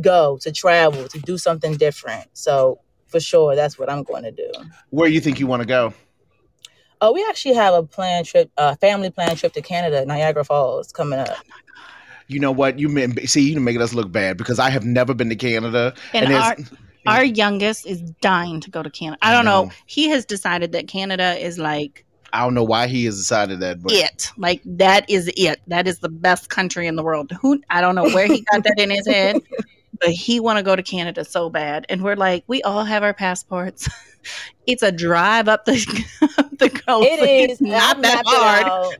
go 0.00 0.38
to 0.42 0.52
travel 0.52 1.08
to 1.08 1.18
do 1.20 1.36
something 1.36 1.76
different. 1.76 2.26
So 2.32 2.80
for 3.06 3.20
sure, 3.20 3.54
that's 3.56 3.78
what 3.78 3.90
I'm 3.90 4.02
going 4.02 4.22
to 4.22 4.30
do. 4.30 4.50
Where 4.90 5.08
you 5.08 5.20
think 5.20 5.40
you 5.40 5.46
want 5.46 5.62
to 5.62 5.66
go? 5.66 5.92
Oh, 7.00 7.12
we 7.12 7.24
actually 7.28 7.54
have 7.54 7.74
a 7.74 7.82
planned 7.82 8.26
trip, 8.26 8.50
a 8.56 8.76
family 8.76 9.10
planned 9.10 9.38
trip 9.38 9.52
to 9.54 9.62
Canada, 9.62 10.04
Niagara 10.04 10.44
Falls, 10.44 10.92
coming 10.92 11.18
up. 11.18 11.38
You 12.28 12.38
know 12.38 12.52
what? 12.52 12.78
You 12.78 12.88
mean 12.88 13.26
see 13.26 13.50
you 13.52 13.58
making 13.58 13.82
us 13.82 13.92
look 13.92 14.12
bad 14.12 14.36
because 14.36 14.58
I 14.60 14.70
have 14.70 14.84
never 14.84 15.14
been 15.14 15.28
to 15.30 15.34
Canada, 15.36 15.94
And 16.14 16.26
it's- 16.26 16.44
our 16.44 16.56
our 17.06 17.24
youngest 17.24 17.86
is 17.86 18.00
dying 18.20 18.60
to 18.60 18.70
go 18.70 18.82
to 18.82 18.90
Canada. 18.90 19.18
I 19.22 19.32
don't 19.32 19.46
I 19.48 19.50
know. 19.50 19.64
know. 19.64 19.70
He 19.86 20.08
has 20.10 20.24
decided 20.24 20.72
that 20.72 20.88
Canada 20.88 21.36
is 21.44 21.58
like 21.58 22.04
I 22.32 22.44
don't 22.44 22.54
know 22.54 22.64
why 22.64 22.86
he 22.86 23.04
has 23.06 23.16
decided 23.16 23.60
that, 23.60 23.82
but 23.82 23.92
it. 23.92 24.30
Like 24.36 24.62
that 24.64 25.08
is 25.10 25.30
it. 25.36 25.60
That 25.66 25.88
is 25.88 25.98
the 25.98 26.08
best 26.08 26.48
country 26.50 26.86
in 26.86 26.96
the 26.96 27.02
world. 27.02 27.32
Who 27.40 27.60
I 27.70 27.80
don't 27.80 27.94
know 27.94 28.04
where 28.04 28.26
he 28.26 28.44
got 28.52 28.62
that 28.64 28.78
in 28.78 28.90
his 28.90 29.06
head, 29.06 29.40
but 30.00 30.10
he 30.10 30.38
want 30.40 30.58
to 30.58 30.62
go 30.62 30.76
to 30.76 30.82
Canada 30.82 31.24
so 31.24 31.50
bad. 31.50 31.86
And 31.88 32.02
we're 32.02 32.16
like, 32.16 32.44
we 32.46 32.62
all 32.62 32.84
have 32.84 33.02
our 33.02 33.14
passports. 33.14 33.88
it's 34.66 34.82
a 34.82 34.92
drive 34.92 35.48
up 35.48 35.64
the 35.64 35.72
the 36.58 36.70
coast. 36.70 37.08
It 37.08 37.20
Like, 37.20 37.50
is 37.50 37.60
It's 37.60 37.60
not 37.60 37.96
I've 37.96 38.02
that 38.02 38.24
mapped 38.24 38.28
it 38.28 38.34
hard. 38.36 38.96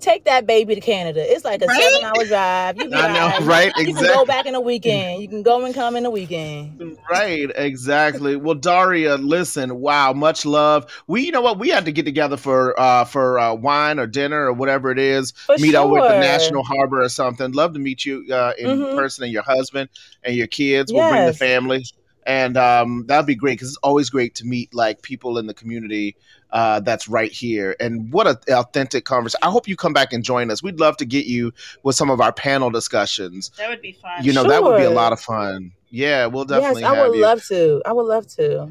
Out. 0.00 0.12
Take 0.12 0.24
that 0.24 0.46
baby 0.46 0.74
to 0.74 0.80
Canada. 0.80 1.20
It's 1.20 1.44
like 1.44 1.62
a 1.62 1.68
Right? 1.68 1.82
seven 1.82 2.04
hour 2.04 2.24
drive. 2.24 2.78
You, 2.78 2.88
be 2.88 2.94
I 2.96 3.12
know, 3.12 3.28
all 3.28 3.40
right? 3.44 3.72
You 3.76 3.94
can 3.94 4.06
go 4.06 4.24
back 4.24 4.46
in 4.46 4.54
a 4.54 4.60
weekend. 4.60 5.22
You 5.22 5.28
can 5.28 5.42
go 5.42 5.64
and 5.64 5.74
come 5.74 5.96
in 5.96 6.06
a 6.06 6.10
weekend. 6.10 6.80
Right, 7.10 7.50
exactly. 7.56 8.36
Well, 8.36 8.54
Daria, 8.54 9.16
listen, 9.16 9.80
wow, 9.80 10.12
much 10.12 10.46
love. 10.46 10.90
We, 11.06 11.22
you 11.26 11.32
know 11.32 11.40
what, 11.42 11.58
we 11.58 11.68
had 11.68 11.84
to 11.86 11.92
get 11.92 12.04
together 12.04 12.36
for 12.36 12.78
uh 12.80 13.04
for 13.04 13.38
uh, 13.38 13.54
wine 13.54 13.98
or 13.98 14.06
dinner 14.06 14.46
or 14.46 14.52
whatever 14.52 14.90
it 14.90 14.98
is. 14.98 15.32
For 15.32 15.58
meet 15.58 15.74
up 15.74 15.88
with 15.90 16.06
the. 16.06 16.14
National 16.16 16.62
Harbor 16.64 17.02
or 17.02 17.08
something. 17.08 17.52
Love 17.52 17.72
to 17.74 17.78
meet 17.78 18.04
you 18.04 18.26
uh, 18.32 18.52
in 18.58 18.86
Mhm. 18.86 18.90
person 18.90 19.24
and 19.24 19.32
your 19.32 19.42
husband 19.42 19.90
and 20.22 20.34
your 20.36 20.46
kids. 20.46 20.92
We'll 20.92 21.02
bring 21.04 21.24
the 21.24 21.32
Yes. 21.32 21.38
family, 21.38 21.84
and 22.26 22.56
um, 22.56 23.04
that'd 23.06 23.26
be 23.26 23.34
great 23.34 23.54
because 23.54 23.68
it's 23.68 23.78
always 23.82 24.08
great 24.10 24.34
to 24.36 24.44
meet 24.46 24.72
like 24.74 25.02
people 25.02 25.38
in 25.38 25.46
the 25.46 25.54
community 25.54 26.16
uh, 26.52 26.80
that's 26.80 27.08
right 27.08 27.32
here. 27.32 27.76
And 27.80 28.12
what 28.12 28.26
an 28.26 28.36
authentic 28.50 29.04
conversation! 29.04 29.40
I 29.42 29.50
hope 29.50 29.68
you 29.68 29.76
come 29.76 29.92
back 29.92 30.12
and 30.12 30.24
join 30.24 30.50
us. 30.50 30.62
We'd 30.62 30.80
love 30.80 30.96
to 30.98 31.04
get 31.04 31.26
you 31.26 31.52
with 31.82 31.96
some 31.96 32.10
of 32.10 32.20
our 32.20 32.32
panel 32.32 32.70
discussions. 32.70 33.50
That 33.58 33.68
would 33.68 33.82
be 33.82 33.92
fun. 33.92 34.24
You 34.24 34.32
know, 34.32 34.44
that 34.44 34.62
would 34.62 34.76
be 34.76 34.84
a 34.84 34.90
lot 34.90 35.12
of 35.12 35.20
fun. 35.20 35.72
Yeah, 35.90 36.26
we'll 36.26 36.44
definitely 36.44 36.82
yes, 36.82 36.90
I 36.90 36.92
have 36.94 37.06
would 37.08 37.16
you. 37.16 37.22
love 37.22 37.44
to. 37.48 37.82
I 37.84 37.92
would 37.92 38.06
love 38.06 38.26
to. 38.36 38.68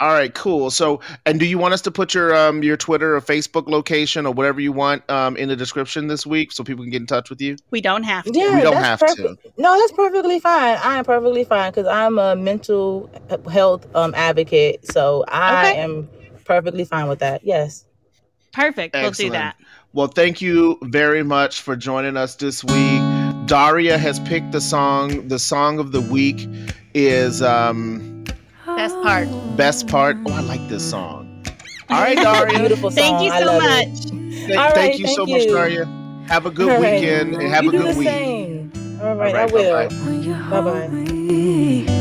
All 0.00 0.08
right, 0.08 0.32
cool. 0.34 0.70
So, 0.70 1.00
and 1.26 1.38
do 1.38 1.44
you 1.44 1.58
want 1.58 1.74
us 1.74 1.82
to 1.82 1.90
put 1.90 2.14
your 2.14 2.34
um 2.34 2.62
your 2.62 2.78
Twitter 2.78 3.16
or 3.16 3.20
Facebook 3.20 3.68
location 3.68 4.24
or 4.24 4.32
whatever 4.32 4.58
you 4.58 4.72
want 4.72 5.08
um 5.10 5.36
in 5.36 5.50
the 5.50 5.56
description 5.56 6.06
this 6.08 6.26
week 6.26 6.52
so 6.52 6.64
people 6.64 6.84
can 6.84 6.90
get 6.90 7.02
in 7.02 7.06
touch 7.06 7.28
with 7.28 7.40
you? 7.42 7.56
we 7.70 7.82
don't 7.82 8.04
have 8.04 8.24
to. 8.24 8.32
Yeah, 8.32 8.54
We 8.54 8.62
don't 8.62 8.76
that's 8.76 9.02
have 9.02 9.14
to. 9.16 9.36
No, 9.58 9.78
that's 9.78 9.92
perfectly 9.92 10.40
fine. 10.40 10.78
I 10.82 10.96
am 10.96 11.04
perfectly 11.04 11.44
fine 11.44 11.70
because 11.70 11.86
I'm 11.86 12.18
a 12.18 12.34
mental 12.34 13.10
health 13.52 13.86
um 13.94 14.14
advocate, 14.16 14.86
so 14.86 15.24
I 15.28 15.66
Okay. 15.66 15.76
am 15.80 16.08
perfectly 16.50 16.84
fine 16.84 17.06
with 17.06 17.20
that. 17.20 17.44
Yes. 17.44 17.84
Perfect. 18.52 18.96
We'll 18.96 19.12
do 19.12 19.30
that. 19.30 19.54
Well, 19.92 20.08
thank 20.08 20.40
you 20.42 20.78
very 20.82 21.22
much 21.22 21.60
for 21.60 21.76
joining 21.76 22.16
us 22.16 22.34
this 22.34 22.64
week. 22.64 23.00
Daria 23.46 23.96
has 23.96 24.18
picked 24.20 24.50
the 24.50 24.60
song. 24.60 25.28
The 25.28 25.38
song 25.38 25.78
of 25.78 25.92
the 25.92 26.00
week 26.00 26.48
is 26.92 27.40
um 27.40 28.24
Best 28.66 28.96
part. 29.02 29.28
best 29.56 29.86
part. 29.86 30.16
Oh, 30.26 30.32
I 30.32 30.40
like 30.40 30.66
this 30.68 30.90
song. 30.90 31.44
All 31.88 32.00
right, 32.02 32.16
Daria. 32.26 32.58
Beautiful 32.58 32.90
song. 32.90 32.96
Thank 33.04 33.22
you 33.22 33.30
I 33.30 33.40
so 33.40 33.46
love 33.46 33.62
much. 33.62 33.86
it. 33.86 34.10
Th- 34.10 34.58
All 34.58 34.70
thank 34.72 34.76
right, 34.76 34.98
you 34.98 35.06
so 35.06 35.24
thank 35.26 35.30
much, 35.38 35.42
you. 35.42 35.54
Daria. 35.54 35.84
Have 36.26 36.46
a 36.46 36.50
good 36.50 36.68
All 36.70 36.80
right. 36.80 36.94
weekend 37.00 37.34
and 37.36 37.42
have 37.54 37.62
you 37.62 37.70
a 37.70 37.72
do 37.72 37.78
good 37.78 37.94
the 37.94 37.98
week. 37.98 38.08
same. 38.08 38.72
All 39.00 39.14
right, 39.14 39.34
All 39.34 39.34
right, 39.34 39.34
I 39.36 39.46
will. 39.46 40.50
Bye 40.50 40.60
bye. 40.88 41.96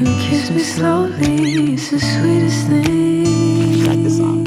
And 0.00 0.06
kiss 0.20 0.48
me 0.48 0.60
slowly, 0.60 1.74
it's 1.74 1.90
the 1.90 1.98
sweetest 1.98 2.68
thing. 2.68 3.84
Like 3.84 4.00
the 4.04 4.10
song. 4.10 4.46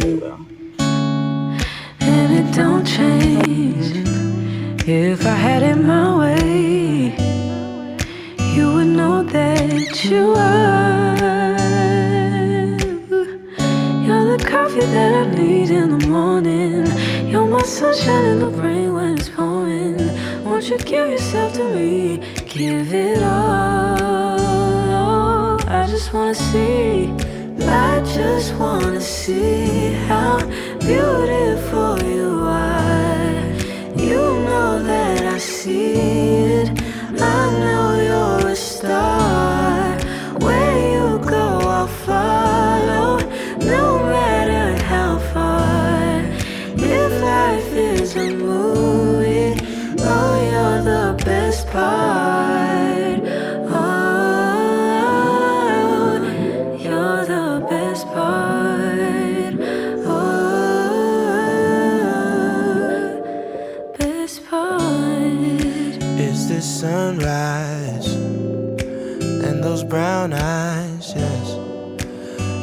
And 2.00 2.32
it 2.40 2.56
don't 2.56 2.86
change. 2.86 4.08
If 4.88 5.26
I 5.26 5.36
had 5.36 5.62
it 5.64 5.76
my 5.76 6.20
way, 6.20 7.14
you 8.56 8.74
would 8.76 8.88
know 8.88 9.24
that 9.24 10.06
you 10.06 10.36
are. 10.38 11.18
You're 14.06 14.38
the 14.38 14.46
coffee 14.48 14.80
that 14.80 15.14
I 15.16 15.36
need 15.36 15.70
in 15.70 16.00
the 16.00 16.08
morning. 16.08 16.88
You're 17.30 17.46
my 17.46 17.64
sunshine 17.64 18.24
in 18.24 18.40
the 18.40 18.48
rain 18.48 18.94
when 18.94 19.18
it's 19.18 19.28
pouring. 19.28 19.98
Won't 20.46 20.70
you 20.70 20.78
give 20.78 21.10
yourself 21.10 21.52
to 21.56 21.64
me? 21.76 22.20
Give 22.48 22.94
it 22.94 23.22
all. 23.22 23.91
I 25.92 25.94
just 25.94 26.14
wanna 26.14 26.34
see. 26.34 27.14
I 27.68 28.02
just 28.16 28.56
wanna 28.56 29.02
see 29.02 29.92
how 30.08 30.40
beautiful 30.80 32.02
you 32.02 32.40
are. 32.46 33.44
You 33.98 34.40
know 34.48 34.82
that 34.84 35.26
I 35.26 35.38
see 35.38 35.92
it. 35.92 36.70
I 37.20 37.60
know 37.60 38.40
you're 38.42 38.52
a 38.52 38.56
star. 38.56 39.11
Brown 69.92 70.32
eyes, 70.32 71.14
yes. 71.14 71.48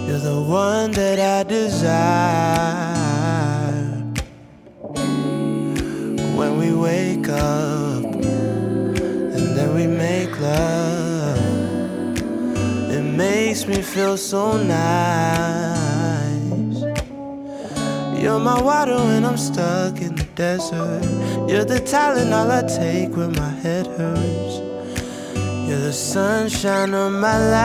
You're 0.08 0.18
the 0.18 0.40
one 0.48 0.92
that 0.92 1.20
I 1.20 1.42
desire. 1.42 2.88
when 6.38 6.56
we 6.56 6.72
wake 6.72 7.28
up 7.28 8.04
and 8.04 9.56
then 9.56 9.74
we 9.74 9.86
make 9.86 10.40
love. 10.40 11.36
It 12.90 13.02
makes 13.02 13.66
me 13.66 13.82
feel 13.82 14.16
so 14.16 14.56
nice. 14.56 15.68
You're 18.22 18.38
my 18.38 18.58
water 18.58 18.96
when 18.96 19.26
I'm 19.26 19.36
stuck 19.36 20.00
in 20.00 20.14
the 20.14 20.26
desert. 20.34 21.04
You're 21.46 21.66
the 21.66 21.80
Tylenol 21.80 22.50
I 22.50 22.62
take 22.66 23.14
when 23.14 23.32
my 23.32 23.50
head 23.50 23.86
hurts. 23.86 24.67
You're 25.68 25.80
the 25.80 25.92
sunshine 25.92 26.94
of 26.94 27.12
my 27.12 27.36
life. 27.36 27.58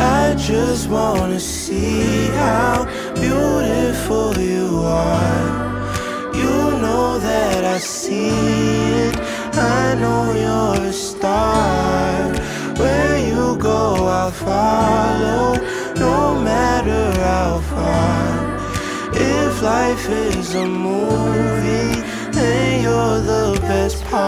I 0.00 0.34
just 0.36 0.88
wanna 0.88 1.38
see 1.38 2.26
how 2.30 2.84
beautiful 3.14 4.36
you 4.36 4.80
are. 4.82 6.34
You 6.34 6.80
know 6.82 7.20
that 7.20 7.64
I 7.64 7.78
see 7.78 8.30
it. 9.06 9.16
I 9.54 9.94
know 9.94 10.32
you're 10.34 10.88
a 10.88 10.92
star. 10.92 12.32
Where 12.80 13.18
you 13.18 13.56
go, 13.56 14.08
I'll 14.18 14.32
follow, 14.32 15.54
no 15.94 16.34
matter 16.40 17.12
how 17.20 17.60
far. 17.70 18.56
If 19.12 19.62
life 19.62 20.08
is 20.10 20.56
a 20.56 20.66
movie, 20.66 22.02
then 22.36 22.82
you're 22.82 23.20
the 23.20 23.58
best 23.62 24.04
part. 24.04 24.25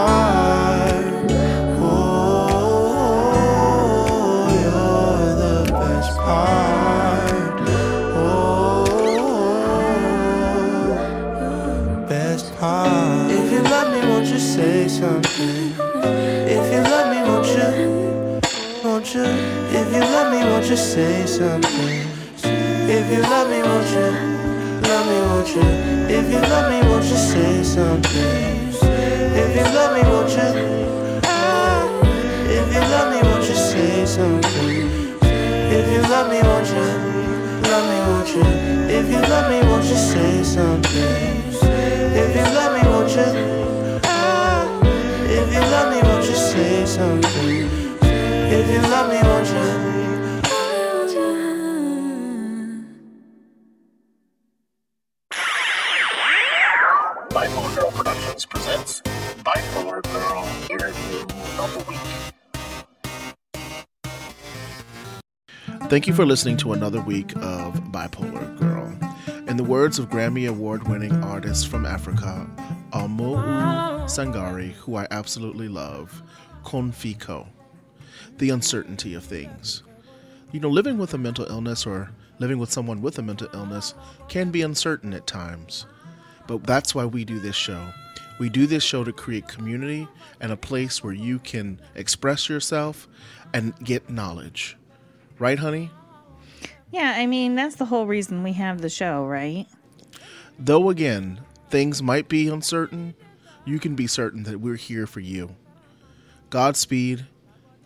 Thank 65.99 66.07
you 66.07 66.13
for 66.13 66.25
listening 66.25 66.55
to 66.59 66.71
another 66.71 67.01
week 67.01 67.35
of 67.35 67.73
Bipolar 67.91 68.57
Girl. 68.57 68.87
In 69.49 69.57
the 69.57 69.65
words 69.65 69.99
of 69.99 70.09
Grammy 70.09 70.47
Award 70.47 70.87
winning 70.87 71.11
artist 71.25 71.67
from 71.67 71.85
Africa, 71.85 72.49
Oumou 72.93 73.35
Sangaré, 74.05 74.71
who 74.75 74.95
I 74.95 75.07
absolutely 75.11 75.67
love, 75.67 76.23
Konfiko, 76.63 77.49
the 78.37 78.49
uncertainty 78.49 79.13
of 79.13 79.25
things. 79.25 79.83
You 80.53 80.61
know, 80.61 80.69
living 80.69 80.97
with 80.97 81.13
a 81.13 81.17
mental 81.17 81.43
illness 81.47 81.85
or 81.85 82.11
living 82.39 82.59
with 82.59 82.71
someone 82.71 83.01
with 83.01 83.19
a 83.19 83.21
mental 83.21 83.49
illness 83.53 83.93
can 84.29 84.51
be 84.51 84.61
uncertain 84.61 85.13
at 85.13 85.27
times. 85.27 85.85
But 86.47 86.63
that's 86.63 86.95
why 86.95 87.03
we 87.03 87.25
do 87.25 87.39
this 87.39 87.57
show. 87.57 87.91
We 88.39 88.47
do 88.47 88.67
this 88.67 88.83
show 88.83 89.03
to 89.03 89.11
create 89.11 89.49
community 89.49 90.07
and 90.39 90.53
a 90.53 90.57
place 90.57 91.03
where 91.03 91.11
you 91.11 91.39
can 91.39 91.81
express 91.93 92.47
yourself 92.47 93.05
and 93.53 93.77
get 93.83 94.09
knowledge. 94.09 94.77
Right, 95.39 95.57
honey? 95.57 95.89
Yeah, 96.91 97.13
I 97.15 97.25
mean, 97.25 97.55
that's 97.55 97.75
the 97.75 97.85
whole 97.85 98.05
reason 98.05 98.43
we 98.43 98.53
have 98.53 98.81
the 98.81 98.89
show, 98.89 99.25
right? 99.25 99.65
Though 100.57 100.89
again, 100.89 101.39
things 101.69 102.03
might 102.03 102.27
be 102.27 102.49
uncertain, 102.49 103.15
you 103.63 103.79
can 103.79 103.95
be 103.95 104.05
certain 104.05 104.43
that 104.43 104.59
we're 104.59 104.75
here 104.75 105.07
for 105.07 105.21
you. 105.21 105.55
Godspeed 106.49 107.25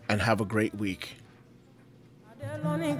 and 0.08 0.22
have 0.22 0.40
a 0.40 0.44
great 0.44 0.74
week. 0.74 1.16
Jɔnni 2.42 2.98